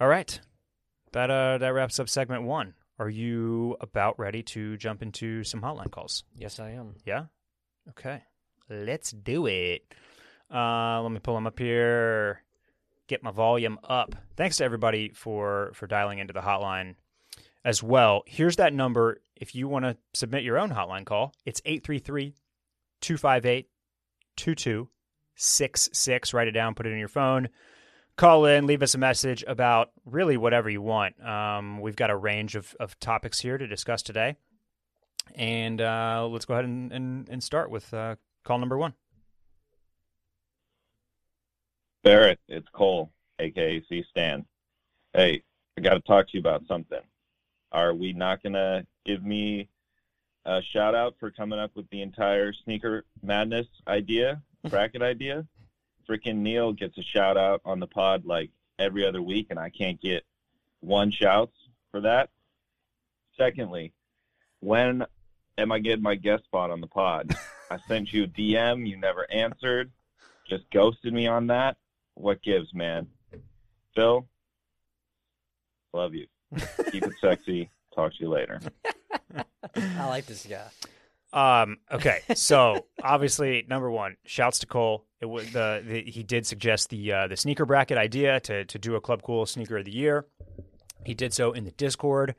All 0.00 0.08
right, 0.08 0.38
that 1.12 1.30
uh 1.30 1.58
that 1.58 1.70
wraps 1.70 1.98
up 1.98 2.08
segment 2.08 2.42
one. 2.42 2.74
Are 2.98 3.08
you 3.08 3.76
about 3.80 4.18
ready 4.18 4.42
to 4.42 4.76
jump 4.76 5.02
into 5.02 5.44
some 5.44 5.60
hotline 5.60 5.90
calls? 5.90 6.24
Yes, 6.34 6.58
I 6.58 6.70
am. 6.70 6.96
Yeah. 7.04 7.26
Okay. 7.90 8.22
Let's 8.68 9.12
do 9.12 9.46
it. 9.46 9.94
Uh, 10.52 11.00
let 11.02 11.12
me 11.12 11.20
pull 11.20 11.34
them 11.34 11.46
up 11.46 11.58
here. 11.58 12.42
Get 13.06 13.22
my 13.22 13.30
volume 13.30 13.78
up. 13.84 14.16
Thanks 14.36 14.56
to 14.58 14.64
everybody 14.64 15.12
for 15.14 15.70
for 15.74 15.86
dialing 15.86 16.18
into 16.18 16.32
the 16.32 16.40
hotline 16.40 16.96
as 17.64 17.82
well. 17.82 18.22
Here's 18.26 18.56
that 18.56 18.72
number 18.72 19.20
if 19.36 19.54
you 19.54 19.68
want 19.68 19.84
to 19.84 19.96
submit 20.12 20.42
your 20.42 20.58
own 20.58 20.70
hotline 20.70 21.06
call. 21.06 21.32
It's 21.46 21.62
833 21.64 22.34
258 23.00 23.68
2266. 24.38 26.32
Write 26.32 26.48
it 26.48 26.52
down, 26.52 26.74
put 26.74 26.86
it 26.86 26.92
in 26.92 26.98
your 26.98 27.08
phone. 27.08 27.48
Call 28.16 28.46
in, 28.46 28.66
leave 28.66 28.82
us 28.82 28.94
a 28.94 28.98
message 28.98 29.44
about 29.46 29.90
really 30.04 30.36
whatever 30.36 30.70
you 30.70 30.82
want. 30.82 31.22
Um, 31.24 31.80
we've 31.80 31.94
got 31.94 32.10
a 32.10 32.16
range 32.16 32.56
of, 32.56 32.74
of 32.80 32.98
topics 32.98 33.40
here 33.40 33.58
to 33.58 33.66
discuss 33.66 34.02
today. 34.02 34.36
And 35.34 35.80
uh, 35.80 36.26
let's 36.28 36.44
go 36.44 36.54
ahead 36.54 36.64
and, 36.64 36.92
and, 36.92 37.28
and 37.28 37.42
start 37.42 37.70
with 37.70 37.92
uh, 37.94 38.16
call 38.44 38.58
number 38.58 38.78
one. 38.78 38.94
Barrett, 42.02 42.40
it's 42.48 42.66
Cole, 42.72 43.12
aka 43.38 43.82
C 43.88 44.04
Stan. 44.10 44.46
Hey, 45.12 45.42
I 45.76 45.80
got 45.80 45.94
to 45.94 46.00
talk 46.00 46.26
to 46.28 46.34
you 46.34 46.40
about 46.40 46.62
something. 46.66 47.00
Are 47.70 47.94
we 47.94 48.12
not 48.14 48.42
gonna 48.42 48.84
give 49.04 49.22
me 49.22 49.68
a 50.48 50.62
shout 50.62 50.94
out 50.94 51.14
for 51.20 51.30
coming 51.30 51.58
up 51.58 51.70
with 51.76 51.88
the 51.90 52.00
entire 52.00 52.52
sneaker 52.52 53.04
madness 53.22 53.66
idea, 53.86 54.42
bracket 54.70 55.02
idea? 55.02 55.46
Freaking 56.08 56.36
Neil 56.36 56.72
gets 56.72 56.96
a 56.96 57.02
shout 57.02 57.36
out 57.36 57.60
on 57.66 57.80
the 57.80 57.86
pod 57.86 58.24
like 58.24 58.50
every 58.78 59.06
other 59.06 59.20
week, 59.20 59.48
and 59.50 59.58
I 59.58 59.68
can't 59.68 60.00
get 60.00 60.24
one 60.80 61.10
shouts 61.10 61.54
for 61.90 62.00
that. 62.00 62.30
Secondly, 63.36 63.92
when 64.60 65.04
am 65.58 65.70
I 65.70 65.80
getting 65.80 66.02
my 66.02 66.14
guest 66.14 66.44
spot 66.44 66.70
on 66.70 66.80
the 66.80 66.86
pod? 66.86 67.36
I 67.70 67.76
sent 67.86 68.10
you 68.14 68.24
a 68.24 68.26
DM, 68.26 68.88
you 68.88 68.96
never 68.96 69.30
answered, 69.30 69.92
just 70.48 70.64
ghosted 70.70 71.12
me 71.12 71.26
on 71.26 71.48
that. 71.48 71.76
What 72.14 72.42
gives, 72.42 72.72
man? 72.72 73.06
Phil, 73.94 74.26
love 75.92 76.14
you. 76.14 76.26
Keep 76.90 77.04
it 77.04 77.12
sexy. 77.20 77.70
Talk 77.94 78.12
to 78.12 78.20
you 78.20 78.30
later. 78.30 78.60
I 79.76 80.06
like 80.06 80.26
this 80.26 80.46
guy. 80.46 80.68
Um, 81.32 81.78
okay, 81.92 82.20
so 82.34 82.86
obviously, 83.02 83.66
number 83.68 83.90
one, 83.90 84.16
shouts 84.24 84.60
to 84.60 84.66
Cole. 84.66 85.04
It 85.20 85.26
was 85.26 85.50
the, 85.52 85.82
the 85.86 86.02
he 86.02 86.22
did 86.22 86.46
suggest 86.46 86.88
the 86.88 87.12
uh, 87.12 87.26
the 87.26 87.36
sneaker 87.36 87.66
bracket 87.66 87.98
idea 87.98 88.40
to 88.40 88.64
to 88.64 88.78
do 88.78 88.94
a 88.94 89.00
Club 89.00 89.22
Cool 89.22 89.44
Sneaker 89.44 89.78
of 89.78 89.84
the 89.84 89.92
Year. 89.92 90.26
He 91.04 91.14
did 91.14 91.34
so 91.34 91.52
in 91.52 91.64
the 91.64 91.70
Discord, 91.72 92.34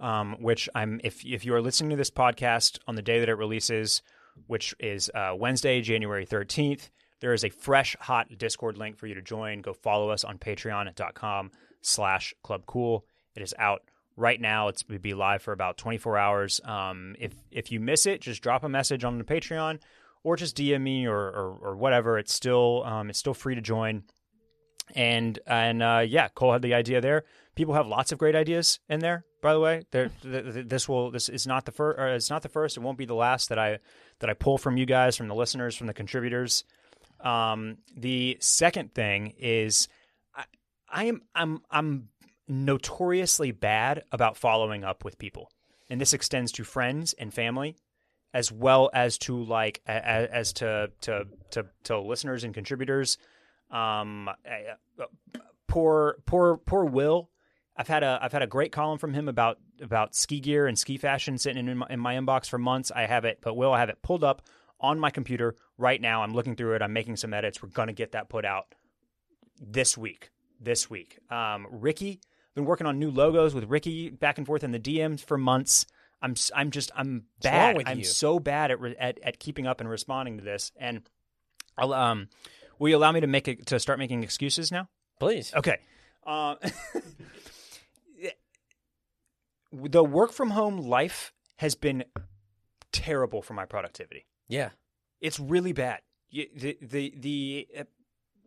um, 0.00 0.36
which 0.40 0.68
I'm 0.74 1.00
if 1.04 1.24
if 1.24 1.44
you 1.44 1.54
are 1.54 1.62
listening 1.62 1.90
to 1.90 1.96
this 1.96 2.10
podcast 2.10 2.78
on 2.88 2.96
the 2.96 3.02
day 3.02 3.20
that 3.20 3.28
it 3.28 3.34
releases, 3.34 4.02
which 4.46 4.74
is 4.80 5.10
uh, 5.14 5.34
Wednesday, 5.36 5.80
January 5.80 6.26
thirteenth. 6.26 6.90
There 7.20 7.32
is 7.32 7.44
a 7.44 7.50
fresh, 7.50 7.96
hot 8.00 8.26
Discord 8.36 8.76
link 8.76 8.98
for 8.98 9.06
you 9.06 9.14
to 9.14 9.22
join. 9.22 9.60
Go 9.60 9.72
follow 9.72 10.10
us 10.10 10.24
on 10.24 10.38
patreon.com 10.38 11.52
slash 11.80 12.34
club 12.42 12.64
cool. 12.66 13.04
It 13.36 13.42
is 13.42 13.54
out 13.58 13.82
right 14.16 14.40
now. 14.40 14.68
It's 14.68 14.86
will 14.88 14.98
be 14.98 15.14
live 15.14 15.42
for 15.42 15.52
about 15.52 15.78
24 15.78 16.18
hours. 16.18 16.60
Um, 16.64 17.16
if 17.18 17.32
if 17.50 17.72
you 17.72 17.80
miss 17.80 18.06
it, 18.06 18.20
just 18.20 18.42
drop 18.42 18.64
a 18.64 18.68
message 18.68 19.04
on 19.04 19.18
the 19.18 19.24
Patreon 19.24 19.80
or 20.24 20.36
just 20.36 20.56
DM 20.56 20.82
me 20.82 21.06
or, 21.06 21.18
or, 21.18 21.58
or 21.60 21.76
whatever. 21.76 22.18
It's 22.18 22.32
still 22.32 22.82
um, 22.84 23.10
it's 23.10 23.18
still 23.18 23.34
free 23.34 23.54
to 23.54 23.60
join. 23.60 24.04
And 24.94 25.38
and 25.46 25.82
uh, 25.82 26.04
yeah, 26.06 26.28
Cole 26.28 26.52
had 26.52 26.62
the 26.62 26.74
idea 26.74 27.00
there. 27.00 27.24
People 27.54 27.74
have 27.74 27.86
lots 27.86 28.12
of 28.12 28.18
great 28.18 28.34
ideas 28.34 28.78
in 28.88 29.00
there. 29.00 29.24
By 29.40 29.52
the 29.52 29.60
way, 29.60 29.84
there 29.90 30.10
th- 30.22 30.52
th- 30.52 30.66
this 30.68 30.88
will 30.88 31.10
this 31.10 31.28
is 31.28 31.46
not 31.46 31.64
the 31.64 31.72
first. 31.72 31.98
It's 31.98 32.30
not 32.30 32.42
the 32.42 32.48
first. 32.48 32.76
It 32.76 32.80
won't 32.80 32.98
be 32.98 33.06
the 33.06 33.14
last 33.14 33.48
that 33.48 33.58
I 33.58 33.78
that 34.20 34.30
I 34.30 34.34
pull 34.34 34.58
from 34.58 34.76
you 34.76 34.86
guys, 34.86 35.16
from 35.16 35.28
the 35.28 35.34
listeners, 35.34 35.76
from 35.76 35.86
the 35.86 35.94
contributors. 35.94 36.64
Um, 37.20 37.78
the 37.96 38.36
second 38.40 38.94
thing 38.94 39.34
is, 39.38 39.88
I, 40.34 40.44
I 40.88 41.04
am 41.04 41.22
I'm 41.34 41.62
I'm 41.70 42.08
notoriously 42.48 43.52
bad 43.52 44.02
about 44.12 44.36
following 44.36 44.84
up 44.84 45.04
with 45.04 45.18
people, 45.18 45.50
and 45.88 46.00
this 46.00 46.12
extends 46.12 46.52
to 46.52 46.64
friends 46.64 47.12
and 47.14 47.32
family. 47.32 47.76
as 48.34 48.50
well 48.50 48.90
as 48.94 49.18
to 49.18 49.42
like 49.44 49.80
as, 49.86 50.28
as 50.30 50.52
to, 50.54 50.90
to 51.02 51.26
to 51.50 51.66
to 51.84 52.00
listeners 52.00 52.44
and 52.44 52.54
contributors. 52.54 53.18
Um, 53.70 54.28
uh, 54.28 55.04
poor 55.68 56.16
poor 56.26 56.56
poor 56.58 56.84
Will. 56.84 57.30
I've 57.76 57.88
had 57.88 58.02
a 58.02 58.18
I've 58.22 58.32
had 58.32 58.42
a 58.42 58.46
great 58.46 58.72
column 58.72 58.98
from 58.98 59.14
him 59.14 59.28
about 59.28 59.58
about 59.80 60.14
ski 60.14 60.40
gear 60.40 60.66
and 60.66 60.78
ski 60.78 60.96
fashion 60.96 61.38
sitting 61.38 61.68
in 61.68 61.78
my, 61.78 61.86
in 61.90 62.00
my 62.00 62.14
inbox 62.14 62.48
for 62.48 62.58
months. 62.58 62.90
I 62.94 63.02
have 63.06 63.24
it, 63.24 63.38
but 63.42 63.56
Will, 63.56 63.72
I 63.72 63.80
have 63.80 63.88
it 63.88 64.02
pulled 64.02 64.24
up 64.24 64.42
on 64.80 64.98
my 64.98 65.10
computer 65.10 65.54
right 65.78 66.00
now. 66.00 66.22
I'm 66.22 66.32
looking 66.32 66.56
through 66.56 66.74
it. 66.74 66.82
I'm 66.82 66.92
making 66.92 67.16
some 67.16 67.32
edits. 67.34 67.62
We're 67.62 67.68
gonna 67.68 67.92
get 67.92 68.12
that 68.12 68.28
put 68.28 68.44
out 68.44 68.74
this 69.60 69.96
week. 69.96 70.30
This 70.60 70.88
week. 70.88 71.18
Um, 71.30 71.66
Ricky, 71.70 72.20
been 72.54 72.64
working 72.64 72.86
on 72.86 72.98
new 72.98 73.10
logos 73.10 73.54
with 73.54 73.64
Ricky 73.64 74.10
back 74.10 74.38
and 74.38 74.46
forth 74.46 74.64
in 74.64 74.72
the 74.72 74.80
DMs 74.80 75.24
for 75.24 75.38
months. 75.38 75.86
I'm 76.20 76.34
I'm 76.54 76.70
just 76.70 76.90
I'm 76.94 77.24
bad. 77.42 77.82
I'm 77.86 77.98
you? 77.98 78.04
so 78.04 78.38
bad 78.38 78.70
at, 78.70 78.80
re- 78.80 78.96
at 78.98 79.18
at 79.22 79.38
keeping 79.38 79.66
up 79.66 79.80
and 79.80 79.88
responding 79.88 80.38
to 80.38 80.44
this. 80.44 80.70
And 80.76 81.02
I'll 81.76 81.92
um, 81.92 82.28
will 82.78 82.88
you 82.88 82.96
allow 82.96 83.12
me 83.12 83.20
to 83.20 83.26
make 83.26 83.48
it 83.48 83.66
to 83.66 83.80
start 83.80 83.98
making 83.98 84.22
excuses 84.22 84.70
now? 84.70 84.88
Please. 85.18 85.52
Okay. 85.54 85.78
Uh, 86.24 86.56
the 89.72 90.04
work 90.04 90.32
from 90.32 90.50
home 90.50 90.78
life 90.78 91.32
has 91.56 91.74
been 91.74 92.04
terrible 92.92 93.42
for 93.42 93.54
my 93.54 93.64
productivity. 93.64 94.26
Yeah. 94.48 94.70
It's 95.20 95.40
really 95.40 95.72
bad. 95.72 96.00
The 96.30 96.78
the 96.80 97.14
the 97.16 97.68
uh, 97.80 97.84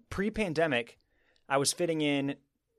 pre-pandemic, 0.10 0.98
I 1.48 1.58
was 1.58 1.74
fitting 1.74 2.02
in 2.02 2.36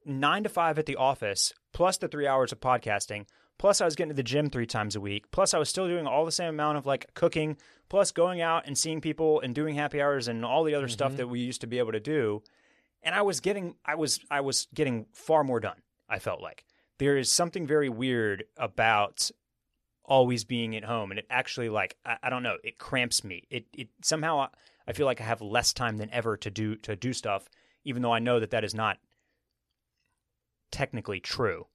nine 0.06 0.42
to 0.44 0.48
five 0.48 0.78
at 0.78 0.86
the 0.86 0.96
office, 0.96 1.52
plus 1.72 1.98
the 1.98 2.08
three 2.08 2.26
hours 2.26 2.52
of 2.52 2.60
podcasting, 2.60 3.26
plus 3.58 3.80
I 3.80 3.84
was 3.84 3.96
getting 3.96 4.10
to 4.10 4.16
the 4.16 4.22
gym 4.22 4.48
three 4.48 4.66
times 4.66 4.96
a 4.96 5.00
week, 5.00 5.30
plus 5.30 5.54
I 5.54 5.58
was 5.58 5.68
still 5.68 5.88
doing 5.88 6.06
all 6.06 6.24
the 6.24 6.32
same 6.32 6.48
amount 6.48 6.78
of 6.78 6.86
like 6.86 7.12
cooking, 7.14 7.56
plus 7.88 8.12
going 8.12 8.40
out 8.40 8.66
and 8.66 8.76
seeing 8.76 9.00
people 9.00 9.40
and 9.40 9.54
doing 9.54 9.74
happy 9.74 10.00
hours 10.00 10.28
and 10.28 10.44
all 10.44 10.64
the 10.64 10.74
other 10.74 10.88
stuff 10.88 11.10
mm-hmm. 11.10 11.18
that 11.18 11.28
we 11.28 11.40
used 11.40 11.60
to 11.62 11.66
be 11.66 11.78
able 11.78 11.92
to 11.92 12.00
do. 12.00 12.42
And 13.02 13.14
I 13.14 13.22
was 13.22 13.40
getting 13.40 13.76
I 13.84 13.94
was 13.94 14.20
I 14.30 14.40
was 14.40 14.68
getting 14.74 15.06
far 15.12 15.44
more 15.44 15.60
done, 15.60 15.80
I 16.08 16.18
felt 16.18 16.40
like. 16.40 16.64
There 16.98 17.18
is 17.18 17.30
something 17.30 17.66
very 17.66 17.88
weird 17.88 18.44
about 18.56 19.30
always 20.06 20.44
being 20.44 20.76
at 20.76 20.84
home 20.84 21.10
and 21.10 21.18
it 21.18 21.26
actually 21.28 21.68
like 21.68 21.96
I, 22.04 22.16
I 22.22 22.30
don't 22.30 22.44
know 22.44 22.56
it 22.62 22.78
cramps 22.78 23.24
me 23.24 23.42
it 23.50 23.66
it 23.72 23.88
somehow 24.02 24.38
I, 24.38 24.48
I 24.86 24.92
feel 24.92 25.04
like 25.04 25.20
I 25.20 25.24
have 25.24 25.42
less 25.42 25.72
time 25.72 25.96
than 25.96 26.10
ever 26.10 26.36
to 26.36 26.50
do 26.50 26.76
to 26.76 26.94
do 26.94 27.12
stuff 27.12 27.48
even 27.84 28.02
though 28.02 28.12
I 28.12 28.20
know 28.20 28.38
that 28.38 28.50
that 28.50 28.62
is 28.62 28.72
not 28.72 28.98
technically 30.70 31.20
true. 31.20 31.66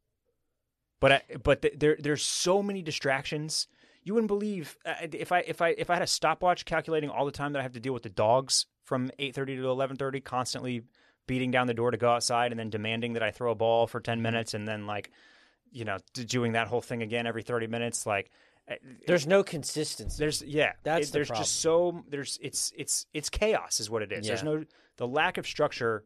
But 1.00 1.12
I, 1.12 1.22
but 1.44 1.62
th- 1.62 1.76
there 1.78 1.98
there's 2.00 2.24
so 2.24 2.62
many 2.62 2.82
distractions. 2.82 3.68
You 4.04 4.14
wouldn't 4.14 4.28
believe 4.28 4.78
uh, 4.86 4.94
if 5.12 5.32
I 5.32 5.40
if 5.40 5.62
I 5.62 5.70
if 5.70 5.90
I 5.90 5.94
had 5.96 6.04
a 6.04 6.08
stopwatch 6.08 6.66
calculating 6.66 7.10
all 7.10 7.26
the 7.26 7.32
time 7.32 7.54
that 7.54 7.60
I 7.60 7.64
have 7.64 7.74
to 7.74 7.80
deal 7.80 7.94
with 7.94 8.04
the 8.04 8.10
dogs 8.10 8.68
from 8.84 9.10
8:30 9.20 9.34
to 9.58 9.64
11:30 9.64 10.24
constantly 10.24 10.84
beating 11.28 11.50
down 11.52 11.68
the 11.68 11.74
door 11.74 11.92
to 11.92 11.98
go 11.98 12.12
outside 12.12 12.52
and 12.52 12.60
then 12.60 12.70
demanding 12.70 13.14
that 13.14 13.24
I 13.24 13.32
throw 13.32 13.52
a 13.52 13.56
ball 13.56 13.88
for 13.88 14.00
10 14.00 14.22
minutes 14.22 14.54
and 14.54 14.68
then 14.68 14.86
like 14.86 15.12
you 15.72 15.86
know 15.86 15.98
doing 16.14 16.52
that 16.54 16.68
whole 16.68 16.82
thing 16.82 17.02
again 17.02 17.26
every 17.26 17.44
30 17.44 17.68
minutes 17.68 18.06
like 18.06 18.32
uh, 18.70 18.76
There's 19.08 19.26
no 19.26 19.44
consistency. 19.44 20.18
there's 20.20 20.42
yeah 20.44 20.74
That's 20.84 21.08
it- 21.08 21.12
the 21.12 21.18
there's 21.20 21.30
just 21.30 21.62
so 21.62 22.04
there's 22.10 22.38
it's 22.42 22.74
it's 22.78 23.06
it's 23.14 23.30
chaos 23.30 23.80
is 23.80 23.90
what 23.90 24.02
it 24.02 24.12
is. 24.12 24.28
There's 24.28 24.44
no 24.44 24.66
the 24.98 25.08
lack 25.08 25.38
of 25.38 25.48
structure 25.48 26.04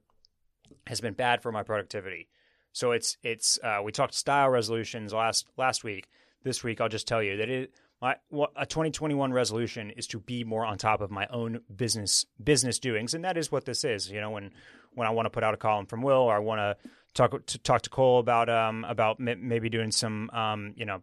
has 0.88 1.02
been 1.02 1.14
bad 1.14 1.42
for 1.42 1.52
my 1.52 1.64
productivity 1.64 2.28
so 2.76 2.92
it's 2.92 3.18
it's 3.24 3.58
uh, 3.64 3.80
we 3.84 3.92
talked 3.92 4.14
style 4.14 4.50
resolutions 4.50 5.14
last 5.14 5.48
last 5.58 5.84
week. 5.84 6.08
This 6.44 6.64
week 6.64 6.80
i'll 6.80 6.90
just 6.90 7.08
tell 7.08 7.24
you 7.24 7.38
that 7.38 7.50
it 7.50 7.72
my 8.02 8.16
a 8.56 8.66
2021 8.66 9.34
resolution 9.34 9.90
is 9.92 10.06
to 10.08 10.20
be 10.20 10.44
more 10.44 10.66
on 10.66 10.78
top 10.78 11.02
of 11.02 11.10
my 11.10 11.26
own 11.28 11.62
business 11.76 12.26
business 12.44 12.78
doings. 12.78 13.14
And 13.14 13.24
that 13.24 13.38
is 13.38 13.52
what 13.52 13.66
this 13.66 13.84
is 13.84 14.12
you 14.12 14.22
know 14.22 14.30
when 14.30 14.52
when 14.94 15.08
i 15.08 15.10
want 15.10 15.26
to 15.26 15.30
put 15.30 15.44
out 15.44 15.54
a 15.54 15.58
column 15.58 15.86
from 15.86 16.02
will 16.02 16.22
or 16.22 16.36
i 16.36 16.40
want 16.40 16.60
to 16.60 16.90
talk 17.14 17.46
to 17.46 17.58
talk 17.60 17.82
to 17.84 17.90
cole 17.90 18.20
about 18.20 18.50
um 18.50 18.84
about 18.84 19.18
m- 19.20 19.48
maybe 19.48 19.70
doing 19.70 19.92
some 19.92 20.30
um 20.32 20.74
you 20.76 20.86
know 20.86 21.02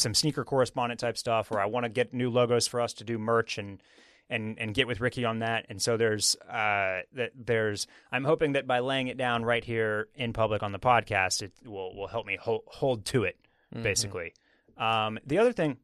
some 0.00 0.14
sneaker 0.14 0.44
correspondent 0.44 1.00
type 1.00 1.18
stuff, 1.18 1.50
or 1.50 1.60
I 1.60 1.66
want 1.66 1.84
to 1.84 1.88
get 1.88 2.14
new 2.14 2.30
logos 2.30 2.66
for 2.66 2.80
us 2.80 2.92
to 2.94 3.04
do 3.04 3.18
merch 3.18 3.58
and 3.58 3.82
and 4.30 4.58
and 4.58 4.74
get 4.74 4.86
with 4.86 5.00
Ricky 5.00 5.24
on 5.24 5.40
that. 5.40 5.66
And 5.68 5.80
so 5.80 5.96
there's 5.96 6.36
uh 6.48 7.02
that 7.14 7.32
there's 7.34 7.86
I'm 8.12 8.24
hoping 8.24 8.52
that 8.52 8.66
by 8.66 8.80
laying 8.80 9.08
it 9.08 9.16
down 9.16 9.44
right 9.44 9.64
here 9.64 10.08
in 10.14 10.32
public 10.32 10.62
on 10.62 10.72
the 10.72 10.78
podcast, 10.78 11.42
it 11.42 11.52
will 11.64 11.94
will 11.94 12.08
help 12.08 12.26
me 12.26 12.36
hold, 12.40 12.62
hold 12.66 13.04
to 13.06 13.24
it 13.24 13.36
basically. 13.82 14.32
Um, 14.76 15.18
the 15.26 15.38
other 15.38 15.52
thing, 15.52 15.78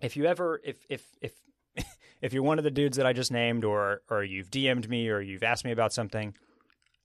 if 0.00 0.16
you 0.16 0.26
ever 0.26 0.60
if 0.64 0.84
if 0.88 1.04
if 1.20 1.32
if 2.20 2.32
you're 2.32 2.42
one 2.42 2.58
of 2.58 2.64
the 2.64 2.70
dudes 2.70 2.96
that 2.96 3.06
I 3.06 3.12
just 3.12 3.30
named, 3.30 3.64
or 3.64 4.02
or 4.10 4.24
you've 4.24 4.50
DM'd 4.50 4.88
me, 4.88 5.08
or 5.08 5.20
you've 5.20 5.42
asked 5.42 5.64
me 5.64 5.72
about 5.72 5.92
something, 5.92 6.34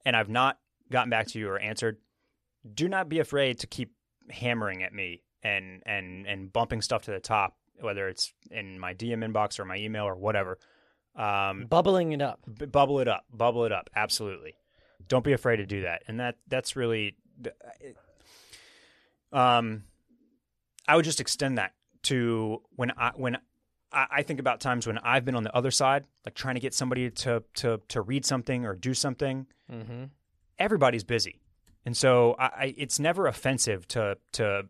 and 0.05 0.15
I've 0.15 0.29
not 0.29 0.57
gotten 0.91 1.09
back 1.09 1.27
to 1.27 1.39
you 1.39 1.49
or 1.49 1.59
answered, 1.59 1.97
do 2.73 2.87
not 2.87 3.09
be 3.09 3.19
afraid 3.19 3.59
to 3.59 3.67
keep 3.67 3.93
hammering 4.29 4.83
at 4.83 4.93
me 4.93 5.21
and 5.43 5.83
and 5.85 6.25
and 6.25 6.51
bumping 6.51 6.81
stuff 6.81 7.03
to 7.03 7.11
the 7.11 7.19
top, 7.19 7.55
whether 7.79 8.07
it's 8.07 8.33
in 8.51 8.79
my 8.79 8.93
DM 8.93 9.23
inbox 9.23 9.59
or 9.59 9.65
my 9.65 9.77
email 9.77 10.05
or 10.05 10.15
whatever. 10.15 10.57
Um, 11.15 11.65
Bubbling 11.67 12.11
it 12.11 12.21
up. 12.21 12.41
b- 12.57 12.65
bubble 12.65 12.99
it 12.99 13.07
up, 13.07 13.25
bubble 13.33 13.65
it 13.65 13.71
up. 13.71 13.89
Absolutely, 13.95 14.55
don't 15.07 15.23
be 15.23 15.33
afraid 15.33 15.57
to 15.57 15.65
do 15.65 15.81
that. 15.81 16.03
And 16.07 16.19
that 16.19 16.35
that's 16.47 16.75
really, 16.75 17.15
um, 19.31 19.83
I 20.87 20.95
would 20.95 21.05
just 21.05 21.19
extend 21.19 21.57
that 21.57 21.73
to 22.03 22.61
when 22.75 22.91
I 22.97 23.11
when 23.15 23.37
I, 23.91 24.21
think 24.23 24.39
about 24.39 24.59
times 24.59 24.85
when 24.85 24.97
I've 24.99 25.25
been 25.25 25.35
on 25.35 25.43
the 25.43 25.55
other 25.55 25.71
side, 25.71 26.05
like 26.25 26.35
trying 26.35 26.55
to 26.55 26.61
get 26.61 26.73
somebody 26.73 27.09
to 27.09 27.43
to 27.55 27.81
to 27.87 28.01
read 28.01 28.25
something 28.25 28.65
or 28.65 28.75
do 28.75 28.93
something. 28.93 29.47
Mm-hmm. 29.71 30.03
Everybody's 30.59 31.03
busy, 31.03 31.39
and 31.85 31.95
so 31.95 32.35
I, 32.37 32.45
I 32.45 32.75
it's 32.77 32.99
never 32.99 33.27
offensive 33.27 33.87
to 33.89 34.17
to 34.33 34.63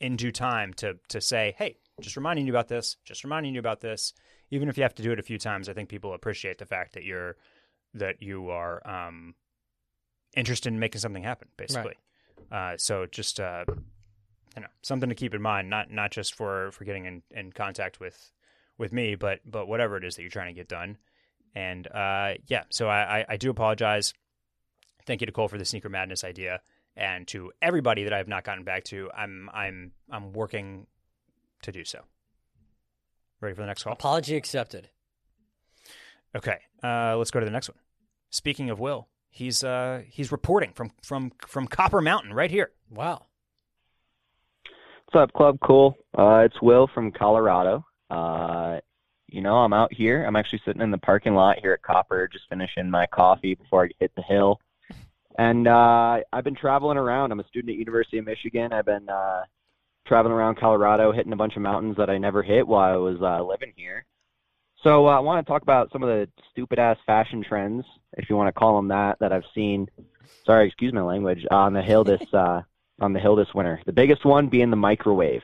in 0.00 0.16
due 0.16 0.32
time 0.32 0.74
to 0.74 0.98
to 1.08 1.20
say, 1.20 1.54
hey, 1.58 1.78
just 2.00 2.16
reminding 2.16 2.46
you 2.46 2.52
about 2.52 2.68
this, 2.68 2.96
just 3.04 3.24
reminding 3.24 3.54
you 3.54 3.60
about 3.60 3.80
this. 3.80 4.12
Even 4.50 4.68
if 4.68 4.76
you 4.76 4.82
have 4.82 4.94
to 4.94 5.02
do 5.02 5.12
it 5.12 5.18
a 5.18 5.22
few 5.22 5.38
times, 5.38 5.68
I 5.68 5.72
think 5.72 5.88
people 5.88 6.14
appreciate 6.14 6.58
the 6.58 6.66
fact 6.66 6.92
that 6.94 7.04
you're 7.04 7.36
that 7.94 8.22
you 8.22 8.50
are 8.50 8.86
um, 8.86 9.34
interested 10.36 10.72
in 10.72 10.78
making 10.78 11.00
something 11.00 11.22
happen, 11.22 11.48
basically. 11.56 11.94
Uh, 12.52 12.76
so 12.76 13.06
just 13.06 13.40
uh, 13.40 13.64
you 13.68 14.62
know 14.62 14.68
something 14.82 15.08
to 15.08 15.14
keep 15.14 15.34
in 15.34 15.42
mind, 15.42 15.70
not 15.70 15.90
not 15.90 16.10
just 16.10 16.34
for 16.34 16.70
for 16.72 16.84
getting 16.84 17.06
in, 17.06 17.22
in 17.30 17.52
contact 17.52 17.98
with 17.98 18.30
with 18.78 18.92
me, 18.92 19.14
but 19.14 19.40
but 19.44 19.66
whatever 19.66 19.96
it 19.96 20.04
is 20.04 20.16
that 20.16 20.22
you're 20.22 20.30
trying 20.30 20.54
to 20.54 20.58
get 20.58 20.68
done. 20.68 20.98
And 21.54 21.86
uh, 21.88 22.34
yeah, 22.48 22.64
so 22.68 22.88
I, 22.88 23.20
I, 23.20 23.24
I 23.30 23.36
do 23.38 23.48
apologize. 23.48 24.12
Thank 25.06 25.22
you 25.22 25.26
to 25.26 25.32
Cole 25.32 25.48
for 25.48 25.56
the 25.56 25.64
sneaker 25.64 25.88
madness 25.88 26.22
idea, 26.24 26.60
and 26.94 27.26
to 27.28 27.52
everybody 27.62 28.04
that 28.04 28.12
I 28.12 28.18
have 28.18 28.28
not 28.28 28.44
gotten 28.44 28.64
back 28.64 28.84
to. 28.84 29.10
I'm 29.16 29.48
I'm 29.54 29.92
I'm 30.10 30.32
working 30.34 30.86
to 31.62 31.72
do 31.72 31.84
so. 31.84 32.00
Ready 33.40 33.54
for 33.54 33.62
the 33.62 33.66
next 33.66 33.82
call? 33.82 33.92
Apology 33.92 34.36
accepted. 34.36 34.88
Okay, 36.34 36.58
uh, 36.82 37.16
let's 37.16 37.30
go 37.30 37.40
to 37.40 37.46
the 37.46 37.52
next 37.52 37.68
one. 37.68 37.78
Speaking 38.30 38.70
of 38.70 38.78
Will, 38.78 39.08
he's 39.30 39.64
uh, 39.64 40.02
he's 40.08 40.32
reporting 40.32 40.72
from 40.74 40.92
from 41.02 41.32
from 41.46 41.66
Copper 41.66 42.00
Mountain 42.00 42.32
right 42.32 42.50
here. 42.50 42.72
Wow. 42.90 43.26
What's 45.06 45.22
up, 45.22 45.32
Club 45.34 45.58
Cool? 45.64 45.96
Uh, 46.18 46.42
it's 46.44 46.60
Will 46.60 46.88
from 46.92 47.12
Colorado. 47.12 47.84
Uh, 48.10 48.80
you 49.28 49.40
know, 49.40 49.56
I'm 49.56 49.72
out 49.72 49.92
here. 49.92 50.24
I'm 50.24 50.36
actually 50.36 50.60
sitting 50.64 50.82
in 50.82 50.90
the 50.90 50.98
parking 50.98 51.34
lot 51.34 51.58
here 51.60 51.72
at 51.72 51.82
Copper, 51.82 52.28
just 52.28 52.44
finishing 52.48 52.90
my 52.90 53.06
coffee 53.06 53.54
before 53.54 53.84
I 53.84 53.88
hit 54.00 54.12
the 54.16 54.22
hill. 54.22 54.60
And 55.38 55.68
uh, 55.68 56.20
I've 56.32 56.44
been 56.44 56.56
traveling 56.56 56.96
around. 56.96 57.30
I'm 57.30 57.40
a 57.40 57.46
student 57.46 57.70
at 57.70 57.78
University 57.78 58.18
of 58.18 58.24
Michigan. 58.24 58.72
I've 58.72 58.86
been 58.86 59.08
uh, 59.08 59.42
traveling 60.06 60.34
around 60.34 60.56
Colorado, 60.56 61.12
hitting 61.12 61.32
a 61.32 61.36
bunch 61.36 61.56
of 61.56 61.62
mountains 61.62 61.96
that 61.96 62.10
I 62.10 62.18
never 62.18 62.42
hit 62.42 62.66
while 62.66 62.94
I 62.94 62.96
was 62.96 63.20
uh, 63.20 63.42
living 63.42 63.72
here. 63.76 64.04
So 64.82 65.06
uh, 65.06 65.16
I 65.16 65.20
want 65.20 65.44
to 65.44 65.50
talk 65.50 65.62
about 65.62 65.90
some 65.90 66.02
of 66.02 66.08
the 66.08 66.28
stupid 66.50 66.78
ass 66.78 66.98
fashion 67.06 67.42
trends, 67.42 67.84
if 68.16 68.30
you 68.30 68.36
want 68.36 68.48
to 68.48 68.58
call 68.58 68.76
them 68.76 68.88
that, 68.88 69.18
that 69.20 69.32
I've 69.32 69.44
seen. 69.54 69.88
Sorry, 70.44 70.66
excuse 70.66 70.92
my 70.92 71.02
language. 71.02 71.44
On 71.50 71.72
the 71.72 71.82
hill 71.82 72.04
this 72.04 72.22
uh, 72.32 72.62
on 73.00 73.12
the 73.12 73.20
hill 73.20 73.36
this 73.36 73.52
winter. 73.54 73.80
The 73.84 73.92
biggest 73.92 74.24
one 74.24 74.48
being 74.48 74.70
the 74.70 74.76
microwave. 74.76 75.42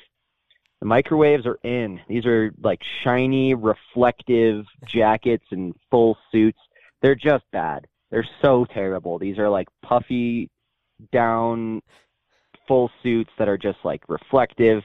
The 0.80 0.86
microwaves 0.86 1.46
are 1.46 1.58
in. 1.62 2.00
These 2.08 2.26
are 2.26 2.52
like 2.62 2.80
shiny, 3.04 3.54
reflective 3.54 4.66
jackets 4.86 5.44
and 5.50 5.74
full 5.90 6.16
suits. 6.30 6.58
They're 7.02 7.14
just 7.14 7.44
bad. 7.52 7.86
They're 8.10 8.28
so 8.42 8.64
terrible. 8.64 9.18
These 9.18 9.38
are 9.38 9.48
like 9.48 9.68
puffy 9.82 10.50
down 11.10 11.82
full 12.72 12.90
suits 13.02 13.30
that 13.36 13.50
are 13.50 13.58
just 13.58 13.78
like 13.84 14.02
reflective. 14.08 14.82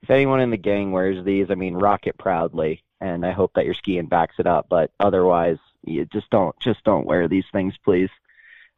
If 0.00 0.08
anyone 0.08 0.40
in 0.40 0.48
the 0.48 0.56
gang 0.56 0.90
wears 0.90 1.22
these, 1.22 1.50
I 1.50 1.54
mean, 1.54 1.74
rock 1.74 2.06
it 2.06 2.16
proudly. 2.16 2.82
And 2.98 3.26
I 3.26 3.32
hope 3.32 3.52
that 3.54 3.66
your 3.66 3.74
skiing 3.74 4.06
backs 4.06 4.36
it 4.38 4.46
up. 4.46 4.68
But 4.70 4.90
otherwise, 4.98 5.58
you 5.84 6.06
just 6.06 6.30
don't 6.30 6.58
just 6.60 6.82
don't 6.82 7.04
wear 7.04 7.28
these 7.28 7.44
things, 7.52 7.74
please. 7.84 8.08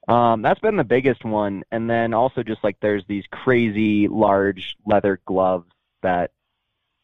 Um, 0.08 0.42
that's 0.42 0.58
been 0.58 0.74
the 0.74 0.82
biggest 0.82 1.24
one. 1.24 1.62
And 1.70 1.88
then 1.88 2.14
also 2.14 2.42
just 2.42 2.64
like 2.64 2.78
there's 2.80 3.04
these 3.06 3.22
crazy 3.30 4.08
large 4.08 4.76
leather 4.84 5.20
gloves 5.24 5.70
that 6.02 6.32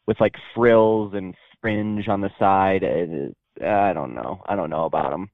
with 0.05 0.19
like 0.19 0.35
frills 0.53 1.13
and 1.13 1.35
fringe 1.61 2.09
on 2.09 2.19
the 2.19 2.31
side. 2.37 2.83
It, 2.83 3.37
I 3.63 3.93
don't 3.93 4.13
know. 4.13 4.43
I 4.45 4.57
don't 4.57 4.69
know 4.69 4.83
about 4.83 5.11
them. 5.11 5.29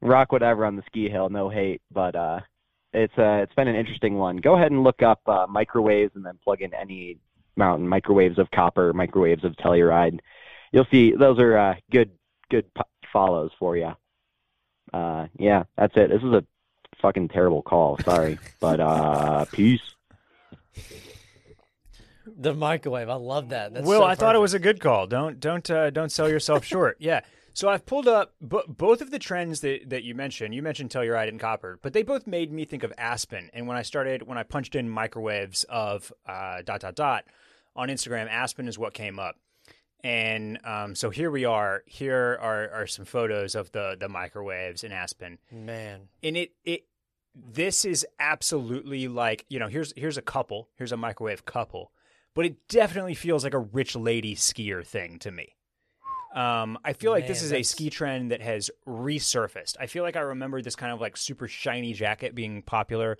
Rock 0.00 0.30
whatever 0.30 0.66
on 0.66 0.76
the 0.76 0.84
ski 0.86 1.08
hill, 1.08 1.30
no 1.30 1.48
hate, 1.48 1.82
but 1.90 2.14
uh, 2.14 2.40
it's 2.94 3.18
uh, 3.18 3.40
it's 3.42 3.54
been 3.54 3.68
an 3.68 3.76
interesting 3.76 4.14
one. 4.14 4.36
Go 4.36 4.54
ahead 4.54 4.70
and 4.70 4.84
look 4.84 5.02
up 5.02 5.20
uh, 5.26 5.46
microwaves 5.48 6.12
and 6.14 6.24
then 6.24 6.38
plug 6.42 6.62
in 6.62 6.72
any 6.72 7.18
mountain 7.56 7.88
microwaves 7.88 8.38
of 8.38 8.50
copper, 8.52 8.92
microwaves 8.92 9.44
of 9.44 9.52
Telluride. 9.56 10.20
You'll 10.72 10.86
see 10.90 11.12
those 11.12 11.38
are 11.38 11.58
uh, 11.58 11.74
good 11.90 12.12
good 12.50 12.72
p- 12.74 12.82
follows 13.12 13.50
for 13.58 13.76
you. 13.76 13.92
Uh, 14.92 15.26
yeah, 15.38 15.64
that's 15.76 15.94
it. 15.96 16.08
This 16.08 16.22
is 16.22 16.32
a 16.32 16.44
fucking 17.02 17.28
terrible 17.28 17.62
call. 17.62 17.98
Sorry, 18.04 18.38
but 18.60 18.80
uh, 18.80 19.44
peace. 19.46 19.80
The 22.36 22.54
microwave. 22.54 23.08
I 23.08 23.14
love 23.14 23.50
that. 23.50 23.74
That's 23.74 23.86
Will, 23.86 24.00
so 24.00 24.04
I 24.04 24.14
thought 24.14 24.34
it 24.34 24.40
was 24.40 24.54
a 24.54 24.58
good 24.58 24.80
call. 24.80 25.06
Don't 25.06 25.40
don't 25.40 25.68
uh, 25.70 25.90
don't 25.90 26.10
sell 26.10 26.28
yourself 26.28 26.64
short. 26.64 26.96
Yeah. 27.00 27.20
So 27.54 27.68
I've 27.68 27.86
pulled 27.86 28.08
up 28.08 28.34
b- 28.46 28.62
both 28.68 29.00
of 29.00 29.10
the 29.12 29.18
trends 29.18 29.60
that, 29.60 29.88
that 29.88 30.02
you 30.02 30.14
mentioned. 30.14 30.54
You 30.54 30.62
mentioned 30.62 30.90
Telluride 30.90 31.28
and 31.28 31.38
copper, 31.38 31.78
but 31.82 31.92
they 31.92 32.02
both 32.02 32.26
made 32.26 32.52
me 32.52 32.64
think 32.64 32.82
of 32.82 32.92
Aspen. 32.98 33.48
And 33.54 33.66
when 33.68 33.76
I 33.76 33.82
started, 33.82 34.24
when 34.26 34.36
I 34.36 34.42
punched 34.42 34.74
in 34.74 34.88
microwaves 34.90 35.64
of 35.68 36.12
uh, 36.26 36.62
dot 36.62 36.80
dot 36.80 36.96
dot 36.96 37.24
on 37.76 37.88
Instagram, 37.88 38.28
Aspen 38.28 38.66
is 38.68 38.76
what 38.78 38.92
came 38.92 39.18
up. 39.20 39.36
And 40.02 40.58
um, 40.64 40.94
so 40.94 41.08
here 41.10 41.30
we 41.30 41.44
are. 41.44 41.82
Here 41.86 42.38
are, 42.42 42.68
are 42.70 42.86
some 42.86 43.04
photos 43.04 43.54
of 43.54 43.70
the 43.72 43.96
the 43.98 44.08
microwaves 44.08 44.84
in 44.84 44.92
Aspen 44.92 45.38
man. 45.50 46.08
and 46.22 46.36
it 46.36 46.52
it 46.64 46.84
this 47.34 47.84
is 47.84 48.04
absolutely 48.18 49.08
like 49.08 49.46
you 49.48 49.58
know 49.58 49.68
here's 49.68 49.92
here's 49.96 50.18
a 50.18 50.22
couple 50.22 50.68
here's 50.76 50.92
a 50.92 50.96
microwave 50.96 51.44
couple 51.44 51.90
but 52.34 52.44
it 52.44 52.56
definitely 52.68 53.14
feels 53.14 53.42
like 53.44 53.54
a 53.54 53.58
rich 53.58 53.96
lady 53.96 54.36
skier 54.36 54.84
thing 54.86 55.18
to 55.18 55.30
me 55.32 55.56
um, 56.34 56.78
I 56.84 56.92
feel 56.94 57.12
like 57.12 57.26
this 57.28 57.40
Man, 57.40 57.46
is 57.46 57.52
a 57.52 57.62
ski 57.62 57.90
trend 57.90 58.30
that 58.32 58.42
has 58.42 58.70
resurfaced. 58.86 59.76
I 59.78 59.86
feel 59.86 60.02
like 60.02 60.16
I 60.16 60.20
remember 60.20 60.60
this 60.60 60.74
kind 60.76 60.92
of 60.92 61.00
like 61.00 61.16
super 61.16 61.46
shiny 61.48 61.92
jacket 61.92 62.34
being 62.34 62.62
popular 62.62 63.18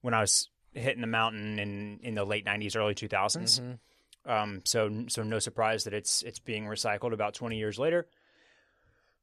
when 0.00 0.14
I 0.14 0.20
was 0.20 0.48
hitting 0.72 1.02
the 1.02 1.06
mountain 1.06 1.58
in 1.58 2.00
in 2.02 2.14
the 2.14 2.24
late 2.24 2.44
'90s, 2.46 2.76
early 2.76 2.94
2000s. 2.94 3.60
Mhm. 3.60 3.78
Um, 4.30 4.62
so 4.64 5.04
so 5.08 5.22
no 5.22 5.38
surprise 5.38 5.84
that 5.84 5.94
it's 5.94 6.22
it's 6.22 6.38
being 6.38 6.64
recycled 6.64 7.12
about 7.12 7.34
20 7.34 7.58
years 7.58 7.78
later. 7.78 8.08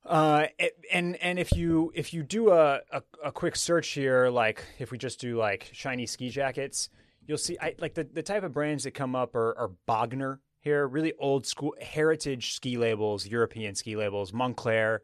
Uh, 0.06 0.48
it- 0.60 0.78
and 0.92 1.16
and 1.18 1.40
if 1.40 1.54
you 1.54 1.92
if 1.96 2.14
you 2.14 2.24
do 2.24 2.52
a, 2.52 2.82
a 2.92 3.02
a 3.26 3.32
quick 3.32 3.56
search 3.56 3.90
here, 3.90 4.30
like 4.30 4.64
if 4.80 4.92
we 4.92 4.98
just 4.98 5.20
do 5.20 5.38
like 5.38 5.70
shiny 5.74 6.06
ski 6.06 6.30
jackets, 6.30 6.90
you'll 7.26 7.38
see 7.38 7.58
I 7.62 7.74
like 7.80 7.94
the, 7.96 8.04
the 8.04 8.22
type 8.24 8.44
of 8.44 8.54
brands 8.54 8.84
that 8.84 8.92
come 8.92 9.16
up 9.16 9.34
are, 9.36 9.58
are 9.58 9.72
Bogner 9.88 10.40
here, 10.64 10.88
really 10.88 11.14
old 11.20 11.46
school 11.46 11.76
heritage 11.82 12.54
ski 12.54 12.78
labels, 12.78 13.28
European 13.28 13.76
ski 13.76 13.98
labels, 13.98 14.32
Moncler. 14.32 15.00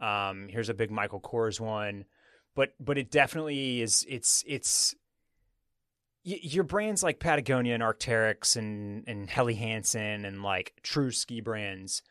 Um, 0.00 0.48
here's 0.50 0.68
a 0.68 0.74
big 0.74 0.90
Michael 0.90 1.20
Kors 1.20 1.60
one, 1.60 2.04
but 2.56 2.74
but 2.80 2.98
it 2.98 3.10
definitely 3.10 3.80
is. 3.80 4.04
It's 4.08 4.42
it's 4.46 4.96
y- 6.24 6.40
your 6.42 6.64
brands 6.64 7.04
like 7.04 7.20
Patagonia 7.20 7.74
and 7.74 7.82
Arcteryx 7.84 8.56
and 8.56 9.04
and 9.06 9.30
Helly 9.30 9.54
Hansen 9.54 10.24
and 10.24 10.42
like 10.42 10.74
true 10.82 11.12
ski 11.12 11.40
brands. 11.40 12.02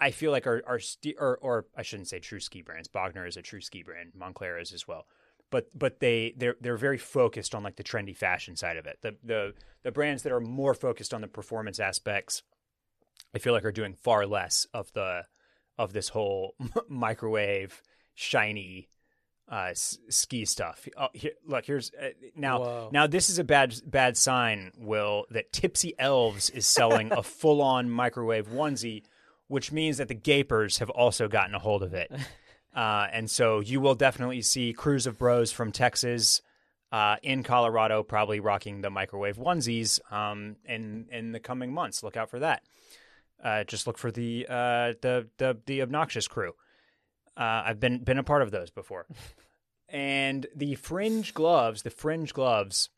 I 0.00 0.10
feel 0.10 0.32
like 0.32 0.46
are 0.48 0.62
are 0.66 0.80
sti- 0.80 1.14
or 1.18 1.38
or 1.40 1.66
I 1.76 1.82
shouldn't 1.82 2.08
say 2.08 2.18
true 2.18 2.40
ski 2.40 2.62
brands. 2.62 2.88
Bogner 2.88 3.28
is 3.28 3.36
a 3.36 3.42
true 3.42 3.60
ski 3.60 3.84
brand. 3.84 4.10
Moncler 4.18 4.60
is 4.60 4.72
as 4.72 4.88
well. 4.88 5.06
But 5.50 5.66
but 5.76 6.00
they 6.00 6.34
they're 6.36 6.56
they're 6.60 6.76
very 6.76 6.98
focused 6.98 7.54
on 7.54 7.62
like 7.62 7.76
the 7.76 7.84
trendy 7.84 8.16
fashion 8.16 8.54
side 8.56 8.76
of 8.76 8.86
it. 8.86 8.98
The 9.00 9.16
the 9.24 9.54
the 9.82 9.92
brands 9.92 10.22
that 10.24 10.32
are 10.32 10.40
more 10.40 10.74
focused 10.74 11.14
on 11.14 11.22
the 11.22 11.28
performance 11.28 11.80
aspects, 11.80 12.42
I 13.34 13.38
feel 13.38 13.52
like 13.54 13.64
are 13.64 13.72
doing 13.72 13.94
far 13.94 14.26
less 14.26 14.66
of 14.74 14.92
the 14.92 15.24
of 15.78 15.92
this 15.92 16.10
whole 16.10 16.54
microwave 16.88 17.82
shiny 18.14 18.88
uh, 19.50 19.68
s- 19.70 19.96
ski 20.10 20.44
stuff. 20.44 20.86
Oh, 20.96 21.08
here, 21.14 21.32
look, 21.46 21.64
here's 21.64 21.90
uh, 21.94 22.10
now. 22.36 22.58
Whoa. 22.58 22.90
Now 22.92 23.06
this 23.06 23.30
is 23.30 23.38
a 23.38 23.44
bad 23.44 23.74
bad 23.86 24.16
sign, 24.16 24.72
Will, 24.76 25.24
that 25.30 25.52
Tipsy 25.52 25.94
Elves 25.98 26.50
is 26.50 26.66
selling 26.66 27.10
a 27.12 27.22
full 27.22 27.62
on 27.62 27.88
microwave 27.88 28.48
onesie, 28.48 29.04
which 29.46 29.72
means 29.72 29.96
that 29.96 30.08
the 30.08 30.14
Gapers 30.14 30.78
have 30.78 30.90
also 30.90 31.28
gotten 31.28 31.54
a 31.54 31.58
hold 31.58 31.82
of 31.82 31.94
it. 31.94 32.12
Uh, 32.78 33.08
and 33.12 33.28
so 33.28 33.58
you 33.58 33.80
will 33.80 33.96
definitely 33.96 34.40
see 34.40 34.72
Crews 34.72 35.08
of 35.08 35.18
Bros 35.18 35.50
from 35.50 35.72
Texas 35.72 36.42
uh, 36.92 37.16
in 37.24 37.42
Colorado, 37.42 38.04
probably 38.04 38.38
rocking 38.38 38.82
the 38.82 38.88
microwave 38.88 39.36
onesies 39.36 39.98
um, 40.12 40.54
in 40.64 41.06
in 41.10 41.32
the 41.32 41.40
coming 41.40 41.72
months. 41.72 42.04
Look 42.04 42.16
out 42.16 42.30
for 42.30 42.38
that. 42.38 42.62
Uh, 43.42 43.64
just 43.64 43.88
look 43.88 43.98
for 43.98 44.12
the 44.12 44.46
uh, 44.48 44.94
the 45.02 45.26
the 45.38 45.58
the 45.66 45.82
obnoxious 45.82 46.28
crew. 46.28 46.52
Uh, 47.36 47.64
I've 47.66 47.80
been 47.80 48.04
been 48.04 48.18
a 48.18 48.22
part 48.22 48.42
of 48.42 48.52
those 48.52 48.70
before. 48.70 49.08
and 49.88 50.46
the 50.54 50.76
fringe 50.76 51.34
gloves, 51.34 51.82
the 51.82 51.90
fringe 51.90 52.32
gloves. 52.32 52.90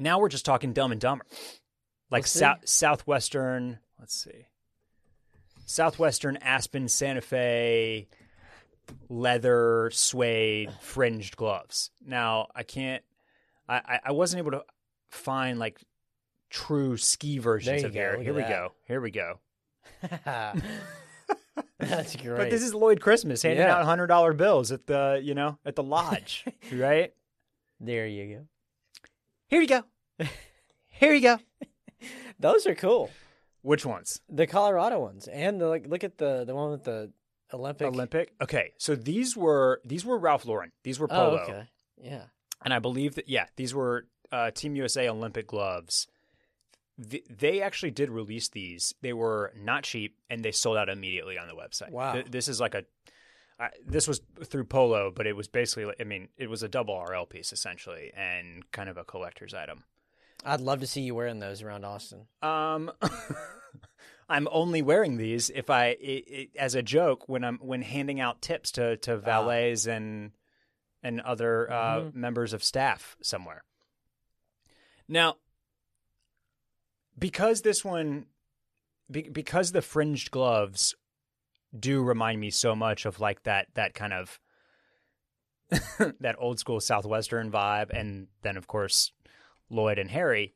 Now 0.00 0.18
we're 0.18 0.28
just 0.28 0.44
talking 0.44 0.72
Dumb 0.72 0.90
and 0.90 1.00
Dumber, 1.00 1.24
like 2.10 2.26
sou- 2.26 2.54
southwestern. 2.64 3.78
Let's 4.00 4.20
see, 4.20 4.46
southwestern 5.64 6.38
Aspen 6.38 6.88
Santa 6.88 7.20
Fe 7.20 8.08
leather 9.08 9.90
suede 9.92 10.72
fringed 10.80 11.36
gloves. 11.36 11.90
Now 12.04 12.48
I 12.54 12.62
can't. 12.62 13.02
I 13.68 14.00
I, 14.06 14.12
wasn't 14.12 14.38
able 14.38 14.52
to 14.52 14.64
find 15.10 15.58
like 15.58 15.80
true 16.50 16.96
ski 16.96 17.38
versions 17.38 17.84
of 17.84 17.92
go, 17.92 17.98
here. 17.98 18.12
look 18.16 18.22
Here 18.22 18.30
at 18.32 18.36
we 18.36 18.42
that. 18.42 18.48
go. 18.48 18.72
Here 18.86 19.00
we 19.00 19.10
go. 19.10 19.38
That's 21.78 22.16
great. 22.16 22.36
But 22.38 22.50
this 22.50 22.62
is 22.62 22.74
Lloyd 22.74 23.00
Christmas 23.00 23.42
handing 23.42 23.60
Yeah. 23.60 23.76
out 23.76 23.84
hundred 23.84 24.06
dollar 24.08 24.32
bills 24.32 24.72
at 24.72 24.86
the 24.86 25.20
you 25.22 25.34
know 25.34 25.58
at 25.64 25.76
the 25.76 25.82
lodge, 25.82 26.44
right? 26.72 27.12
there 27.80 28.06
you 28.06 28.36
go. 28.36 28.46
Here 29.48 29.60
you 29.60 29.68
go. 29.68 29.82
Here 30.88 31.12
you 31.14 31.20
go. 31.20 31.38
Those 32.40 32.66
are 32.66 32.74
cool. 32.74 33.10
Which 33.62 33.84
ones? 33.86 34.20
The 34.28 34.46
Colorado 34.46 35.00
ones, 35.00 35.26
and 35.28 35.60
the, 35.60 35.66
like, 35.66 35.86
look 35.86 36.04
at 36.04 36.18
the 36.18 36.44
the 36.44 36.54
one 36.54 36.70
with 36.70 36.84
the 36.84 37.10
Olympic. 37.52 37.86
Olympic. 37.86 38.32
Okay, 38.42 38.72
so 38.78 38.94
these 38.94 39.36
were 39.36 39.80
these 39.84 40.04
were 40.04 40.18
Ralph 40.18 40.44
Lauren. 40.44 40.72
These 40.84 40.98
were 41.00 41.06
Oh, 41.10 41.14
Polo, 41.16 41.38
okay. 41.42 41.62
Yeah. 42.00 42.24
and 42.64 42.72
I 42.74 42.78
believe 42.78 43.14
that 43.16 43.28
yeah, 43.28 43.46
these 43.56 43.74
were 43.74 44.06
uh, 44.30 44.50
Team 44.50 44.76
USA 44.76 45.08
Olympic 45.08 45.46
gloves. 45.46 46.06
Th- 47.10 47.24
they 47.30 47.62
actually 47.62 47.92
did 47.92 48.10
release 48.10 48.48
these. 48.48 48.92
They 49.02 49.12
were 49.12 49.52
not 49.56 49.84
cheap, 49.84 50.16
and 50.28 50.44
they 50.44 50.52
sold 50.52 50.76
out 50.76 50.88
immediately 50.88 51.38
on 51.38 51.46
the 51.48 51.54
website. 51.54 51.90
Wow. 51.90 52.12
Th- 52.14 52.26
this 52.26 52.48
is 52.48 52.60
like 52.60 52.74
a. 52.74 52.84
I 53.60 53.70
this 53.84 54.06
was 54.06 54.20
through 54.44 54.64
Polo, 54.64 55.10
but 55.10 55.26
it 55.26 55.34
was 55.34 55.48
basically, 55.48 55.86
like- 55.86 56.00
I 56.00 56.04
mean, 56.04 56.28
it 56.36 56.48
was 56.50 56.62
a 56.62 56.68
double 56.68 57.00
RL 57.08 57.24
piece 57.26 57.52
essentially, 57.52 58.12
and 58.16 58.70
kind 58.72 58.88
of 58.88 58.96
a 58.98 59.04
collector's 59.04 59.54
item. 59.54 59.84
I'd 60.44 60.60
love 60.60 60.80
to 60.80 60.86
see 60.86 61.00
you 61.00 61.14
wearing 61.16 61.40
those 61.40 61.62
around 61.62 61.84
Austin. 61.84 62.26
Um, 62.42 62.92
I'm 64.28 64.46
only 64.50 64.82
wearing 64.82 65.16
these 65.16 65.48
if 65.50 65.70
I, 65.70 65.86
i 65.88 66.22
i 66.32 66.48
as 66.58 66.74
a 66.74 66.82
joke, 66.82 67.28
when 67.28 67.44
I'm 67.44 67.58
when 67.58 67.82
handing 67.82 68.20
out 68.20 68.42
tips 68.42 68.72
to 68.72 68.96
to 68.98 69.16
valets 69.16 69.86
and 69.86 70.32
and 71.02 71.20
other 71.20 71.70
uh, 71.70 72.00
Mhm. 72.00 72.14
members 72.14 72.52
of 72.52 72.62
staff 72.64 73.16
somewhere. 73.22 73.62
Now, 75.06 75.36
because 77.18 77.62
this 77.62 77.84
one, 77.84 78.26
be, 79.10 79.22
because 79.22 79.72
the 79.72 79.80
fringed 79.82 80.30
gloves 80.30 80.94
do 81.78 82.02
remind 82.02 82.40
me 82.40 82.50
so 82.50 82.74
much 82.74 83.06
of 83.06 83.20
like 83.20 83.42
that 83.44 83.68
that 83.74 83.94
kind 83.94 84.12
of 84.12 84.40
that 86.20 86.36
old 86.38 86.58
school 86.58 86.80
southwestern 86.80 87.50
vibe, 87.50 87.90
and 87.90 88.28
then 88.42 88.56
of 88.56 88.66
course 88.66 89.12
Lloyd 89.70 89.98
and 89.98 90.10
Harry. 90.10 90.54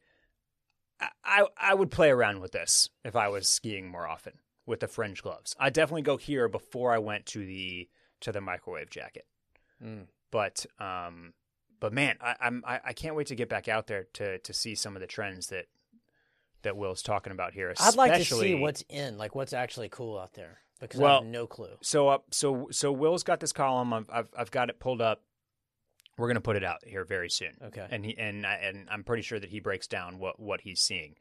I- 1.25 1.47
I 1.57 1.75
would 1.75 1.91
play 1.91 2.11
around 2.11 2.41
with 2.41 2.53
this 2.53 2.91
if 3.05 3.17
I 3.17 3.29
was 3.29 3.49
skiing 3.49 3.89
more 3.89 4.07
often 4.07 4.35
with 4.67 4.81
the 4.81 4.89
fringe 4.89 5.23
gloves. 5.23 5.57
I 5.59 5.71
definitely 5.71 6.03
go 6.03 6.17
here 6.17 6.49
before 6.49 6.93
I 6.93 6.99
went 6.99 7.27
to 7.27 7.45
the 7.45 7.89
to 8.21 8.33
the 8.33 8.41
microwave 8.41 8.91
jacket. 8.91 9.27
Mm. 9.83 10.07
But 10.31 10.65
um, 10.79 11.35
but 11.81 11.93
man, 11.93 12.17
I, 12.21 12.37
I'm 12.41 12.63
I, 12.67 12.81
I 12.87 12.93
can't 12.93 13.17
wait 13.17 13.27
to 13.29 13.35
get 13.35 13.49
back 13.49 13.69
out 13.69 13.87
there 13.87 14.07
to 14.15 14.39
to 14.39 14.53
see 14.53 14.75
some 14.75 14.95
of 14.97 15.01
the 15.01 15.07
trends 15.09 15.49
that 15.49 15.67
that 16.63 16.77
Will's 16.77 17.03
talking 17.03 17.33
about 17.33 17.55
here. 17.55 17.75
I'd 17.81 17.97
like 17.97 18.13
to 18.13 18.25
see 18.25 18.55
what's 18.55 18.85
in, 18.89 19.19
like 19.19 19.35
what's 19.35 19.53
actually 19.53 19.89
cool 19.89 20.17
out 20.19 20.35
there, 20.35 20.59
because 20.81 21.01
I 21.01 21.15
have 21.15 21.25
no 21.25 21.47
clue. 21.49 21.77
So 21.83 22.09
up, 22.09 22.27
so 22.31 22.69
so 22.71 22.93
Will's 22.93 23.25
got 23.25 23.41
this 23.41 23.53
column. 23.53 23.93
I've 23.93 24.09
I've, 24.11 24.29
I've 24.39 24.51
got 24.53 24.71
it 24.71 24.79
pulled 24.79 25.03
up. 25.03 25.23
We're 26.19 26.29
gonna 26.29 26.41
put 26.41 26.57
it 26.57 26.65
out 26.65 26.79
here 26.87 27.05
very 27.05 27.31
soon. 27.31 27.53
Okay. 27.63 27.87
And 27.91 28.05
he 28.05 28.17
and 28.19 28.47
I- 28.47 28.57
and 28.57 28.89
I'm 28.91 29.03
pretty 29.05 29.23
sure 29.23 29.41
that 29.41 29.51
he 29.51 29.61
breaks 29.61 29.87
down 29.87 30.19
what 30.19 30.39
what 30.39 30.61
he's 30.63 30.81
seeing 30.81 31.15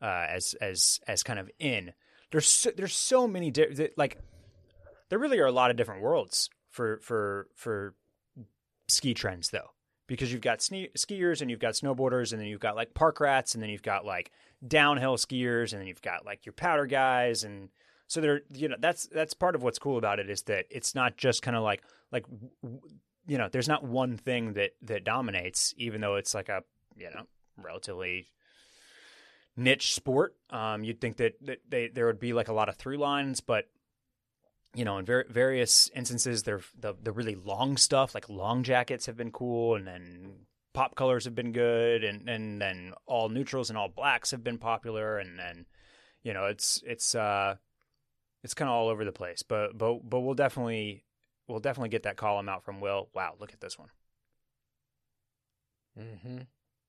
uh, 0.00 0.26
as 0.28 0.54
as 0.60 1.00
as 1.08 1.22
kind 1.22 1.38
of 1.38 1.50
in. 1.58 1.92
There's 2.32 2.46
so, 2.48 2.70
there's 2.76 2.94
so 2.94 3.26
many 3.28 3.50
di- 3.50 3.72
that, 3.74 3.96
like 3.98 4.18
there 5.10 5.18
really 5.18 5.38
are 5.38 5.46
a 5.46 5.52
lot 5.52 5.70
of 5.70 5.76
different 5.76 6.02
worlds 6.02 6.48
for 6.70 6.98
for 7.02 7.48
for 7.54 7.94
ski 8.88 9.14
trends 9.14 9.50
though. 9.50 9.70
because 10.06 10.32
you've 10.32 10.40
got 10.42 10.62
ski- 10.62 10.90
skiers 10.96 11.40
and 11.42 11.50
you've 11.50 11.58
got 11.60 11.74
snowboarders 11.74 12.32
and 12.32 12.40
then 12.40 12.46
you've 12.48 12.60
got 12.60 12.76
like 12.76 12.94
park 12.94 13.18
rats 13.20 13.54
and 13.54 13.62
then 13.62 13.70
you've 13.70 13.82
got 13.82 14.04
like 14.04 14.30
downhill 14.66 15.16
skiers 15.16 15.72
and 15.72 15.80
then 15.80 15.88
you've 15.88 16.02
got 16.02 16.24
like 16.24 16.46
your 16.46 16.52
powder 16.52 16.86
guys 16.86 17.42
and 17.42 17.68
so 18.06 18.20
they're 18.20 18.42
you 18.52 18.68
know 18.68 18.76
that's 18.78 19.08
that's 19.08 19.34
part 19.34 19.56
of 19.56 19.62
what's 19.64 19.78
cool 19.80 19.98
about 19.98 20.20
it 20.20 20.30
is 20.30 20.42
that 20.42 20.66
it's 20.70 20.94
not 20.94 21.16
just 21.16 21.42
kind 21.42 21.56
of 21.56 21.64
like 21.64 21.82
like 22.12 22.24
w- 22.62 22.80
you 23.26 23.38
know 23.38 23.48
there's 23.50 23.68
not 23.68 23.84
one 23.84 24.16
thing 24.16 24.54
that 24.54 24.72
that 24.82 25.04
dominates 25.04 25.74
even 25.76 26.00
though 26.00 26.16
it's 26.16 26.34
like 26.34 26.48
a 26.48 26.62
you 26.96 27.10
know 27.10 27.22
relatively 27.56 28.28
niche 29.56 29.94
sport. 29.94 30.34
Um 30.50 30.84
you'd 30.84 31.00
think 31.00 31.16
that, 31.16 31.34
that 31.46 31.58
they 31.68 31.88
there 31.88 32.06
would 32.06 32.20
be 32.20 32.32
like 32.32 32.48
a 32.48 32.52
lot 32.52 32.68
of 32.68 32.76
through 32.76 32.98
lines 32.98 33.40
but 33.40 33.66
you 34.76 34.84
know, 34.84 34.98
in 34.98 35.06
ver- 35.06 35.24
various 35.30 35.90
instances, 35.94 36.42
they're 36.42 36.60
the 36.78 36.94
the 37.02 37.10
really 37.10 37.34
long 37.34 37.78
stuff, 37.78 38.14
like 38.14 38.28
long 38.28 38.62
jackets, 38.62 39.06
have 39.06 39.16
been 39.16 39.32
cool, 39.32 39.74
and 39.74 39.86
then 39.86 40.32
pop 40.74 40.94
colors 40.94 41.24
have 41.24 41.34
been 41.34 41.52
good, 41.52 42.04
and 42.04 42.28
and 42.28 42.60
then 42.60 42.92
all 43.06 43.30
neutrals 43.30 43.70
and 43.70 43.78
all 43.78 43.88
blacks 43.88 44.32
have 44.32 44.44
been 44.44 44.58
popular, 44.58 45.18
and 45.18 45.38
then 45.38 45.64
you 46.22 46.34
know, 46.34 46.44
it's 46.44 46.82
it's 46.86 47.14
uh, 47.14 47.56
it's 48.44 48.52
kind 48.52 48.68
of 48.68 48.74
all 48.74 48.88
over 48.88 49.06
the 49.06 49.12
place, 49.12 49.42
but 49.42 49.78
but 49.78 50.08
but 50.08 50.20
we'll 50.20 50.34
definitely 50.34 51.04
we'll 51.48 51.60
definitely 51.60 51.88
get 51.90 52.02
that 52.04 52.16
column 52.16 52.48
out 52.48 52.64
from 52.64 52.80
Will. 52.80 53.08
Wow, 53.14 53.34
look 53.38 53.52
at 53.52 53.60
this 53.60 53.78
one. 53.78 53.88
Mm-hmm. 55.98 56.38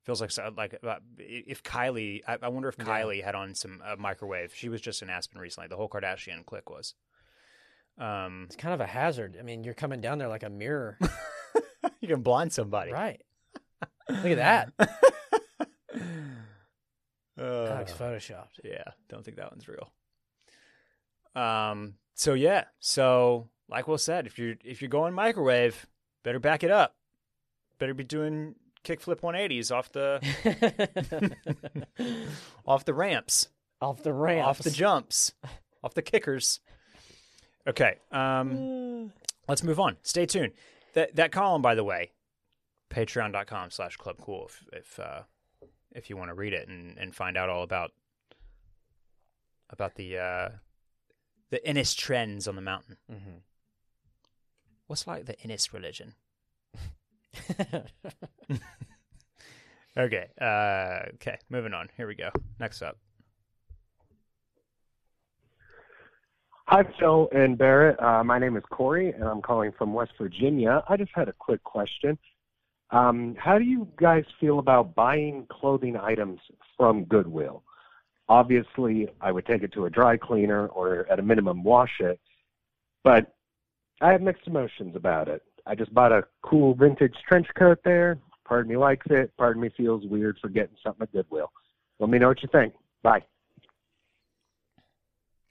Feels 0.03 0.21
like 0.21 0.31
so- 0.31 0.53
like 0.55 0.77
uh, 0.85 0.95
if 1.17 1.63
Kylie, 1.63 2.21
I, 2.27 2.37
I 2.41 2.47
wonder 2.49 2.69
if 2.69 2.75
Yeah. 2.77 2.85
Kylie 2.85 3.23
had 3.23 3.35
on 3.35 3.55
some 3.55 3.81
uh, 3.85 3.95
microwave. 3.97 4.53
She 4.55 4.69
was 4.69 4.81
just 4.81 5.01
in 5.01 5.09
Aspen 5.09 5.39
recently. 5.39 5.67
The 5.67 5.75
whole 5.75 5.89
Kardashian 5.89 6.45
clique 6.45 6.69
was. 6.69 6.93
Um, 7.97 8.43
It's 8.45 8.55
kind 8.55 8.73
of 8.73 8.79
a 8.81 8.85
hazard. 8.85 9.35
I 9.39 9.43
mean, 9.43 9.63
you're 9.63 9.73
coming 9.73 10.01
down 10.01 10.17
there 10.19 10.27
like 10.27 10.43
a 10.43 10.49
mirror, 10.49 10.97
you 11.99 12.07
can 12.07 12.21
blind 12.21 12.53
somebody. 12.53 12.91
right? 12.91 13.21
Look 14.09 14.37
at 14.37 14.37
that. 14.37 14.89
Uh, 17.37 17.65
Alex 17.69 17.91
photoshopped. 17.93 18.59
yeah, 18.63 18.83
don't 19.09 19.23
think 19.25 19.37
that 19.37 19.51
one's 19.51 19.67
real. 19.67 19.91
Um. 21.35 21.95
So 22.15 22.33
yeah. 22.33 22.65
So 22.79 23.49
like 23.69 23.87
Will 23.87 23.97
said, 23.97 24.27
if 24.27 24.37
you're 24.39 24.55
if 24.63 24.81
you're 24.81 24.89
going 24.89 25.13
microwave, 25.13 25.87
better 26.23 26.39
back 26.39 26.63
it 26.63 26.71
up. 26.71 26.95
Better 27.79 27.93
be 27.93 28.03
doing 28.03 28.55
kickflip 28.83 29.19
180s 29.21 29.71
off 29.75 29.91
the 29.91 30.21
off 32.65 32.85
the 32.85 32.93
ramps, 32.93 33.49
Off 33.81 34.01
the 34.03 34.13
ramp. 34.13 34.47
off 34.47 34.59
the 34.59 34.71
jumps, 34.71 35.33
off 35.83 35.93
the 35.93 36.01
kickers. 36.01 36.59
Okay. 37.67 37.97
Um. 38.11 39.11
let's 39.47 39.63
move 39.63 39.79
on. 39.79 39.97
Stay 40.01 40.25
tuned. 40.25 40.53
That 40.93 41.15
that 41.15 41.31
column, 41.31 41.61
by 41.61 41.75
the 41.75 41.83
way, 41.83 42.11
patreon.com 42.89 43.71
slash 43.71 43.97
club 43.97 44.17
cool 44.21 44.47
if 44.49 44.63
if 44.73 44.99
uh, 44.99 45.21
if 45.91 46.09
you 46.09 46.17
want 46.17 46.29
to 46.29 46.33
read 46.35 46.53
it 46.53 46.67
and, 46.67 46.97
and 46.97 47.13
find 47.13 47.37
out 47.37 47.49
all 47.49 47.63
about 47.63 47.91
about 49.69 49.95
the 49.95 50.17
uh, 50.17 50.49
the 51.49 51.67
Innis 51.67 51.93
trends 51.93 52.47
on 52.47 52.55
the 52.55 52.61
mountain. 52.61 52.97
hmm 53.11 53.37
What's 54.87 55.05
like 55.05 55.25
the 55.25 55.39
Innis 55.41 55.73
religion? 55.73 56.15
Okay. 59.97 60.27
Uh, 60.39 61.09
okay. 61.15 61.39
Moving 61.49 61.73
on. 61.73 61.89
Here 61.97 62.07
we 62.07 62.13
go. 62.13 62.29
Next 62.59 62.81
up. 62.83 62.97
Hi, 66.67 66.83
Phil 66.99 67.29
and 67.31 67.57
Barrett. 67.57 67.99
Uh, 68.01 68.23
my 68.23 68.37
name 68.37 68.57
is 68.57 68.63
Corey, 68.69 69.11
and 69.11 69.23
I'm 69.23 69.41
calling 69.41 69.71
from 69.77 69.93
West 69.93 70.11
Virginia. 70.19 70.83
I 70.87 70.97
just 70.97 71.11
had 71.15 71.29
a 71.29 71.33
quick 71.33 71.63
question. 71.63 72.17
Um, 72.91 73.35
how 73.39 73.57
do 73.57 73.63
you 73.63 73.87
guys 73.95 74.25
feel 74.39 74.59
about 74.59 74.93
buying 74.93 75.47
clothing 75.49 75.97
items 75.97 76.39
from 76.75 77.05
Goodwill? 77.05 77.63
Obviously, 78.29 79.07
I 79.21 79.31
would 79.31 79.45
take 79.45 79.63
it 79.63 79.71
to 79.73 79.85
a 79.85 79.89
dry 79.89 80.17
cleaner 80.17 80.67
or 80.67 81.07
at 81.09 81.19
a 81.19 81.23
minimum 81.23 81.63
wash 81.63 82.01
it, 82.01 82.19
but 83.03 83.33
I 84.01 84.11
have 84.11 84.21
mixed 84.21 84.47
emotions 84.47 84.95
about 84.95 85.27
it. 85.27 85.41
I 85.65 85.75
just 85.75 85.93
bought 85.93 86.11
a 86.11 86.23
cool 86.43 86.75
vintage 86.75 87.15
trench 87.27 87.47
coat 87.57 87.79
there. 87.83 88.17
Part 88.45 88.61
of 88.61 88.67
me 88.67 88.77
likes 88.77 89.05
it. 89.09 89.35
Part 89.37 89.57
of 89.57 89.61
me 89.61 89.69
feels 89.75 90.05
weird 90.05 90.37
for 90.41 90.49
getting 90.49 90.75
something 90.83 91.03
at 91.03 91.11
Goodwill. 91.11 91.51
Let 91.99 92.09
me 92.09 92.19
know 92.19 92.29
what 92.29 92.41
you 92.41 92.49
think. 92.51 92.73
Bye. 93.03 93.23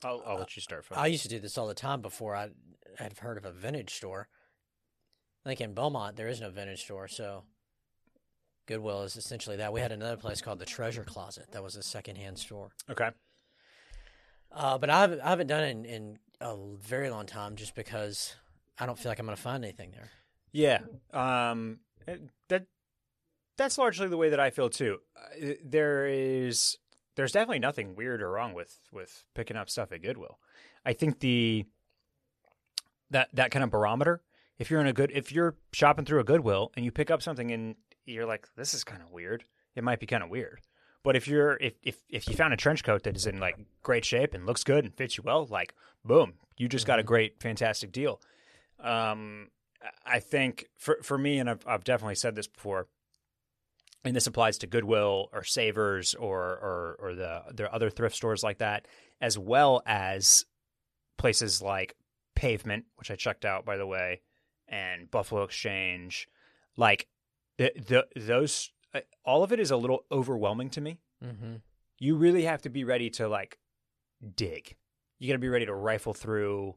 I'll, 0.04 0.22
I'll 0.26 0.38
let 0.38 0.56
you 0.56 0.62
start. 0.62 0.84
Phil. 0.84 0.96
I 0.96 1.06
used 1.06 1.22
to 1.24 1.28
do 1.28 1.38
this 1.38 1.58
all 1.58 1.66
the 1.66 1.74
time 1.74 2.00
before 2.00 2.36
I 2.36 2.50
had 2.98 3.18
heard 3.18 3.36
of 3.36 3.44
a 3.44 3.50
vintage 3.50 3.94
store. 3.94 4.28
I 5.44 5.50
think 5.50 5.60
in 5.60 5.74
Belmont 5.74 6.16
there 6.16 6.28
is 6.28 6.40
no 6.40 6.50
vintage 6.50 6.82
store, 6.82 7.08
so 7.08 7.44
Goodwill 8.66 9.02
is 9.02 9.16
essentially 9.16 9.56
that. 9.56 9.72
We 9.72 9.80
had 9.80 9.92
another 9.92 10.16
place 10.16 10.40
called 10.40 10.58
the 10.58 10.64
Treasure 10.64 11.04
Closet 11.04 11.52
that 11.52 11.62
was 11.62 11.76
a 11.76 11.82
secondhand 11.82 12.38
store. 12.38 12.70
okay. 12.90 13.10
Uh, 14.52 14.78
but 14.78 14.88
I 14.88 15.00
haven't, 15.00 15.20
I 15.20 15.28
haven't 15.30 15.48
done 15.48 15.64
it 15.64 15.70
in, 15.70 15.84
in 15.84 16.18
a 16.40 16.56
very 16.80 17.10
long 17.10 17.26
time 17.26 17.56
just 17.56 17.74
because 17.74 18.36
I 18.78 18.86
don't 18.86 18.98
feel 18.98 19.10
like 19.10 19.18
I'm 19.18 19.26
going 19.26 19.36
to 19.36 19.42
find 19.42 19.64
anything 19.64 19.92
there. 19.92 20.10
Yeah. 20.52 20.80
Um, 21.12 21.80
that 22.48 22.66
that's 23.56 23.78
largely 23.78 24.08
the 24.08 24.16
way 24.16 24.30
that 24.30 24.40
I 24.40 24.50
feel 24.50 24.68
too. 24.68 24.98
Uh, 25.16 25.52
There 25.64 26.06
is 26.06 26.76
there's 27.16 27.32
definitely 27.32 27.60
nothing 27.60 27.94
weird 27.96 28.22
or 28.22 28.30
wrong 28.30 28.52
with 28.54 28.78
with 28.92 29.24
picking 29.34 29.56
up 29.56 29.70
stuff 29.70 29.92
at 29.92 30.02
Goodwill. 30.02 30.38
I 30.84 30.92
think 30.92 31.20
the 31.20 31.64
that 33.10 33.28
that 33.34 33.50
kind 33.50 33.64
of 33.64 33.70
barometer. 33.70 34.22
If 34.58 34.70
you're 34.70 34.80
in 34.80 34.86
a 34.86 34.92
good, 34.94 35.10
if 35.14 35.32
you're 35.32 35.54
shopping 35.72 36.06
through 36.06 36.20
a 36.20 36.24
Goodwill 36.24 36.72
and 36.76 36.84
you 36.84 36.90
pick 36.90 37.10
up 37.10 37.20
something 37.20 37.50
and 37.50 37.74
you're 38.06 38.24
like, 38.24 38.46
this 38.56 38.72
is 38.72 38.84
kind 38.84 39.02
of 39.02 39.10
weird, 39.10 39.44
it 39.74 39.84
might 39.84 40.00
be 40.00 40.06
kind 40.06 40.22
of 40.22 40.30
weird. 40.30 40.60
But 41.06 41.14
if 41.14 41.28
you're 41.28 41.56
if 41.58 41.74
if 41.84 42.00
if 42.08 42.28
you 42.28 42.34
found 42.34 42.52
a 42.52 42.56
trench 42.56 42.82
coat 42.82 43.04
that 43.04 43.14
is 43.14 43.28
in 43.28 43.38
like 43.38 43.56
great 43.84 44.04
shape 44.04 44.34
and 44.34 44.44
looks 44.44 44.64
good 44.64 44.84
and 44.84 44.92
fits 44.92 45.16
you 45.16 45.22
well, 45.24 45.46
like 45.48 45.72
boom, 46.04 46.32
you 46.56 46.68
just 46.68 46.84
got 46.84 46.98
a 46.98 47.04
great, 47.04 47.40
fantastic 47.40 47.92
deal. 47.92 48.20
Um, 48.80 49.50
I 50.04 50.18
think 50.18 50.66
for 50.76 50.98
for 51.04 51.16
me, 51.16 51.38
and 51.38 51.48
I've 51.48 51.64
I've 51.64 51.84
definitely 51.84 52.16
said 52.16 52.34
this 52.34 52.48
before, 52.48 52.88
and 54.04 54.16
this 54.16 54.26
applies 54.26 54.58
to 54.58 54.66
Goodwill 54.66 55.28
or 55.32 55.44
Savers 55.44 56.16
or 56.16 56.40
or 56.40 56.96
or 56.98 57.14
the 57.14 57.42
there 57.54 57.66
are 57.66 57.74
other 57.76 57.88
thrift 57.88 58.16
stores 58.16 58.42
like 58.42 58.58
that, 58.58 58.88
as 59.20 59.38
well 59.38 59.82
as 59.86 60.44
places 61.18 61.62
like 61.62 61.94
Pavement, 62.34 62.86
which 62.96 63.12
I 63.12 63.14
checked 63.14 63.44
out 63.44 63.64
by 63.64 63.76
the 63.76 63.86
way, 63.86 64.22
and 64.66 65.08
Buffalo 65.08 65.44
Exchange, 65.44 66.28
like 66.76 67.06
the 67.58 67.70
the 67.76 68.06
those 68.16 68.72
uh, 68.94 69.00
all 69.24 69.42
of 69.42 69.52
it 69.52 69.60
is 69.60 69.70
a 69.70 69.76
little 69.76 70.04
overwhelming 70.10 70.70
to 70.70 70.80
me. 70.80 71.00
Mm-hmm. 71.24 71.56
You 71.98 72.16
really 72.16 72.44
have 72.44 72.62
to 72.62 72.68
be 72.68 72.84
ready 72.84 73.10
to 73.10 73.28
like 73.28 73.58
dig. 74.34 74.76
You 75.18 75.28
got 75.28 75.34
to 75.34 75.38
be 75.38 75.48
ready 75.48 75.66
to 75.66 75.74
rifle 75.74 76.14
through 76.14 76.74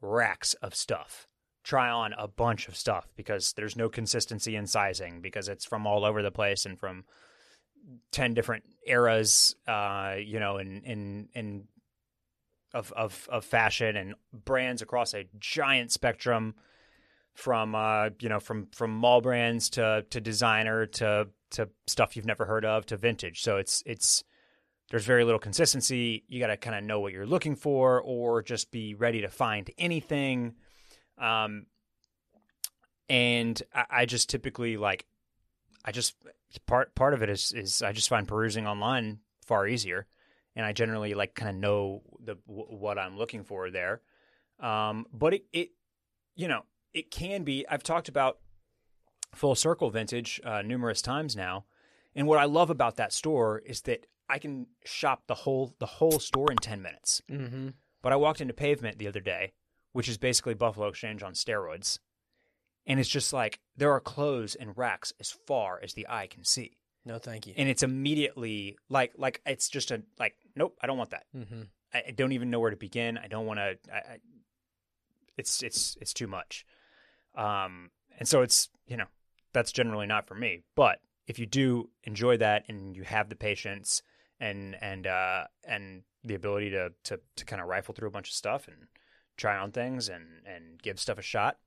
racks 0.00 0.54
of 0.54 0.74
stuff 0.74 1.26
try 1.62 1.90
on 1.90 2.14
a 2.14 2.26
bunch 2.26 2.68
of 2.68 2.76
stuff 2.76 3.08
because 3.16 3.52
there's 3.52 3.76
no 3.76 3.88
consistency 3.88 4.56
in 4.56 4.66
sizing 4.66 5.20
because 5.20 5.48
it's 5.48 5.64
from 5.64 5.86
all 5.86 6.04
over 6.04 6.22
the 6.22 6.30
place 6.30 6.64
and 6.64 6.78
from 6.78 7.04
10 8.12 8.34
different 8.34 8.64
eras 8.86 9.54
uh 9.66 10.14
you 10.18 10.38
know 10.38 10.58
in 10.58 10.82
in 10.84 11.28
in 11.34 11.64
of 12.72 12.92
of 12.92 13.28
of 13.30 13.44
fashion 13.44 13.96
and 13.96 14.14
brands 14.32 14.80
across 14.80 15.14
a 15.14 15.26
giant 15.38 15.90
spectrum 15.90 16.54
from 17.34 17.74
uh 17.74 18.10
you 18.20 18.28
know 18.28 18.40
from 18.40 18.68
from 18.72 18.90
mall 18.90 19.20
brands 19.20 19.70
to 19.70 20.04
to 20.10 20.20
designer 20.20 20.86
to 20.86 21.28
to 21.50 21.68
stuff 21.86 22.16
you've 22.16 22.26
never 22.26 22.44
heard 22.46 22.64
of 22.64 22.86
to 22.86 22.96
vintage 22.96 23.42
so 23.42 23.56
it's 23.56 23.82
it's 23.86 24.24
there's 24.90 25.04
very 25.04 25.24
little 25.24 25.38
consistency 25.38 26.24
you 26.28 26.40
got 26.40 26.48
to 26.48 26.56
kind 26.56 26.76
of 26.76 26.82
know 26.82 27.00
what 27.00 27.12
you're 27.12 27.26
looking 27.26 27.54
for 27.54 28.00
or 28.02 28.42
just 28.42 28.70
be 28.70 28.94
ready 28.94 29.20
to 29.20 29.28
find 29.28 29.70
anything 29.78 30.54
um, 31.20 31.66
and 33.10 33.62
I, 33.74 33.84
I 33.90 34.06
just 34.06 34.30
typically 34.30 34.76
like, 34.76 35.04
I 35.84 35.92
just 35.92 36.14
part 36.66 36.94
part 36.94 37.14
of 37.14 37.22
it 37.22 37.30
is 37.30 37.52
is 37.52 37.82
I 37.82 37.92
just 37.92 38.08
find 38.08 38.26
perusing 38.26 38.66
online 38.66 39.18
far 39.46 39.66
easier, 39.66 40.06
and 40.54 40.64
I 40.64 40.72
generally 40.72 41.14
like 41.14 41.34
kind 41.34 41.50
of 41.50 41.56
know 41.56 42.02
the 42.22 42.36
w- 42.46 42.66
what 42.66 42.98
I'm 42.98 43.16
looking 43.16 43.44
for 43.44 43.70
there. 43.70 44.02
Um, 44.60 45.06
but 45.12 45.34
it 45.34 45.44
it 45.52 45.70
you 46.36 46.48
know 46.48 46.62
it 46.92 47.10
can 47.10 47.44
be. 47.44 47.66
I've 47.68 47.82
talked 47.82 48.08
about 48.08 48.38
full 49.34 49.54
circle 49.54 49.90
vintage 49.90 50.40
uh, 50.44 50.62
numerous 50.62 51.02
times 51.02 51.36
now, 51.36 51.64
and 52.14 52.26
what 52.26 52.38
I 52.38 52.44
love 52.44 52.70
about 52.70 52.96
that 52.96 53.12
store 53.12 53.62
is 53.64 53.82
that 53.82 54.06
I 54.28 54.38
can 54.38 54.66
shop 54.84 55.24
the 55.26 55.34
whole 55.34 55.74
the 55.78 55.86
whole 55.86 56.18
store 56.20 56.50
in 56.50 56.58
ten 56.58 56.82
minutes. 56.82 57.22
Mm-hmm. 57.30 57.68
But 58.02 58.12
I 58.12 58.16
walked 58.16 58.40
into 58.40 58.54
Pavement 58.54 58.98
the 58.98 59.08
other 59.08 59.20
day, 59.20 59.52
which 59.92 60.08
is 60.08 60.18
basically 60.18 60.54
Buffalo 60.54 60.88
Exchange 60.88 61.22
on 61.22 61.34
steroids. 61.34 61.98
And 62.86 62.98
it's 62.98 63.08
just 63.08 63.32
like 63.32 63.60
there 63.76 63.92
are 63.92 64.00
clothes 64.00 64.54
and 64.54 64.76
racks 64.76 65.12
as 65.20 65.30
far 65.30 65.78
as 65.82 65.92
the 65.92 66.06
eye 66.08 66.26
can 66.26 66.44
see. 66.44 66.78
No, 67.04 67.18
thank 67.18 67.46
you. 67.46 67.54
And 67.56 67.68
it's 67.68 67.82
immediately 67.82 68.76
like 68.88 69.12
like 69.16 69.40
it's 69.46 69.68
just 69.68 69.90
a 69.90 70.02
like 70.18 70.34
nope, 70.56 70.78
I 70.82 70.86
don't 70.86 70.98
want 70.98 71.10
that. 71.10 71.24
Mm-hmm. 71.36 71.62
I, 71.92 72.02
I 72.08 72.10
don't 72.12 72.32
even 72.32 72.50
know 72.50 72.60
where 72.60 72.70
to 72.70 72.76
begin. 72.76 73.18
I 73.18 73.28
don't 73.28 73.46
want 73.46 73.58
to 73.58 73.78
it's 75.36 75.62
it's 75.62 75.96
it's 76.00 76.14
too 76.14 76.26
much. 76.26 76.64
Um 77.34 77.90
and 78.18 78.28
so 78.28 78.42
it's, 78.42 78.68
you 78.86 78.96
know, 78.96 79.06
that's 79.52 79.72
generally 79.72 80.06
not 80.06 80.26
for 80.26 80.34
me. 80.34 80.62
But 80.74 81.00
if 81.26 81.38
you 81.38 81.46
do 81.46 81.90
enjoy 82.04 82.36
that 82.38 82.64
and 82.68 82.96
you 82.96 83.02
have 83.02 83.28
the 83.28 83.36
patience 83.36 84.02
and 84.38 84.76
and 84.80 85.06
uh, 85.06 85.44
and 85.66 86.02
the 86.24 86.34
ability 86.34 86.70
to 86.70 86.90
to 87.04 87.20
to 87.36 87.44
kind 87.44 87.60
of 87.62 87.68
rifle 87.68 87.94
through 87.94 88.08
a 88.08 88.12
bunch 88.12 88.28
of 88.28 88.34
stuff 88.34 88.68
and 88.68 88.88
try 89.36 89.56
on 89.56 89.72
things 89.72 90.08
and 90.08 90.24
and 90.46 90.80
give 90.82 90.98
stuff 90.98 91.18
a 91.18 91.22
shot, 91.22 91.58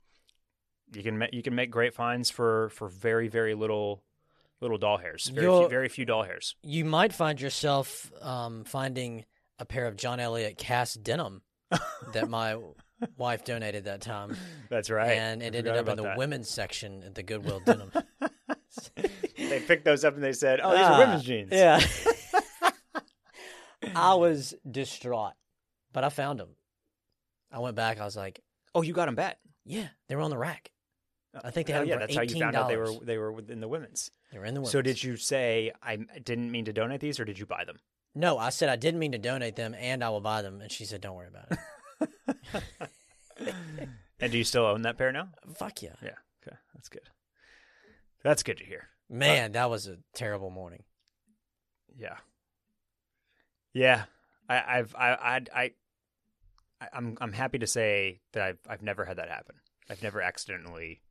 you 0.94 1.04
can 1.04 1.24
you 1.32 1.44
can 1.44 1.56
make 1.56 1.72
great 1.72 1.94
finds 1.94 2.30
for 2.30 2.70
for 2.70 2.88
very 2.88 3.28
very 3.28 3.54
little 3.54 4.04
little 4.62 4.78
doll 4.78 4.98
hairs. 4.98 5.28
Very 5.28 5.48
few, 5.48 5.70
very 5.70 5.90
few 5.90 6.06
doll 6.06 6.24
hairs. 6.24 6.56
You 6.64 6.86
might 6.86 7.14
find 7.14 7.40
yourself 7.40 8.12
um, 8.22 8.64
finding 8.64 9.26
a 9.60 9.66
pair 9.66 9.86
of 9.86 9.96
John 9.96 10.20
Elliott 10.20 10.58
cast 10.58 11.04
denim 11.04 11.42
that 12.14 12.30
my 12.30 12.58
wife 13.18 13.43
donated 13.45 13.86
that 13.86 14.01
time, 14.01 14.36
That's 14.70 14.89
right. 14.89 15.12
and 15.12 15.41
it 15.41 15.56
I 15.56 15.60
ended 15.60 15.78
up 15.78 15.88
in 15.89 15.97
the 15.97 16.04
that. 16.04 16.18
women's 16.18 16.49
section 16.49 17.04
at 17.04 17.16
the 17.16 17.24
Goodwill 17.24 17.62
denim. 17.66 17.91
they 19.38 19.60
picked 19.60 19.86
those 19.86 20.04
up 20.04 20.16
and 20.16 20.24
they 20.24 20.34
said, 20.34 20.60
"Oh, 20.64 20.72
these 20.72 20.80
Ah, 20.82 20.95
are 20.95 20.99
women's 20.99 21.24
jeans." 21.24 21.49
Yeah. 21.51 21.80
I 23.95 24.16
was 24.16 24.56
distraught, 24.70 25.34
but 25.91 26.04
I 26.04 26.10
found 26.10 26.39
them. 26.39 26.49
I 27.51 27.60
went 27.60 27.76
back. 27.76 27.99
I 27.99 28.06
was 28.06 28.16
like, 28.16 28.41
Oh, 28.74 28.82
you 28.82 28.93
got 28.93 29.06
them 29.06 29.16
back. 29.16 29.38
"Yeah, 29.66 29.88
they 30.10 30.16
were 30.16 30.22
on 30.24 30.32
the 30.32 30.38
rack. 30.38 30.72
I 31.43 31.51
think 31.51 31.68
they 31.68 31.74
Oh, 31.74 31.80
had 31.80 31.88
yeah, 31.88 31.95
them 31.97 32.01
for 32.01 32.08
that's 32.08 32.18
how 32.18 32.24
you 32.24 32.39
found 32.39 32.56
out 32.56 32.68
they 32.68 32.78
were 32.78 32.88
$18. 32.88 33.06
they 33.06 33.18
were 33.18 33.32
within 33.32 33.60
the 33.60 33.68
women's. 33.68 34.10
They 34.32 34.39
were 34.39 34.45
in 34.45 34.54
the 34.56 34.62
women's. 34.62 34.72
So 34.72 34.82
did 34.82 35.04
you 35.04 35.18
say 35.18 35.72
I 35.82 35.97
didn't 36.24 36.51
mean 36.51 36.66
to 36.66 36.74
donate 36.74 37.01
these, 37.01 37.20
or 37.20 37.26
did 37.26 37.38
you 37.38 37.45
buy 37.45 37.66
them? 37.66 37.78
No, 38.16 38.38
I 38.38 38.49
said 38.49 38.70
I 38.70 38.76
didn't 38.76 38.99
mean 38.99 39.12
to 39.14 39.18
donate 39.18 39.56
them, 39.56 39.76
and 39.78 40.04
I 40.04 40.10
will 40.10 40.22
buy 40.22 40.41
them. 40.41 40.62
And 40.62 40.72
she 40.72 40.86
said, 40.86 41.01
"Don't 41.01 41.16
worry 41.16 41.28
about 41.28 41.51
it." 41.51 42.89
And 44.20 44.32
do 44.32 44.38
you 44.38 44.44
still 44.44 44.66
own 44.66 44.84
that 44.84 44.98
pair 44.98 45.12
now? 45.12 45.30
Fuck 45.56 45.82
yeah, 45.82 45.96
Yeah. 46.02 46.16
Okay, 46.48 46.56
that's 46.74 46.90
good. 46.90 47.10
That's 48.24 48.44
good 48.44 48.58
to 48.60 48.66
hear. 48.66 48.88
man, 49.10 49.52
that 49.54 49.70
was 49.70 49.88
a 49.88 49.98
terrible 50.14 50.50
morning. 50.50 50.84
Yeah. 51.98 52.18
Yeah. 53.74 54.04
I, 54.50 54.80
I've 54.80 54.96
I 54.96 55.10
I 55.14 55.36
I 55.54 55.72
I- 56.82 56.90
I'm 56.94 57.18
I'm 57.22 57.32
happy 57.34 57.60
to 57.60 57.68
say 57.68 58.22
that 58.34 58.44
I've 58.44 58.60
I've 58.68 58.82
never 58.82 59.06
had 59.06 59.18
that 59.18 59.30
happen. 59.30 59.56
I've 59.90 60.04
never 60.04 60.22
accidentally 60.22 61.02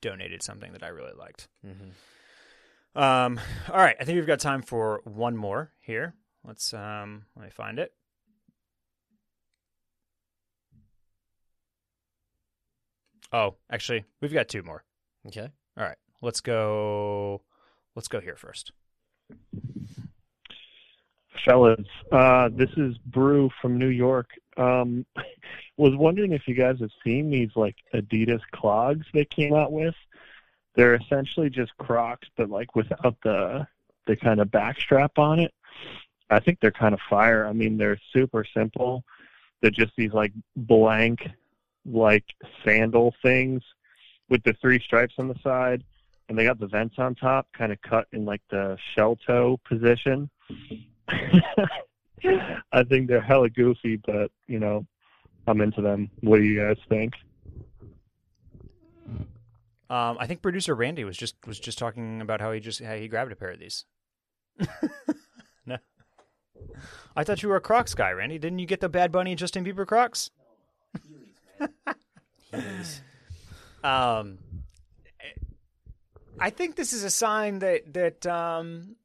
donated 0.00 0.42
something 0.42 0.72
that 0.72 0.82
I 0.82 0.88
really 0.88 1.12
liked. 1.18 1.48
Mm-hmm. 1.66 2.98
Um, 3.00 3.40
all 3.70 3.78
right, 3.78 3.96
I 4.00 4.04
think 4.04 4.16
we've 4.16 4.26
got 4.26 4.40
time 4.40 4.62
for 4.62 5.00
one 5.04 5.36
more 5.36 5.72
here. 5.80 6.14
Let's 6.44 6.72
um, 6.74 7.26
let 7.36 7.44
me 7.44 7.50
find 7.50 7.78
it. 7.78 7.92
Oh, 13.32 13.56
actually, 13.70 14.04
we've 14.20 14.32
got 14.32 14.48
two 14.48 14.62
more. 14.62 14.84
Okay, 15.26 15.48
All 15.76 15.84
right, 15.84 15.98
let's 16.22 16.40
go. 16.40 17.42
Let's 17.94 18.08
go 18.08 18.20
here 18.20 18.36
first. 18.36 18.72
fellas. 21.44 21.86
Uh, 22.12 22.48
this 22.52 22.70
is 22.76 22.96
Brew 22.98 23.50
from 23.60 23.78
New 23.78 23.88
York. 23.88 24.30
Um, 24.56 25.04
was 25.76 25.94
wondering 25.94 26.32
if 26.32 26.42
you 26.46 26.54
guys 26.54 26.76
have 26.80 26.90
seen 27.04 27.30
these 27.30 27.50
like 27.54 27.76
Adidas 27.94 28.40
clogs 28.52 29.06
they 29.12 29.24
came 29.24 29.54
out 29.54 29.72
with. 29.72 29.94
They're 30.74 30.94
essentially 30.94 31.50
just 31.50 31.76
Crocs, 31.78 32.28
but 32.36 32.50
like 32.50 32.74
without 32.76 33.16
the 33.22 33.66
the 34.06 34.16
kind 34.16 34.40
of 34.40 34.48
backstrap 34.48 35.18
on 35.18 35.38
it. 35.38 35.52
I 36.30 36.40
think 36.40 36.58
they're 36.60 36.70
kind 36.70 36.94
of 36.94 37.00
fire. 37.08 37.46
I 37.46 37.52
mean, 37.52 37.76
they're 37.76 38.00
super 38.12 38.44
simple. 38.54 39.04
They're 39.60 39.70
just 39.70 39.92
these 39.96 40.12
like 40.12 40.32
blank, 40.56 41.20
like 41.92 42.24
sandal 42.64 43.14
things 43.22 43.62
with 44.28 44.42
the 44.44 44.54
three 44.60 44.80
stripes 44.80 45.14
on 45.18 45.28
the 45.28 45.34
side, 45.42 45.84
and 46.28 46.38
they 46.38 46.44
got 46.44 46.60
the 46.60 46.66
vents 46.66 46.96
on 46.98 47.14
top, 47.14 47.46
kind 47.56 47.72
of 47.72 47.80
cut 47.82 48.06
in 48.12 48.24
like 48.24 48.42
the 48.50 48.76
shell 48.94 49.16
toe 49.26 49.58
position. 49.68 50.28
I 52.72 52.82
think 52.84 53.08
they're 53.08 53.20
hella 53.20 53.48
goofy, 53.48 53.96
but 53.96 54.30
you 54.46 54.58
know, 54.58 54.86
I'm 55.46 55.60
into 55.60 55.80
them. 55.80 56.10
What 56.20 56.38
do 56.38 56.44
you 56.44 56.60
guys 56.60 56.76
think? 56.88 57.14
Um, 59.90 60.18
I 60.20 60.26
think 60.26 60.42
producer 60.42 60.74
Randy 60.74 61.04
was 61.04 61.16
just 61.16 61.34
was 61.46 61.58
just 61.58 61.78
talking 61.78 62.20
about 62.20 62.40
how 62.40 62.52
he 62.52 62.60
just 62.60 62.82
how 62.82 62.94
he 62.94 63.08
grabbed 63.08 63.32
a 63.32 63.36
pair 63.36 63.52
of 63.52 63.58
these. 63.58 63.86
no, 65.66 65.78
I 67.16 67.24
thought 67.24 67.42
you 67.42 67.48
were 67.48 67.56
a 67.56 67.60
Crocs 67.60 67.94
guy, 67.94 68.10
Randy. 68.10 68.38
Didn't 68.38 68.58
you 68.58 68.66
get 68.66 68.80
the 68.80 68.88
Bad 68.90 69.10
Bunny 69.10 69.34
Justin 69.34 69.64
Bieber 69.64 69.86
Crocs? 69.86 70.30
Um, 73.84 74.38
I 76.40 76.50
think 76.50 76.76
this 76.76 76.92
is 76.92 77.04
a 77.04 77.10
sign 77.10 77.60
that 77.60 77.92
that 77.94 78.26
um, 78.26 78.96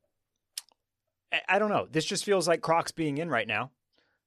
I, 1.31 1.41
I 1.47 1.59
don't 1.59 1.69
know. 1.69 1.87
This 1.89 2.05
just 2.05 2.25
feels 2.25 2.47
like 2.47 2.61
Crocs 2.61 2.91
being 2.91 3.17
in 3.17 3.29
right 3.29 3.47
now. 3.47 3.71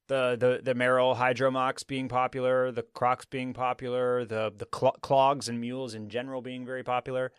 The 0.08 0.36
the 0.38 0.60
the 0.62 0.74
Merrell 0.74 1.16
Hydro 1.16 1.50
Mocs 1.50 1.86
being 1.86 2.08
popular, 2.08 2.70
the 2.70 2.82
Crocs 2.82 3.24
being 3.24 3.54
popular, 3.54 4.24
the 4.24 4.52
the 4.56 4.68
cl- 4.72 4.96
clogs 5.00 5.48
and 5.48 5.60
mules 5.60 5.94
in 5.94 6.08
general 6.08 6.42
being 6.42 6.64
very 6.64 6.84
popular, 6.84 7.32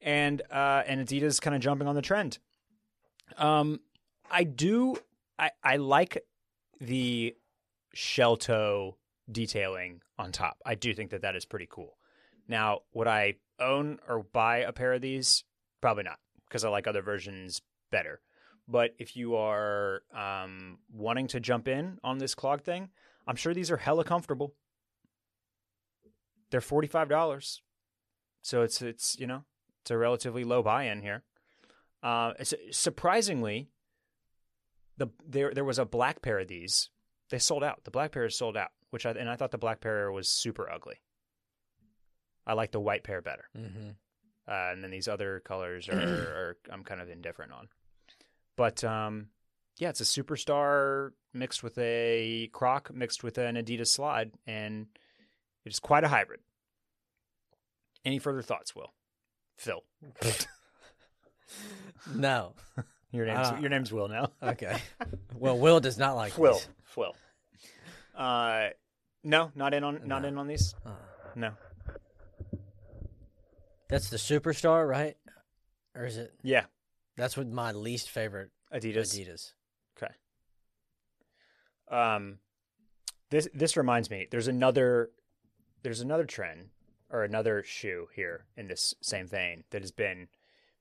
and 0.00 0.40
uh, 0.50 0.82
and 0.86 1.06
Adidas 1.06 1.40
kind 1.40 1.56
of 1.56 1.62
jumping 1.62 1.88
on 1.88 1.96
the 1.96 2.02
trend. 2.02 2.38
Um, 3.36 3.80
I 4.30 4.44
do 4.44 4.96
I 5.38 5.50
I 5.62 5.76
like 5.76 6.24
the 6.80 7.34
shell 7.94 8.36
toe 8.36 8.96
detailing 9.30 10.02
on 10.18 10.32
top. 10.32 10.58
I 10.64 10.74
do 10.74 10.94
think 10.94 11.10
that 11.10 11.22
that 11.22 11.36
is 11.36 11.44
pretty 11.44 11.68
cool. 11.70 11.98
Now, 12.48 12.80
would 12.92 13.08
I 13.08 13.34
own 13.58 13.98
or 14.08 14.22
buy 14.22 14.58
a 14.58 14.72
pair 14.72 14.92
of 14.92 15.00
these? 15.00 15.44
Probably 15.80 16.04
not, 16.04 16.18
because 16.48 16.64
I 16.64 16.68
like 16.68 16.86
other 16.86 17.02
versions 17.02 17.62
better. 17.90 18.20
But 18.66 18.94
if 18.98 19.16
you 19.16 19.36
are 19.36 20.02
um, 20.14 20.78
wanting 20.92 21.26
to 21.28 21.40
jump 21.40 21.68
in 21.68 21.98
on 22.02 22.18
this 22.18 22.34
clog 22.34 22.62
thing, 22.62 22.90
I'm 23.26 23.36
sure 23.36 23.54
these 23.54 23.70
are 23.70 23.76
hella 23.76 24.04
comfortable. 24.04 24.54
They're 26.50 26.60
forty 26.60 26.88
five 26.88 27.08
dollars, 27.08 27.62
so 28.42 28.62
it's 28.62 28.80
it's 28.80 29.18
you 29.18 29.26
know 29.26 29.44
it's 29.82 29.90
a 29.90 29.98
relatively 29.98 30.44
low 30.44 30.62
buy 30.62 30.84
in 30.84 31.02
here. 31.02 31.24
Uh, 32.02 32.32
surprisingly, 32.70 33.68
the 34.96 35.08
there 35.26 35.52
there 35.52 35.64
was 35.64 35.78
a 35.78 35.84
black 35.84 36.22
pair 36.22 36.38
of 36.38 36.48
these. 36.48 36.90
They 37.30 37.38
sold 37.38 37.64
out. 37.64 37.84
The 37.84 37.90
black 37.90 38.12
pair 38.12 38.24
is 38.24 38.36
sold 38.36 38.56
out, 38.56 38.70
which 38.94 39.06
I 39.06 39.10
and 39.10 39.28
I 39.28 39.34
thought 39.34 39.50
the 39.50 39.58
black 39.58 39.80
pair 39.80 40.12
was 40.12 40.28
super 40.28 40.70
ugly. 40.70 41.00
I 42.46 42.52
like 42.52 42.70
the 42.70 42.78
white 42.78 43.02
pair 43.02 43.20
better. 43.20 43.46
mm-hmm. 43.58 43.88
Uh, 44.46 44.72
and 44.72 44.84
then 44.84 44.92
these 44.92 45.08
other 45.08 45.40
colors 45.44 45.88
are, 45.88 45.98
are 45.98 46.56
I'm 46.70 46.84
kind 46.84 47.00
of 47.00 47.10
indifferent 47.10 47.50
on. 47.50 47.68
But 48.56 48.84
um, 48.84 49.30
yeah, 49.78 49.88
it's 49.88 50.00
a 50.00 50.04
superstar 50.04 51.10
mixed 51.32 51.64
with 51.64 51.76
a 51.76 52.48
Croc 52.52 52.94
mixed 52.94 53.24
with 53.24 53.36
an 53.36 53.56
Adidas 53.56 53.88
slide, 53.88 54.30
and 54.46 54.86
it 55.64 55.72
is 55.72 55.80
quite 55.80 56.04
a 56.04 56.08
hybrid. 56.08 56.38
Any 58.04 58.20
further 58.20 58.42
thoughts, 58.42 58.76
Will? 58.76 58.94
Phil, 59.58 59.82
no. 62.14 62.54
your 63.10 63.26
name's 63.26 63.48
Uh, 63.48 63.58
your 63.60 63.70
name's 63.70 63.92
Will 63.92 64.06
now. 64.06 64.30
Okay. 64.40 64.76
Well, 65.36 65.58
Will 65.58 65.80
does 65.80 65.98
not 65.98 66.14
like 66.14 66.38
Will, 66.38 66.52
these. 66.54 66.68
Will. 66.96 67.16
Uh, 68.16 68.68
no, 69.24 69.50
not 69.54 69.74
in 69.74 69.82
on 69.82 70.06
not 70.06 70.22
No. 70.22 70.28
in 70.28 70.38
on 70.38 70.46
these. 70.46 70.74
Uh, 70.86 70.92
No. 71.34 71.54
that's 73.88 74.10
the 74.10 74.16
superstar, 74.16 74.88
right? 74.88 75.16
Or 75.94 76.04
is 76.04 76.16
it? 76.16 76.32
Yeah, 76.42 76.66
That's 77.16 77.36
what 77.36 77.46
my 77.48 77.70
least 77.72 78.10
favorite 78.10 78.50
Adidas. 78.72 79.14
Adidas. 79.14 79.52
Okay. 79.96 80.12
Um, 81.88 82.38
this 83.30 83.48
this 83.54 83.76
reminds 83.76 84.10
me. 84.10 84.26
There's 84.30 84.48
another 84.48 85.10
there's 85.82 86.00
another 86.00 86.24
trend 86.24 86.70
or 87.10 87.22
another 87.22 87.62
shoe 87.62 88.08
here 88.14 88.46
in 88.56 88.66
this 88.66 88.94
same 89.00 89.28
vein 89.28 89.64
that 89.70 89.82
has 89.82 89.92
been 89.92 90.28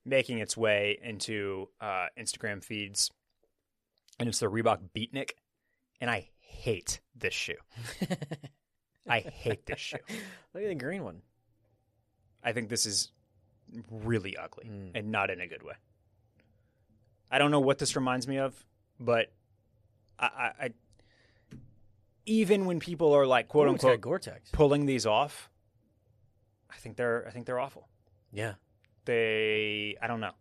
making 0.05 0.39
its 0.39 0.57
way 0.57 0.97
into 1.03 1.69
uh, 1.79 2.07
Instagram 2.19 2.63
feeds, 2.63 3.11
and 4.19 4.27
it's 4.27 4.39
the 4.39 4.47
Reebok 4.49 4.89
Beatnik, 4.95 5.31
and 6.01 6.09
I 6.09 6.29
hate 6.53 6.99
this 7.15 7.33
shoe. 7.33 7.55
I 9.07 9.19
hate 9.19 9.65
this 9.65 9.79
shoe. 9.79 9.97
Look 10.53 10.63
at 10.63 10.69
the 10.69 10.75
green 10.75 11.03
one. 11.03 11.21
I 12.43 12.51
think 12.53 12.69
this 12.69 12.85
is 12.85 13.11
really 13.89 14.37
ugly 14.37 14.65
Mm. 14.65 14.91
and 14.95 15.11
not 15.11 15.29
in 15.29 15.41
a 15.41 15.47
good 15.47 15.63
way. 15.63 15.73
I 17.31 17.37
don't 17.39 17.51
know 17.51 17.59
what 17.59 17.79
this 17.79 17.95
reminds 17.95 18.27
me 18.27 18.37
of, 18.37 18.53
but 18.99 19.31
I, 20.19 20.25
I, 20.25 20.51
I 20.65 20.69
even 22.25 22.65
when 22.65 22.79
people 22.79 23.13
are 23.13 23.25
like 23.25 23.47
quote 23.47 23.67
Ooh, 23.67 23.71
unquote 23.71 23.99
Gore-Tex. 24.01 24.51
pulling 24.51 24.85
these 24.85 25.05
off, 25.05 25.49
I 26.71 26.75
think 26.77 26.95
they're 26.95 27.25
I 27.27 27.31
think 27.31 27.45
they're 27.45 27.59
awful. 27.59 27.87
Yeah. 28.31 28.53
They 29.05 29.97
I 30.01 30.07
don't 30.07 30.19
know. 30.19 30.31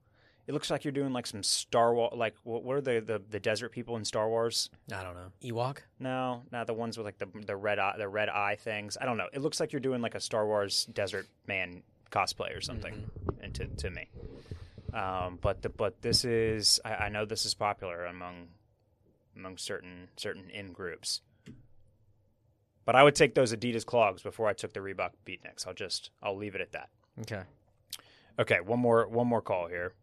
It 0.46 0.52
looks 0.54 0.70
like 0.70 0.84
you're 0.84 0.92
doing 0.92 1.12
like 1.12 1.26
some 1.26 1.42
Star 1.42 1.94
Wars 1.94 2.12
like 2.16 2.34
what, 2.42 2.64
what 2.64 2.76
are 2.76 2.80
the, 2.80 3.00
the 3.00 3.22
the 3.30 3.40
desert 3.40 3.70
people 3.70 3.96
in 3.96 4.04
Star 4.04 4.28
Wars? 4.28 4.70
I 4.92 5.02
don't 5.02 5.14
know. 5.14 5.30
Ewok. 5.42 5.78
No, 6.00 6.42
not 6.50 6.66
the 6.66 6.74
ones 6.74 6.98
with 6.98 7.06
like 7.06 7.18
the 7.18 7.28
the 7.46 7.56
red 7.56 7.78
eye 7.78 7.94
the 7.96 8.08
red 8.08 8.28
eye 8.28 8.56
things. 8.56 8.98
I 9.00 9.04
don't 9.04 9.16
know. 9.16 9.28
It 9.32 9.40
looks 9.40 9.60
like 9.60 9.72
you're 9.72 9.80
doing 9.80 10.02
like 10.02 10.14
a 10.14 10.20
Star 10.20 10.46
Wars 10.46 10.86
desert 10.86 11.26
man 11.46 11.82
cosplay 12.10 12.56
or 12.56 12.60
something. 12.60 13.08
and 13.40 13.54
to, 13.54 13.66
to 13.66 13.90
me. 13.90 14.08
Um, 14.92 15.38
but 15.40 15.62
the, 15.62 15.68
but 15.68 16.02
this 16.02 16.24
is 16.24 16.80
I, 16.84 16.94
I 16.94 17.08
know 17.08 17.24
this 17.24 17.46
is 17.46 17.54
popular 17.54 18.04
among 18.04 18.48
among 19.36 19.56
certain 19.58 20.08
certain 20.16 20.50
in 20.50 20.72
groups. 20.72 21.20
But 22.84 22.96
I 22.96 23.04
would 23.04 23.14
take 23.14 23.34
those 23.34 23.54
Adidas 23.54 23.86
clogs 23.86 24.22
before 24.22 24.48
I 24.48 24.54
took 24.54 24.72
the 24.72 24.80
Reebok 24.80 25.10
Beatniks. 25.24 25.66
I'll 25.66 25.74
just 25.74 26.10
I'll 26.22 26.36
leave 26.36 26.54
it 26.54 26.60
at 26.60 26.72
that. 26.72 26.88
Okay. 27.20 27.42
Okay, 28.38 28.60
one 28.60 28.80
more 28.80 29.06
one 29.08 29.26
more 29.26 29.40
call 29.40 29.68
here. 29.68 29.94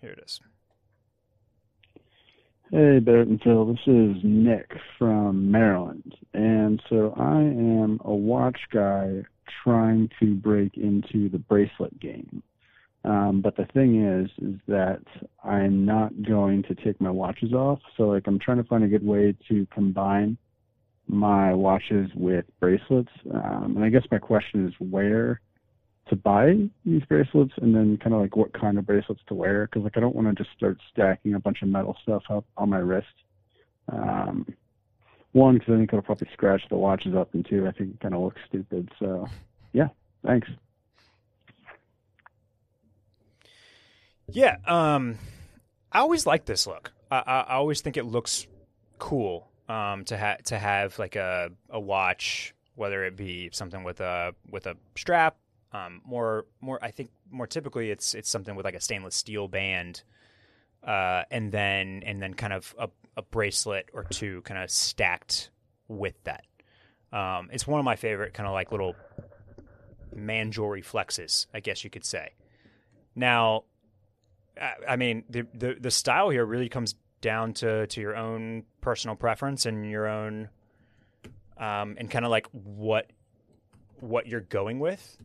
Here 0.00 0.10
it 0.10 0.22
is. 0.24 0.40
Hey, 2.70 3.00
Barrett 3.00 3.28
and 3.28 3.42
Phil. 3.42 3.66
This 3.66 3.80
is 3.86 4.16
Nick 4.22 4.70
from 4.98 5.50
Maryland. 5.50 6.14
And 6.32 6.80
so 6.88 7.12
I 7.18 7.40
am 7.40 8.00
a 8.04 8.14
watch 8.14 8.58
guy 8.72 9.22
trying 9.64 10.08
to 10.20 10.34
break 10.36 10.76
into 10.76 11.28
the 11.28 11.38
bracelet 11.38 11.98
game. 12.00 12.42
Um, 13.04 13.40
but 13.42 13.56
the 13.56 13.66
thing 13.74 14.04
is, 14.04 14.30
is 14.38 14.60
that 14.68 15.02
I'm 15.42 15.84
not 15.84 16.10
going 16.22 16.62
to 16.64 16.74
take 16.74 17.00
my 17.00 17.10
watches 17.10 17.52
off. 17.52 17.80
So 17.96 18.04
like 18.04 18.26
I'm 18.26 18.38
trying 18.38 18.58
to 18.58 18.68
find 18.68 18.84
a 18.84 18.88
good 18.88 19.04
way 19.04 19.34
to 19.48 19.66
combine 19.72 20.38
my 21.08 21.52
watches 21.52 22.10
with 22.14 22.44
bracelets. 22.60 23.10
Um, 23.34 23.74
and 23.76 23.84
I 23.84 23.88
guess 23.88 24.04
my 24.10 24.18
question 24.18 24.66
is 24.68 24.74
where 24.78 25.40
to 26.10 26.16
buy 26.16 26.54
these 26.84 27.02
bracelets 27.04 27.52
and 27.62 27.74
then 27.74 27.96
kind 27.96 28.14
of 28.14 28.20
like 28.20 28.36
what 28.36 28.52
kind 28.52 28.78
of 28.78 28.86
bracelets 28.86 29.22
to 29.28 29.34
wear 29.34 29.66
because 29.66 29.82
like 29.82 29.96
I 29.96 30.00
don't 30.00 30.14
want 30.14 30.28
to 30.28 30.44
just 30.44 30.54
start 30.56 30.78
stacking 30.92 31.34
a 31.34 31.40
bunch 31.40 31.62
of 31.62 31.68
metal 31.68 31.96
stuff 32.02 32.22
up 32.28 32.44
on 32.56 32.68
my 32.68 32.78
wrist. 32.78 33.06
Um, 33.90 34.46
one 35.32 35.54
because 35.54 35.74
I 35.74 35.78
think 35.78 35.90
it'll 35.92 36.02
probably 36.02 36.28
scratch 36.32 36.62
the 36.68 36.76
watches 36.76 37.14
up, 37.14 37.32
and 37.34 37.46
two 37.48 37.66
I 37.66 37.72
think 37.72 37.94
it 37.94 38.00
kind 38.00 38.14
of 38.14 38.20
looks 38.20 38.40
stupid. 38.48 38.90
So 38.98 39.26
yeah, 39.72 39.88
thanks. 40.24 40.48
Yeah, 44.32 44.56
um, 44.66 45.18
I 45.90 46.00
always 46.00 46.26
like 46.26 46.44
this 46.44 46.66
look. 46.66 46.92
I, 47.10 47.18
I, 47.18 47.40
I 47.40 47.54
always 47.54 47.80
think 47.80 47.96
it 47.96 48.04
looks 48.04 48.46
cool 48.98 49.48
um, 49.68 50.04
to 50.04 50.16
have 50.16 50.42
to 50.44 50.58
have 50.58 50.98
like 50.98 51.16
a 51.16 51.50
a 51.68 51.80
watch, 51.80 52.54
whether 52.74 53.04
it 53.04 53.16
be 53.16 53.50
something 53.52 53.82
with 53.84 54.00
a 54.00 54.34
with 54.50 54.66
a 54.66 54.76
strap. 54.96 55.36
Um, 55.72 56.00
more 56.04 56.46
more, 56.60 56.78
I 56.82 56.90
think 56.90 57.10
more 57.30 57.46
typically 57.46 57.90
it's 57.90 58.14
it's 58.14 58.28
something 58.28 58.56
with 58.56 58.64
like 58.64 58.74
a 58.74 58.80
stainless 58.80 59.14
steel 59.14 59.46
band, 59.48 60.02
uh, 60.84 61.22
and 61.30 61.52
then 61.52 62.02
and 62.04 62.20
then 62.20 62.34
kind 62.34 62.52
of 62.52 62.74
a, 62.78 62.88
a 63.16 63.22
bracelet 63.22 63.88
or 63.92 64.04
two 64.04 64.42
kind 64.42 64.62
of 64.62 64.70
stacked 64.70 65.50
with 65.88 66.14
that. 66.24 66.44
Um, 67.12 67.50
it's 67.52 67.66
one 67.66 67.78
of 67.78 67.84
my 67.84 67.96
favorite 67.96 68.34
kind 68.34 68.46
of 68.48 68.52
like 68.52 68.72
little 68.72 68.94
man 70.14 70.50
jewelry 70.50 70.82
flexes, 70.82 71.46
I 71.54 71.60
guess 71.60 71.84
you 71.84 71.90
could 71.90 72.04
say. 72.04 72.30
Now, 73.14 73.64
I- 74.60 74.74
I 74.90 74.96
mean, 74.96 75.24
the, 75.28 75.46
the 75.54 75.76
the 75.80 75.90
style 75.90 76.30
here 76.30 76.44
really 76.44 76.68
comes 76.68 76.94
down 77.20 77.52
to 77.54 77.86
to 77.86 78.00
your 78.00 78.16
own 78.16 78.64
personal 78.80 79.14
preference 79.14 79.66
and 79.66 79.88
your 79.88 80.08
own, 80.08 80.48
um, 81.58 81.94
and 81.98 82.10
kind 82.10 82.24
of 82.24 82.30
like 82.32 82.46
what 82.52 83.10
what 84.00 84.26
you're 84.26 84.40
going 84.40 84.78
with, 84.80 85.16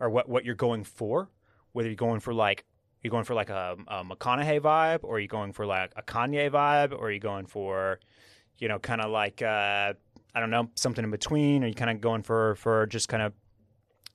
or 0.00 0.10
what 0.10 0.28
what 0.28 0.44
you're 0.44 0.54
going 0.54 0.84
for. 0.84 1.30
Whether 1.72 1.88
you're 1.88 1.96
going 1.96 2.20
for 2.20 2.32
like 2.32 2.64
you're 3.02 3.10
going 3.10 3.24
for 3.24 3.34
like 3.34 3.50
a, 3.50 3.76
a 3.86 4.04
McConaughey 4.04 4.60
vibe, 4.60 5.00
or 5.02 5.20
you're 5.20 5.28
going 5.28 5.52
for 5.52 5.66
like 5.66 5.92
a 5.96 6.02
Kanye 6.02 6.50
vibe, 6.50 6.98
or 6.98 7.10
you're 7.10 7.20
going 7.20 7.46
for, 7.46 8.00
you 8.58 8.68
know, 8.68 8.78
kind 8.78 9.00
of 9.00 9.10
like 9.10 9.42
uh, 9.42 9.92
I 10.34 10.40
don't 10.40 10.50
know 10.50 10.70
something 10.74 11.04
in 11.04 11.10
between, 11.10 11.62
or 11.62 11.66
you 11.66 11.74
kind 11.74 11.90
of 11.90 12.00
going 12.00 12.22
for 12.22 12.54
for 12.56 12.86
just 12.86 13.08
kind 13.08 13.22
of 13.22 13.32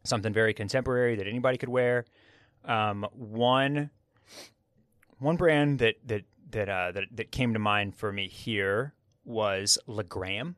something 0.04 0.34
very 0.34 0.54
contemporary 0.54 1.16
that 1.16 1.28
anybody 1.28 1.58
could 1.58 1.70
wear. 1.70 2.06
Um, 2.66 3.08
one 3.14 3.90
one 5.20 5.36
brand 5.36 5.80
that 5.80 5.96
that 6.06 6.24
that 6.52 6.70
uh, 6.70 6.92
that 6.92 7.04
that 7.12 7.32
came 7.32 7.54
to 7.54 7.60
mind 7.60 7.96
for 7.96 8.12
me 8.12 8.28
here 8.28 8.94
was 9.24 9.78
Le 9.88 10.04
Gramme. 10.04 10.56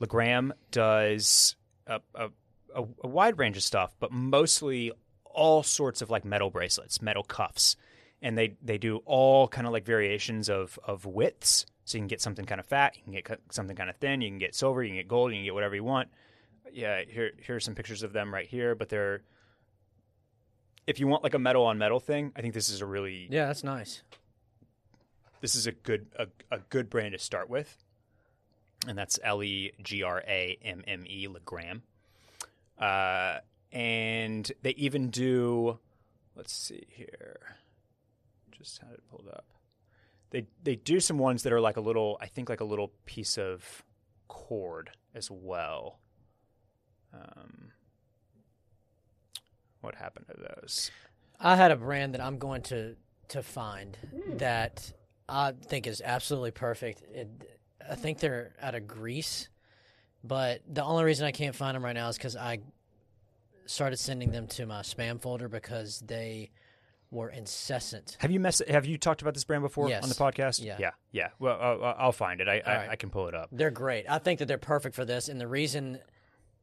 Legram 0.00 0.50
does 0.70 1.56
a, 1.86 2.00
a, 2.14 2.28
a, 2.74 2.82
a 3.04 3.08
wide 3.08 3.38
range 3.38 3.56
of 3.56 3.62
stuff, 3.62 3.94
but 4.00 4.12
mostly 4.12 4.92
all 5.24 5.62
sorts 5.62 6.02
of 6.02 6.10
like 6.10 6.24
metal 6.24 6.50
bracelets, 6.50 7.00
metal 7.00 7.22
cuffs, 7.22 7.76
and 8.22 8.36
they 8.36 8.56
they 8.62 8.78
do 8.78 8.98
all 9.04 9.48
kind 9.48 9.66
of 9.66 9.72
like 9.72 9.84
variations 9.84 10.48
of 10.50 10.78
of 10.84 11.06
widths. 11.06 11.66
So 11.84 11.98
you 11.98 12.02
can 12.02 12.08
get 12.08 12.20
something 12.20 12.44
kind 12.44 12.60
of 12.60 12.66
fat, 12.66 12.96
you 12.96 13.02
can 13.02 13.12
get 13.12 13.40
something 13.50 13.74
kind 13.76 13.90
of 13.90 13.96
thin, 13.96 14.20
you 14.20 14.28
can 14.28 14.38
get 14.38 14.54
silver, 14.54 14.82
you 14.82 14.90
can 14.90 14.96
get 14.98 15.08
gold, 15.08 15.32
you 15.32 15.38
can 15.38 15.44
get 15.44 15.54
whatever 15.54 15.74
you 15.74 15.82
want. 15.84 16.08
Yeah, 16.72 17.02
here 17.08 17.32
here 17.44 17.56
are 17.56 17.60
some 17.60 17.74
pictures 17.74 18.02
of 18.04 18.12
them 18.12 18.32
right 18.32 18.46
here, 18.46 18.74
but 18.74 18.88
they're 18.88 19.22
if 20.86 20.98
you 21.00 21.06
want 21.08 21.22
like 21.22 21.34
a 21.34 21.38
metal 21.38 21.64
on 21.64 21.78
metal 21.78 22.00
thing, 22.00 22.32
I 22.36 22.40
think 22.42 22.54
this 22.54 22.68
is 22.70 22.80
a 22.80 22.86
really 22.86 23.26
Yeah, 23.30 23.46
that's 23.46 23.64
nice. 23.64 24.02
this 25.40 25.54
is 25.54 25.66
a 25.66 25.72
good 25.72 26.06
a, 26.16 26.26
a 26.50 26.58
good 26.58 26.90
brand 26.90 27.12
to 27.12 27.18
start 27.18 27.48
with, 27.50 27.76
and 28.86 28.96
that's 28.96 29.18
L 29.22 29.42
E 29.42 29.72
G 29.82 30.02
R 30.02 30.22
A 30.26 30.58
M 30.62 30.84
M 30.86 31.04
E 31.08 31.26
Le 31.28 31.40
Gramme. 31.40 31.82
Uh, 32.80 33.38
and 33.72 34.50
they 34.62 34.70
even 34.70 35.10
do, 35.10 35.78
let's 36.34 36.52
see 36.52 36.86
here, 36.88 37.58
just 38.50 38.78
had 38.78 38.92
it 38.92 39.02
pulled 39.10 39.28
up. 39.28 39.44
They 40.30 40.46
they 40.62 40.76
do 40.76 41.00
some 41.00 41.18
ones 41.18 41.42
that 41.42 41.52
are 41.52 41.60
like 41.60 41.76
a 41.76 41.80
little, 41.80 42.16
I 42.20 42.26
think 42.26 42.48
like 42.48 42.60
a 42.60 42.64
little 42.64 42.92
piece 43.04 43.36
of 43.36 43.84
cord 44.28 44.90
as 45.14 45.30
well. 45.30 45.98
Um, 47.12 47.72
what 49.80 49.96
happened 49.96 50.26
to 50.28 50.36
those? 50.36 50.90
I 51.38 51.56
had 51.56 51.70
a 51.70 51.76
brand 51.76 52.14
that 52.14 52.20
I'm 52.20 52.38
going 52.38 52.62
to 52.62 52.96
to 53.28 53.42
find 53.42 53.96
that 54.36 54.92
I 55.28 55.52
think 55.52 55.86
is 55.86 56.02
absolutely 56.04 56.50
perfect. 56.52 57.02
It, 57.02 57.28
I 57.88 57.94
think 57.94 58.18
they're 58.18 58.52
out 58.60 58.74
of 58.74 58.86
Greece, 58.86 59.48
but 60.24 60.62
the 60.68 60.82
only 60.84 61.04
reason 61.04 61.26
I 61.26 61.32
can't 61.32 61.54
find 61.54 61.74
them 61.74 61.84
right 61.84 61.94
now 61.94 62.08
is 62.08 62.16
because 62.16 62.36
I 62.36 62.60
started 63.66 63.98
sending 63.98 64.30
them 64.32 64.46
to 64.48 64.66
my 64.66 64.80
spam 64.82 65.20
folder 65.20 65.48
because 65.48 66.00
they 66.00 66.50
were 67.10 67.28
incessant. 67.28 68.16
Have 68.20 68.30
you 68.30 68.38
mess? 68.40 68.62
Have 68.68 68.86
you 68.86 68.96
talked 68.98 69.22
about 69.22 69.34
this 69.34 69.44
brand 69.44 69.62
before 69.62 69.88
Yes. 69.88 70.02
on 70.02 70.08
the 70.08 70.14
podcast? 70.14 70.62
Yeah. 70.64 70.76
yeah, 70.78 70.90
yeah. 71.12 71.28
Well, 71.38 71.58
I'll, 71.60 71.94
I'll 71.98 72.12
find 72.12 72.40
it. 72.40 72.48
I, 72.48 72.62
I, 72.64 72.76
right. 72.76 72.90
I 72.90 72.96
can 72.96 73.10
pull 73.10 73.26
it 73.28 73.34
up. 73.34 73.48
They're 73.52 73.70
great. 73.70 74.06
I 74.08 74.18
think 74.18 74.38
that 74.38 74.46
they're 74.46 74.58
perfect 74.58 74.94
for 74.94 75.04
this, 75.04 75.28
and 75.28 75.40
the 75.40 75.48
reason 75.48 75.98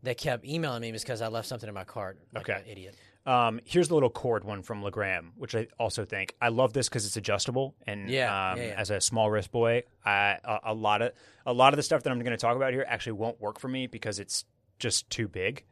they 0.04 0.16
kept 0.16 0.46
emailing 0.46 0.82
me 0.82 0.92
was 0.92 1.02
because 1.04 1.22
I 1.22 1.28
left 1.28 1.48
something 1.48 1.68
in 1.68 1.74
my 1.76 1.84
cart. 1.84 2.18
Like 2.34 2.50
Okay. 2.50 2.60
an 2.62 2.68
idiot. 2.70 2.96
Um, 3.28 3.60
here's 3.66 3.90
the 3.90 3.94
little 3.94 4.10
cord 4.10 4.46
one 4.46 4.62
from 4.64 4.82
Le 4.82 4.90
Gramme, 4.90 5.34
which 5.36 5.54
I 5.54 5.68
also 5.78 6.06
think 6.06 6.34
I 6.42 6.48
love 6.48 6.72
this 6.72 6.88
because 6.88 7.06
it's 7.06 7.18
adjustable 7.18 7.76
and 7.86 8.10
Yeah, 8.10 8.52
um, 8.52 8.58
yeah, 8.58 8.68
yeah. 8.68 8.74
as 8.78 8.90
a 8.90 9.02
small 9.02 9.30
wrist 9.30 9.52
boy, 9.52 9.84
I, 10.06 10.38
a, 10.46 10.60
a 10.68 10.74
lot 10.74 11.02
of 11.02 11.12
a 11.46 11.52
lot 11.52 11.74
of 11.74 11.78
the 11.78 11.84
stuff 11.84 12.04
that 12.04 12.10
I'm 12.10 12.20
going 12.20 12.32
to 12.32 12.38
talk 12.38 12.56
about 12.56 12.72
here 12.72 12.86
actually 12.88 13.14
won't 13.14 13.42
work 13.42 13.60
for 13.60 13.68
me 13.68 13.86
because 13.86 14.20
it's 14.20 14.46
just 14.80 15.10
too 15.10 15.28
big. 15.28 15.66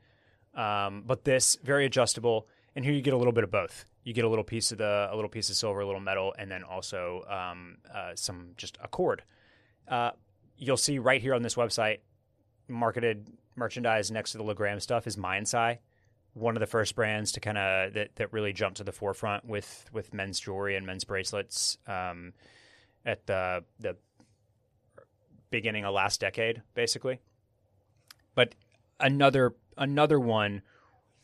Um, 0.53 1.03
but 1.05 1.23
this 1.23 1.57
very 1.63 1.85
adjustable, 1.85 2.49
and 2.75 2.83
here 2.83 2.93
you 2.93 3.01
get 3.01 3.13
a 3.13 3.17
little 3.17 3.31
bit 3.33 3.45
of 3.45 3.51
both. 3.51 3.85
You 4.03 4.11
get 4.13 4.25
a 4.25 4.29
little 4.29 4.43
piece 4.43 4.73
of 4.73 4.79
the 4.79 5.07
a 5.09 5.15
little 5.15 5.29
piece 5.29 5.49
of 5.49 5.55
silver, 5.55 5.79
a 5.79 5.85
little 5.85 6.01
metal, 6.01 6.35
and 6.37 6.51
then 6.51 6.63
also 6.63 7.23
um, 7.29 7.77
uh, 7.93 8.11
some 8.15 8.49
just 8.57 8.77
a 8.83 8.89
cord. 8.89 9.23
Uh, 9.87 10.11
you'll 10.57 10.75
see 10.75 10.99
right 10.99 11.21
here 11.21 11.33
on 11.33 11.41
this 11.41 11.55
website, 11.55 11.99
marketed 12.67 13.29
merchandise 13.55 14.11
next 14.11 14.33
to 14.33 14.37
the 14.39 14.43
Le 14.43 14.53
Gramme 14.53 14.81
stuff 14.81 15.07
is 15.07 15.15
Miansai 15.15 15.77
one 16.35 16.55
of 16.55 16.59
the 16.59 16.67
first 16.67 16.95
brands 16.95 17.31
to 17.31 17.39
kind 17.39 17.57
of 17.57 17.93
that, 17.93 18.15
that 18.17 18.33
really 18.33 18.53
jumped 18.53 18.77
to 18.77 18.83
the 18.83 18.91
forefront 18.91 19.45
with 19.45 19.89
with 19.91 20.13
men's 20.13 20.39
jewelry 20.39 20.75
and 20.75 20.85
men's 20.85 21.05
bracelets 21.05 21.77
um, 21.87 22.33
at 23.05 23.25
the 23.25 23.63
the 23.79 23.95
beginning 25.49 25.85
of 25.85 25.93
last 25.93 26.19
decade, 26.19 26.61
basically. 26.73 27.19
But 28.35 28.53
another 28.99 29.55
another 29.77 30.19
one, 30.19 30.61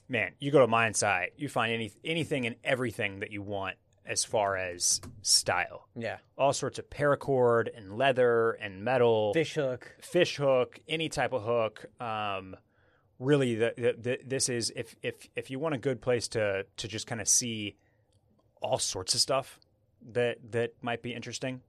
man, 0.07 0.31
you 0.39 0.49
go 0.49 0.59
to 0.59 0.67
Miansai, 0.67 1.27
you 1.35 1.49
find 1.49 1.73
any 1.73 1.91
anything 2.05 2.45
and 2.45 2.55
everything 2.63 3.19
that 3.19 3.31
you 3.31 3.41
want 3.41 3.75
as 4.05 4.23
far 4.23 4.55
as 4.55 5.01
style. 5.21 5.87
Yeah. 5.95 6.17
All 6.37 6.53
sorts 6.53 6.79
of 6.79 6.89
paracord 6.89 7.67
and 7.75 7.97
leather 7.97 8.51
and 8.51 8.83
metal 8.83 9.33
Fish 9.33 9.55
hook. 9.55 9.95
fish 10.01 10.37
hook, 10.37 10.79
any 10.87 11.09
type 11.09 11.33
of 11.33 11.43
hook. 11.43 11.85
Um, 11.99 12.55
really, 13.21 13.55
the, 13.55 13.73
the, 13.77 13.95
the, 13.97 14.19
this 14.25 14.49
is 14.49 14.73
if 14.75 14.95
if 15.01 15.29
if 15.35 15.49
you 15.49 15.59
want 15.59 15.75
a 15.75 15.77
good 15.77 16.01
place 16.01 16.27
to 16.29 16.65
to 16.75 16.87
just 16.87 17.07
kind 17.07 17.21
of 17.21 17.27
see 17.27 17.77
all 18.61 18.79
sorts 18.79 19.13
of 19.13 19.21
stuff 19.21 19.59
that 20.11 20.37
that 20.51 20.73
might 20.81 21.01
be 21.01 21.13
interesting 21.13 21.61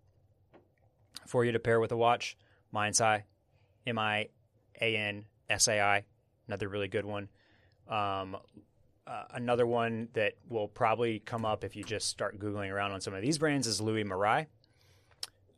for 1.26 1.44
you 1.44 1.52
to 1.52 1.58
pair 1.58 1.78
with 1.78 1.92
a 1.92 1.96
watch. 1.96 2.36
Miansai, 2.74 3.22
M 3.86 3.98
I 3.98 4.28
A 4.80 4.96
N 4.96 5.26
S 5.48 5.68
A 5.68 5.80
I, 5.80 6.04
another 6.48 6.68
really 6.68 6.88
good 6.88 7.04
one. 7.04 7.28
Um, 7.86 8.36
uh, 9.06 9.24
another 9.32 9.66
one 9.66 10.08
that 10.14 10.34
will 10.48 10.68
probably 10.68 11.18
come 11.18 11.44
up 11.44 11.64
if 11.64 11.76
you 11.76 11.84
just 11.84 12.08
start 12.08 12.38
googling 12.38 12.72
around 12.72 12.92
on 12.92 13.00
some 13.00 13.14
of 13.14 13.20
these 13.20 13.36
brands 13.36 13.66
is 13.66 13.80
Luis 13.80 14.06
Morais. 14.06 14.46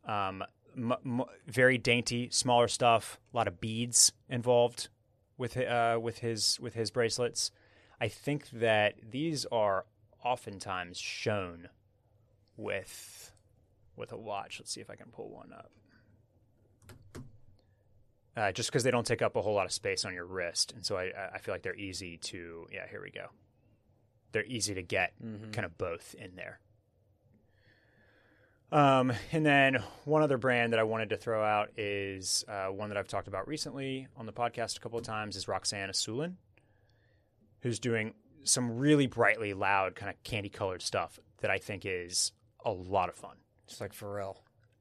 Um, 0.05 0.43
m- 0.75 0.93
m- 1.05 1.23
very 1.47 1.77
dainty, 1.77 2.29
smaller 2.31 2.67
stuff. 2.67 3.19
A 3.33 3.37
lot 3.37 3.47
of 3.47 3.61
beads 3.61 4.11
involved 4.29 4.89
with 5.37 5.57
uh, 5.57 5.99
with 6.01 6.19
his 6.19 6.59
with 6.59 6.73
his 6.73 6.91
bracelets. 6.91 7.51
I 7.99 8.07
think 8.07 8.49
that 8.51 8.95
these 9.11 9.45
are 9.51 9.85
oftentimes 10.23 10.97
shown 10.97 11.69
with 12.57 13.31
with 13.95 14.11
a 14.11 14.17
watch. 14.17 14.59
Let's 14.59 14.71
see 14.71 14.81
if 14.81 14.89
I 14.89 14.95
can 14.95 15.07
pull 15.11 15.29
one 15.29 15.51
up. 15.53 15.71
Uh, 18.37 18.51
just 18.51 18.69
because 18.69 18.83
they 18.83 18.91
don't 18.91 19.07
take 19.07 19.21
up 19.21 19.37
a 19.37 19.41
whole 19.41 19.53
lot 19.53 19.65
of 19.65 19.71
space 19.71 20.03
on 20.03 20.13
your 20.13 20.25
wrist, 20.25 20.73
and 20.73 20.85
so 20.85 20.97
I 20.97 21.11
I 21.33 21.37
feel 21.37 21.53
like 21.53 21.61
they're 21.63 21.75
easy 21.75 22.17
to 22.17 22.67
yeah. 22.71 22.85
Here 22.89 23.01
we 23.01 23.09
go. 23.11 23.27
They're 24.33 24.45
easy 24.45 24.73
to 24.73 24.81
get, 24.81 25.13
Mhm. 25.23 25.53
kind 25.53 25.63
of 25.65 25.77
both 25.77 26.13
in 26.15 26.35
there. 26.35 26.59
Um, 28.75 29.13
and 29.31 29.45
then 29.45 29.81
one 30.03 30.21
other 30.21 30.37
brand 30.37 30.73
that 30.73 30.79
I 30.81 30.83
wanted 30.83 31.09
to 31.11 31.17
throw 31.17 31.41
out 31.41 31.69
is 31.77 32.43
uh, 32.49 32.65
one 32.65 32.89
that 32.89 32.97
I've 32.97 33.07
talked 33.07 33.29
about 33.29 33.47
recently 33.47 34.09
on 34.17 34.25
the 34.25 34.33
podcast 34.33 34.75
a 34.75 34.81
couple 34.81 34.99
of 34.99 35.05
times 35.05 35.37
is 35.37 35.47
Roxanne 35.47 35.89
Assoulin, 35.89 36.33
who's 37.61 37.79
doing 37.79 38.15
some 38.43 38.77
really 38.77 39.07
brightly 39.07 39.53
loud, 39.53 39.95
kind 39.95 40.09
of 40.09 40.21
candy 40.23 40.49
colored 40.49 40.81
stuff 40.81 41.17
that 41.39 41.49
I 41.49 41.57
think 41.57 41.83
is 41.85 42.33
a 42.65 42.71
lot 42.71 43.07
of 43.07 43.15
fun. 43.15 43.37
Just 43.65 43.79
like 43.79 43.93
Pharrell. 43.95 44.39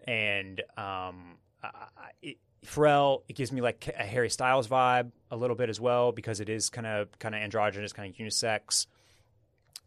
And 0.08 0.60
um, 0.76 1.38
I- 1.62 1.86
it, 2.20 2.38
Pharrell, 2.66 3.22
it 3.28 3.36
gives 3.36 3.52
me 3.52 3.60
like 3.60 3.94
a 3.96 4.02
Harry 4.02 4.28
Styles 4.28 4.66
vibe 4.66 5.12
a 5.30 5.36
little 5.36 5.54
bit 5.54 5.68
as 5.68 5.80
well 5.80 6.10
because 6.10 6.40
it 6.40 6.48
is 6.48 6.68
kind 6.68 6.86
of 6.86 7.16
kind 7.20 7.36
of 7.36 7.42
androgynous, 7.42 7.92
kind 7.92 8.10
of 8.12 8.16
unisex. 8.18 8.86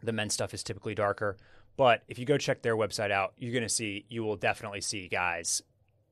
The 0.01 0.13
men's 0.13 0.33
stuff 0.33 0.53
is 0.53 0.63
typically 0.63 0.95
darker, 0.95 1.37
but 1.77 2.03
if 2.07 2.19
you 2.19 2.25
go 2.25 2.37
check 2.37 2.61
their 2.61 2.75
website 2.75 3.11
out, 3.11 3.33
you're 3.37 3.53
gonna 3.53 3.69
see 3.69 4.05
you 4.09 4.23
will 4.23 4.35
definitely 4.35 4.81
see 4.81 5.07
guys 5.07 5.61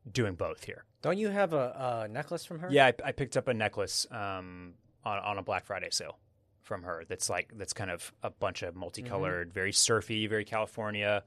doing 0.10 0.36
both 0.36 0.64
here. 0.64 0.86
Don't 1.02 1.18
you 1.18 1.30
have 1.30 1.54
a, 1.54 2.06
a 2.06 2.08
necklace 2.08 2.46
from 2.46 2.60
her? 2.60 2.70
Yeah, 2.72 2.86
I, 2.88 3.10
I 3.10 3.12
picked 3.12 3.36
up 3.36 3.48
a 3.48 3.54
necklace 3.54 4.08
um, 4.12 4.76
on 5.04 5.20
on 5.20 5.38
a 5.38 5.44
Black 5.44 5.66
Friday 5.66 5.90
sale 5.92 6.20
from 6.62 6.84
her. 6.84 7.04
That's 7.08 7.30
like 7.30 7.52
that's 7.56 7.74
kind 7.74 7.92
of 7.92 8.14
a 8.24 8.30
bunch 8.30 8.64
of 8.64 8.76
multicolored, 8.76 9.54
very 9.54 9.72
surfy, 9.72 10.28
very 10.28 10.46
California, 10.46 11.24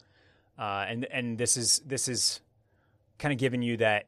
uh, 0.58 0.84
and 0.88 1.04
and 1.06 1.38
this 1.38 1.56
is 1.56 1.80
this 1.86 2.08
is 2.08 2.40
kind 3.18 3.32
of 3.32 3.38
giving 3.38 3.62
you 3.62 3.76
that. 3.78 4.06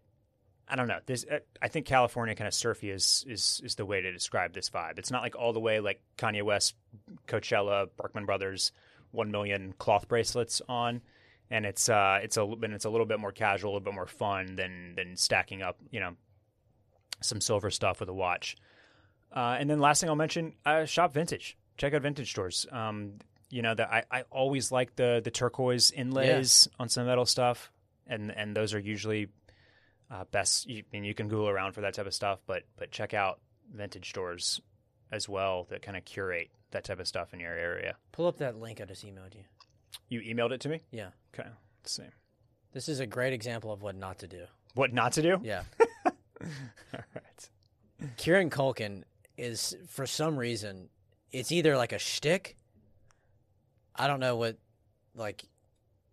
I 0.69 0.77
don't 0.77 0.87
know. 0.87 1.01
This 1.05 1.25
uh, 1.31 1.39
I 1.61 1.67
think 1.67 1.87
California 1.87 2.35
kind 2.37 2.47
of 2.47 2.55
surfy 2.55 2.91
is 2.91 3.25
is 3.29 3.61
is 3.65 3.75
the 3.75 3.85
way 3.85 4.01
to 4.01 4.13
describe 4.13 4.53
this 4.53 4.71
vibe. 4.71 4.99
It's 4.99 5.11
not 5.11 5.23
like 5.23 5.35
all 5.35 5.53
the 5.53 5.61
way 5.61 5.81
like 5.81 6.01
Kanye 6.17 6.45
West, 6.45 6.77
Coachella, 7.27 7.89
Berkman 7.97 8.25
Brothers, 8.25 8.71
one 9.13 9.31
million 9.31 9.75
cloth 9.79 10.09
bracelets 10.09 10.63
on, 10.69 11.03
and 11.51 11.67
it's 11.67 11.89
uh 11.89 12.21
it's 12.23 12.37
a 12.37 12.45
and 12.45 12.73
it's 12.73 12.85
a 12.85 12.91
little 12.91 13.07
bit 13.07 13.21
more 13.21 13.33
casual, 13.33 13.71
a 13.71 13.73
little 13.75 13.85
bit 13.85 13.95
more 13.95 14.07
fun 14.07 14.57
than 14.57 14.95
than 14.97 15.17
stacking 15.17 15.63
up 15.63 15.79
you 15.91 16.01
know 16.01 16.17
some 17.21 17.41
silver 17.41 17.71
stuff 17.71 18.01
with 18.01 18.09
a 18.09 18.15
watch. 18.15 18.57
Uh, 19.35 19.57
and 19.59 19.71
then 19.71 19.79
last 19.79 20.01
thing 20.01 20.11
I'll 20.11 20.17
mention, 20.17 20.55
uh, 20.67 20.85
shop 20.85 21.13
vintage. 21.13 21.57
Check 21.77 21.95
out 21.95 22.03
vintage 22.03 22.31
stores. 22.31 22.67
Um, 22.73 23.15
you 23.49 23.63
know 23.63 23.75
that 23.75 23.91
I, 23.91 24.05
I 24.11 24.23
always 24.31 24.71
like 24.71 24.97
the 24.97 25.21
the 25.23 25.31
turquoise 25.31 25.91
inlays 25.91 26.69
on 26.79 26.89
some 26.89 27.07
metal 27.07 27.27
stuff, 27.27 27.73
and 28.07 28.31
and 28.31 28.57
those 28.57 28.75
are 28.75 28.79
usually 28.79 29.29
uh, 30.11 30.25
best. 30.31 30.69
You, 30.69 30.85
and 30.93 31.05
you 31.05 31.15
can 31.15 31.29
Google 31.29 31.49
around 31.49 31.73
for 31.73 31.81
that 31.83 31.95
type 31.95 32.07
of 32.07 32.15
stuff, 32.15 32.41
but 32.47 32.63
but 32.77 32.91
check 32.91 33.13
out 33.13 33.41
vintage 33.73 34.11
stores 34.11 34.61
as 35.13 35.29
well 35.29 35.67
that 35.71 35.83
kind 35.83 35.97
of 35.97 36.05
curate 36.05 36.51
that 36.71 36.85
type 36.85 37.01
of 37.01 37.09
stuff 37.09 37.33
in 37.35 37.41
your 37.41 37.53
area. 37.53 37.97
Pull 38.13 38.27
up 38.27 38.39
that 38.39 38.57
link 38.57 38.81
I 38.81 38.85
just 38.85 39.05
emailed 39.05 39.35
you. 39.35 39.45
You 40.09 40.21
emailed 40.21 40.53
it 40.53 40.61
to 40.63 40.69
me. 40.69 40.81
Yeah. 40.91 41.09
Okay. 41.35 41.49
Let's 41.83 41.93
see. 41.93 42.05
This 42.73 42.89
is 42.89 43.01
a 43.01 43.07
great 43.07 43.33
example 43.33 43.73
of 43.73 43.83
what 43.83 43.97
not 43.97 44.19
to 44.21 44.29
do. 44.29 44.45
What 44.75 44.93
not 44.93 45.13
to 45.15 45.23
do? 45.23 45.41
Yeah. 45.43 45.63
All 46.07 46.13
right. 47.15 47.49
Kieran 48.17 48.51
Culkin 48.51 49.03
is, 49.37 49.77
for 49.89 50.07
some 50.07 50.37
reason, 50.37 50.89
it's 51.33 51.51
either 51.53 51.77
like 51.77 51.93
a 51.93 51.99
shtick. 51.99 52.57
I 53.97 54.07
don't 54.07 54.21
know 54.21 54.37
what, 54.37 54.57
like, 55.15 55.45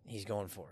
he's 0.07 0.25
going 0.25 0.47
for. 0.47 0.65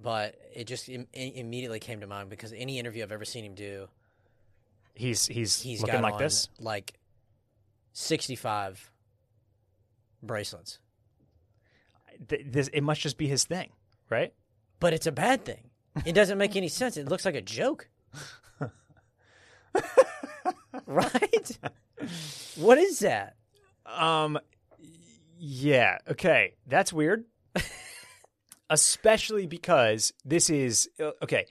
But 0.00 0.36
it 0.54 0.64
just 0.64 0.88
Im- 0.88 1.08
immediately 1.12 1.80
came 1.80 2.00
to 2.00 2.06
mind 2.06 2.28
because 2.28 2.52
any 2.52 2.78
interview 2.78 3.02
I've 3.02 3.12
ever 3.12 3.24
seen 3.24 3.44
him 3.44 3.54
do, 3.54 3.88
He's 4.94 5.26
he's, 5.26 5.60
he's 5.60 5.80
looking 5.80 5.94
got 5.94 6.02
like 6.02 6.14
on, 6.14 6.20
this. 6.20 6.48
like, 6.58 6.94
65 7.98 8.92
bracelets. 10.22 10.78
Th- 12.28 12.42
This 12.46 12.68
it 12.68 12.82
must 12.82 13.00
just 13.00 13.18
be 13.18 13.26
his 13.26 13.44
thing, 13.44 13.70
right? 14.08 14.32
But 14.78 14.92
it's 14.92 15.06
a 15.08 15.12
bad 15.12 15.44
thing. 15.44 15.70
It 16.06 16.12
doesn't 16.12 16.38
make 16.38 16.54
any 16.54 16.68
sense. 16.68 16.96
It 16.96 17.08
looks 17.08 17.24
like 17.24 17.34
a 17.34 17.42
joke. 17.42 17.88
right? 20.86 21.58
What 22.56 22.78
is 22.78 23.00
that? 23.00 23.34
Um, 23.84 24.38
yeah. 25.38 25.98
Okay, 26.08 26.54
that's 26.68 26.92
weird. 26.92 27.24
Especially 28.70 29.46
because 29.46 30.12
this 30.24 30.50
is 30.50 30.88
uh, 31.00 31.10
okay. 31.22 31.46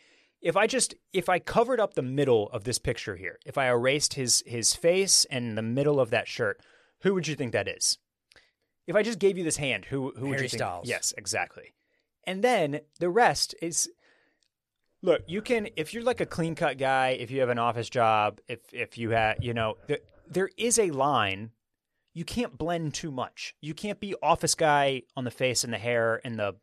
If 0.47 0.55
I 0.55 0.65
just 0.65 0.95
if 1.11 1.27
I 1.27 1.39
covered 1.39 1.81
up 1.81 1.95
the 1.95 2.01
middle 2.01 2.49
of 2.53 2.63
this 2.63 2.79
picture 2.79 3.17
here, 3.17 3.37
if 3.45 3.57
I 3.57 3.67
erased 3.67 4.13
his 4.13 4.45
his 4.47 4.73
face 4.73 5.25
and 5.29 5.57
the 5.57 5.61
middle 5.61 5.99
of 5.99 6.09
that 6.11 6.29
shirt, 6.29 6.61
who 7.01 7.13
would 7.15 7.27
you 7.27 7.35
think 7.35 7.51
that 7.51 7.67
is? 7.67 7.97
If 8.87 8.95
I 8.95 9.03
just 9.03 9.19
gave 9.19 9.37
you 9.37 9.43
this 9.43 9.57
hand, 9.57 9.83
who 9.83 10.13
who 10.15 10.27
would 10.27 10.35
Harry 10.35 10.43
you 10.43 10.49
think? 10.49 10.61
Styles. 10.61 10.87
Yes, 10.87 11.13
exactly. 11.17 11.73
And 12.23 12.45
then 12.45 12.79
the 13.01 13.09
rest 13.09 13.55
is 13.61 13.89
look. 15.01 15.21
You 15.27 15.41
can 15.41 15.67
if 15.75 15.93
you're 15.93 16.01
like 16.01 16.21
a 16.21 16.25
clean 16.25 16.55
cut 16.55 16.77
guy, 16.77 17.09
if 17.09 17.29
you 17.29 17.41
have 17.41 17.49
an 17.49 17.59
office 17.59 17.89
job, 17.89 18.39
if 18.47 18.61
if 18.71 18.97
you 18.97 19.09
have 19.09 19.43
you 19.43 19.53
know 19.53 19.75
there, 19.87 19.99
there 20.29 20.49
is 20.55 20.79
a 20.79 20.91
line 20.91 21.51
you 22.13 22.23
can't 22.23 22.57
blend 22.57 22.93
too 22.93 23.11
much. 23.11 23.53
You 23.59 23.73
can't 23.73 23.99
be 23.99 24.15
office 24.23 24.55
guy 24.55 25.01
on 25.17 25.25
the 25.25 25.29
face 25.29 25.65
and 25.65 25.73
the 25.73 25.77
hair 25.77 26.21
and 26.23 26.39
the 26.39 26.55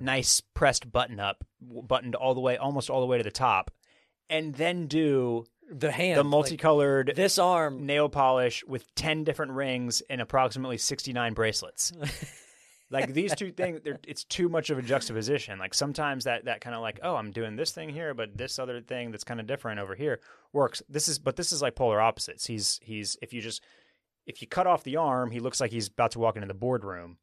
nice 0.00 0.40
pressed 0.40 0.90
button 0.90 1.20
up, 1.20 1.44
buttoned 1.60 2.14
all 2.14 2.34
the 2.34 2.40
way, 2.40 2.56
almost 2.56 2.90
all 2.90 3.00
the 3.00 3.06
way 3.06 3.18
to 3.18 3.24
the 3.24 3.30
top, 3.30 3.70
and 4.28 4.54
then 4.54 4.86
do 4.86 5.44
The 5.70 5.90
hand. 5.92 6.18
the 6.18 6.22
like, 6.22 6.30
multicolored 6.30 7.12
this 7.14 7.38
arm. 7.38 7.86
nail 7.86 8.08
polish 8.08 8.64
with 8.66 8.92
10 8.94 9.24
different 9.24 9.52
rings 9.52 10.02
and 10.10 10.20
approximately 10.20 10.78
69 10.78 11.34
bracelets. 11.34 11.92
like 12.90 13.12
these 13.12 13.34
two 13.34 13.50
things, 13.52 13.80
it's 14.06 14.24
too 14.24 14.48
much 14.48 14.70
of 14.70 14.78
a 14.78 14.82
juxtaposition. 14.82 15.58
Like 15.58 15.74
sometimes 15.74 16.24
that, 16.24 16.44
that 16.46 16.60
kind 16.60 16.74
of 16.76 16.82
like, 16.82 17.00
oh, 17.02 17.16
I'm 17.16 17.30
doing 17.32 17.56
this 17.56 17.70
thing 17.72 17.88
here, 17.88 18.14
but 18.14 18.36
this 18.36 18.58
other 18.58 18.80
thing 18.80 19.10
that's 19.10 19.24
kind 19.24 19.40
of 19.40 19.46
different 19.46 19.80
over 19.80 19.94
here 19.94 20.20
works. 20.52 20.82
This 20.88 21.08
is, 21.08 21.18
but 21.18 21.36
this 21.36 21.52
is 21.52 21.62
like 21.62 21.74
polar 21.76 22.00
opposites. 22.00 22.46
He's, 22.46 22.78
he's, 22.82 23.16
if 23.22 23.32
you 23.32 23.40
just, 23.40 23.62
if 24.26 24.40
you 24.40 24.48
cut 24.48 24.66
off 24.66 24.84
the 24.84 24.96
arm, 24.96 25.30
he 25.30 25.40
looks 25.40 25.60
like 25.60 25.70
he's 25.70 25.88
about 25.88 26.12
to 26.12 26.18
walk 26.18 26.36
into 26.36 26.48
the 26.48 26.54
boardroom. 26.54 27.18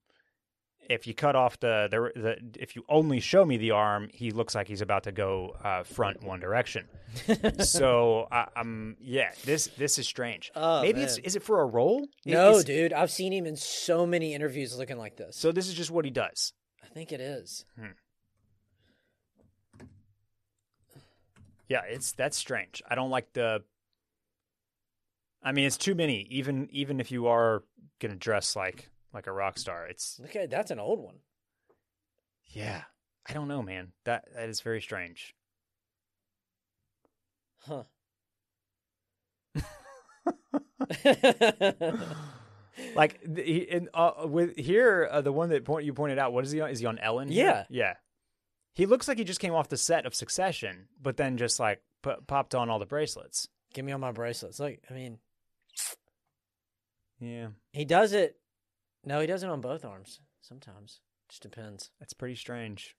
If 0.89 1.07
you 1.07 1.13
cut 1.13 1.35
off 1.35 1.59
the, 1.59 1.87
the, 1.89 2.19
the 2.19 2.61
if 2.61 2.75
you 2.75 2.83
only 2.89 3.19
show 3.19 3.45
me 3.45 3.57
the 3.57 3.71
arm, 3.71 4.09
he 4.13 4.31
looks 4.31 4.53
like 4.55 4.67
he's 4.67 4.81
about 4.81 5.03
to 5.03 5.11
go 5.11 5.55
uh, 5.63 5.83
front 5.83 6.23
one 6.23 6.39
direction. 6.39 6.85
so 7.59 8.27
I, 8.31 8.47
I'm, 8.55 8.97
yeah, 8.99 9.31
this 9.45 9.67
this 9.77 9.97
is 9.99 10.07
strange. 10.07 10.51
Oh, 10.55 10.81
Maybe 10.81 11.01
it's 11.01 11.17
is 11.19 11.35
it 11.35 11.43
for 11.43 11.61
a 11.61 11.65
role? 11.65 12.07
No, 12.25 12.49
it's- 12.49 12.63
dude. 12.65 12.93
I've 12.93 13.11
seen 13.11 13.31
him 13.31 13.45
in 13.45 13.55
so 13.55 14.05
many 14.05 14.33
interviews 14.33 14.77
looking 14.77 14.97
like 14.97 15.15
this. 15.17 15.37
So 15.37 15.51
this 15.51 15.67
is 15.67 15.75
just 15.75 15.91
what 15.91 16.03
he 16.03 16.11
does. 16.11 16.51
I 16.83 16.87
think 16.87 17.11
it 17.11 17.21
is. 17.21 17.63
Yeah, 21.69 21.81
it's 21.87 22.11
that's 22.11 22.37
strange. 22.37 22.81
I 22.89 22.95
don't 22.95 23.09
like 23.11 23.31
the. 23.33 23.63
I 25.43 25.53
mean, 25.53 25.65
it's 25.65 25.77
too 25.77 25.95
many. 25.95 26.27
Even 26.29 26.67
even 26.71 26.99
if 26.99 27.11
you 27.11 27.27
are 27.27 27.63
gonna 27.99 28.15
dress 28.15 28.55
like 28.55 28.89
like 29.13 29.27
a 29.27 29.31
rock 29.31 29.57
star, 29.57 29.87
it's 29.87 30.19
Look 30.19 30.35
at 30.35 30.49
that's 30.49 30.71
an 30.71 30.79
old 30.79 30.99
one. 30.99 31.15
yeah. 32.53 32.83
I 33.29 33.33
don't 33.33 33.47
know, 33.47 33.61
man. 33.61 33.91
That 34.05 34.25
that 34.35 34.49
is 34.49 34.61
very 34.61 34.81
strange. 34.81 35.35
Huh. 37.59 37.83
Like 42.95 43.19
he, 43.37 43.57
in, 43.57 43.89
uh, 43.93 44.11
with 44.25 44.57
here, 44.57 45.07
uh, 45.11 45.21
the 45.21 45.31
one 45.31 45.49
that 45.49 45.65
point 45.65 45.85
you 45.85 45.93
pointed 45.93 46.17
out. 46.17 46.33
What 46.33 46.45
is 46.45 46.51
he 46.51 46.61
on? 46.61 46.69
Is 46.71 46.79
he 46.79 46.85
on 46.85 46.97
Ellen? 46.99 47.29
here? 47.29 47.45
Yeah. 47.45 47.63
yeah. 47.69 47.93
He 48.73 48.85
looks 48.85 49.07
like 49.07 49.17
he 49.17 49.23
just 49.23 49.39
came 49.41 49.53
off 49.53 49.69
the 49.69 49.77
set 49.77 50.05
of 50.05 50.15
Succession, 50.15 50.87
but 50.99 51.17
then 51.17 51.37
just 51.37 51.59
like 51.59 51.81
p- 52.01 52.11
popped 52.27 52.55
on 52.55 52.69
all 52.69 52.79
the 52.79 52.85
bracelets. 52.85 53.47
Give 53.73 53.85
me 53.85 53.91
all 53.91 53.99
my 53.99 54.13
bracelets. 54.13 54.59
Like, 54.59 54.81
I 54.89 54.93
mean, 54.93 55.19
Yeah, 57.19 57.47
he 57.71 57.85
does 57.85 58.13
it. 58.13 58.37
No, 59.05 59.19
he 59.19 59.27
does 59.27 59.43
it 59.43 59.49
on 59.49 59.61
both 59.61 59.83
arms. 59.85 60.19
Sometimes, 60.41 61.01
just 61.29 61.41
depends. 61.43 61.91
that's 61.99 62.13
pretty 62.13 62.35
strange. 62.35 62.95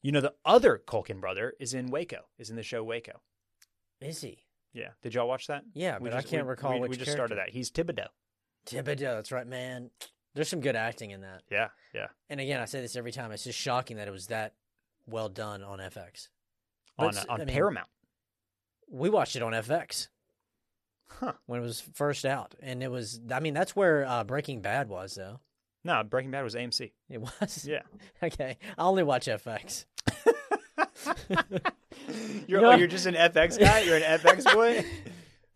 You 0.00 0.10
know, 0.12 0.20
the 0.20 0.34
other 0.44 0.82
Culkin 0.86 1.20
brother 1.20 1.54
is 1.60 1.74
in 1.74 1.86
Waco. 1.90 2.22
Is 2.38 2.50
in 2.50 2.56
the 2.56 2.62
show 2.62 2.82
Waco. 2.82 3.20
Is 4.00 4.20
he? 4.20 4.44
Yeah. 4.72 4.88
Did 5.02 5.14
y'all 5.14 5.28
watch 5.28 5.46
that? 5.48 5.62
Yeah, 5.74 5.98
We 6.00 6.10
but 6.10 6.18
I 6.18 6.22
can't 6.22 6.44
we- 6.46 6.50
recall 6.50 6.74
we, 6.74 6.80
which 6.80 6.90
we 6.90 6.96
just 6.96 7.12
started 7.12 7.34
character. 7.36 7.50
that. 7.52 7.54
He's 7.56 7.70
Thibodeau. 7.70 8.08
Thibodeau. 8.66 8.98
That's 9.16 9.30
right, 9.32 9.46
man. 9.46 9.90
There's 10.34 10.48
some 10.48 10.60
good 10.60 10.76
acting 10.76 11.10
in 11.10 11.20
that. 11.20 11.42
Yeah, 11.50 11.68
yeah. 11.94 12.06
And 12.30 12.40
again, 12.40 12.60
I 12.60 12.64
say 12.64 12.80
this 12.80 12.96
every 12.96 13.12
time. 13.12 13.30
It's 13.32 13.44
just 13.44 13.58
shocking 13.58 13.98
that 13.98 14.08
it 14.08 14.12
was 14.12 14.28
that 14.28 14.54
well 15.06 15.28
done 15.28 15.62
on 15.62 15.78
FX. 15.78 16.28
But 16.96 17.04
on 17.04 17.10
it's- 17.10 17.26
uh, 17.28 17.32
on 17.32 17.40
I 17.42 17.44
mean- 17.44 17.54
Paramount. 17.54 17.88
We 18.88 19.08
watched 19.10 19.36
it 19.36 19.42
on 19.42 19.52
FX 19.52 20.08
Huh. 21.20 21.32
when 21.46 21.60
it 21.60 21.62
was 21.62 21.80
first 21.94 22.24
out, 22.24 22.54
and 22.60 22.82
it 22.82 22.90
was. 22.90 23.20
I 23.32 23.40
mean, 23.40 23.54
that's 23.54 23.76
where 23.76 24.04
uh, 24.06 24.24
Breaking 24.24 24.60
Bad 24.60 24.88
was, 24.88 25.14
though. 25.14 25.40
No, 25.84 26.02
Breaking 26.04 26.30
Bad 26.30 26.44
was 26.44 26.54
AMC. 26.54 26.92
It 27.10 27.20
was. 27.20 27.66
Yeah. 27.68 27.82
Okay, 28.22 28.56
I 28.78 28.82
only 28.82 29.02
watch 29.02 29.26
FX. 29.26 29.84
You're, 32.46 32.60
know- 32.60 32.72
oh, 32.72 32.76
you're 32.76 32.86
just 32.88 33.06
an 33.06 33.14
FX 33.14 33.58
guy. 33.58 33.80
You're 33.80 33.96
an 33.96 34.02
FX 34.02 34.44
boy. 34.54 34.84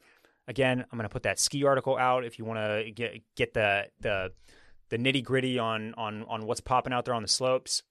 Again, 0.49 0.81
I'm 0.81 0.99
going 0.99 1.09
to 1.09 1.13
put 1.13 1.23
that 1.25 1.39
ski 1.39 1.63
article 1.63 1.97
out 1.97 2.25
if 2.25 2.39
you 2.39 2.45
want 2.45 2.59
to 2.59 2.91
get 2.91 3.21
get 3.37 3.55
the 3.55 3.89
the 4.01 4.33
the 4.89 4.97
nitty 4.97 5.23
gritty 5.23 5.59
on 5.59 5.95
on 5.95 6.25
on 6.25 6.47
what's 6.47 6.61
popping 6.61 6.93
out 6.93 7.05
there 7.05 7.15
on 7.15 7.23
the 7.23 7.29
slopes. 7.29 7.83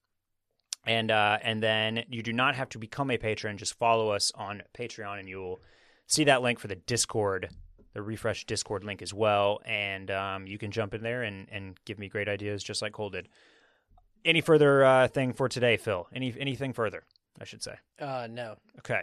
And 0.84 1.10
uh, 1.10 1.38
and 1.42 1.62
then 1.62 2.04
you 2.08 2.22
do 2.22 2.32
not 2.32 2.56
have 2.56 2.68
to 2.70 2.78
become 2.78 3.10
a 3.10 3.18
patron. 3.18 3.58
Just 3.58 3.78
follow 3.78 4.10
us 4.10 4.32
on 4.34 4.62
Patreon, 4.76 5.20
and 5.20 5.28
you'll 5.28 5.60
see 6.06 6.24
that 6.24 6.42
link 6.42 6.58
for 6.58 6.66
the 6.66 6.76
Discord, 6.76 7.50
the 7.94 8.02
refresh 8.02 8.44
Discord 8.44 8.84
link 8.84 9.02
as 9.02 9.14
well. 9.14 9.60
And 9.64 10.10
um, 10.10 10.46
you 10.46 10.58
can 10.58 10.70
jump 10.70 10.94
in 10.94 11.02
there 11.02 11.22
and 11.22 11.46
and 11.50 11.78
give 11.84 11.98
me 11.98 12.08
great 12.08 12.28
ideas, 12.28 12.62
just 12.64 12.82
like 12.82 12.92
Cole 12.92 13.10
did. 13.10 13.28
Any 14.24 14.40
further 14.40 14.84
uh, 14.84 15.08
thing 15.08 15.32
for 15.32 15.48
today, 15.48 15.76
Phil? 15.76 16.08
Any 16.12 16.34
anything 16.38 16.72
further? 16.72 17.04
I 17.40 17.44
should 17.44 17.62
say. 17.62 17.74
Uh, 18.00 18.26
no. 18.28 18.56
Okay. 18.78 19.02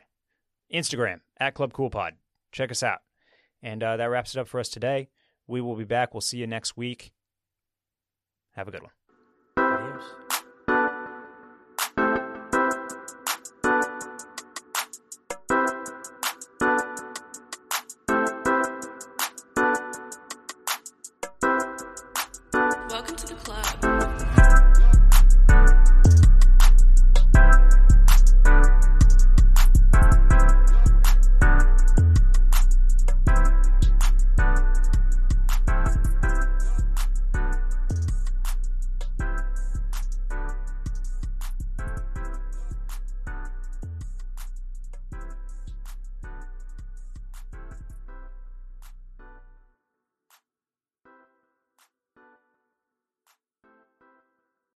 Instagram 0.74 1.22
at 1.40 1.54
Club 1.54 1.72
Cool 1.72 1.90
Pod. 1.90 2.16
Check 2.52 2.72
us 2.72 2.84
out. 2.84 3.00
And 3.66 3.82
uh, 3.82 3.98
that 3.98 4.06
wraps 4.06 4.36
it 4.36 4.40
up 4.40 4.48
for 4.48 4.60
us 4.60 4.70
today. 4.70 5.10
We 5.48 5.60
will 5.60 5.76
be 5.76 5.86
back. 5.86 6.14
We'll 6.14 6.22
see 6.22 6.38
you 6.38 6.46
next 6.46 6.78
week. 6.78 7.12
Have 8.52 8.68
a 8.68 8.72
good 8.72 8.84
one. 8.84 8.92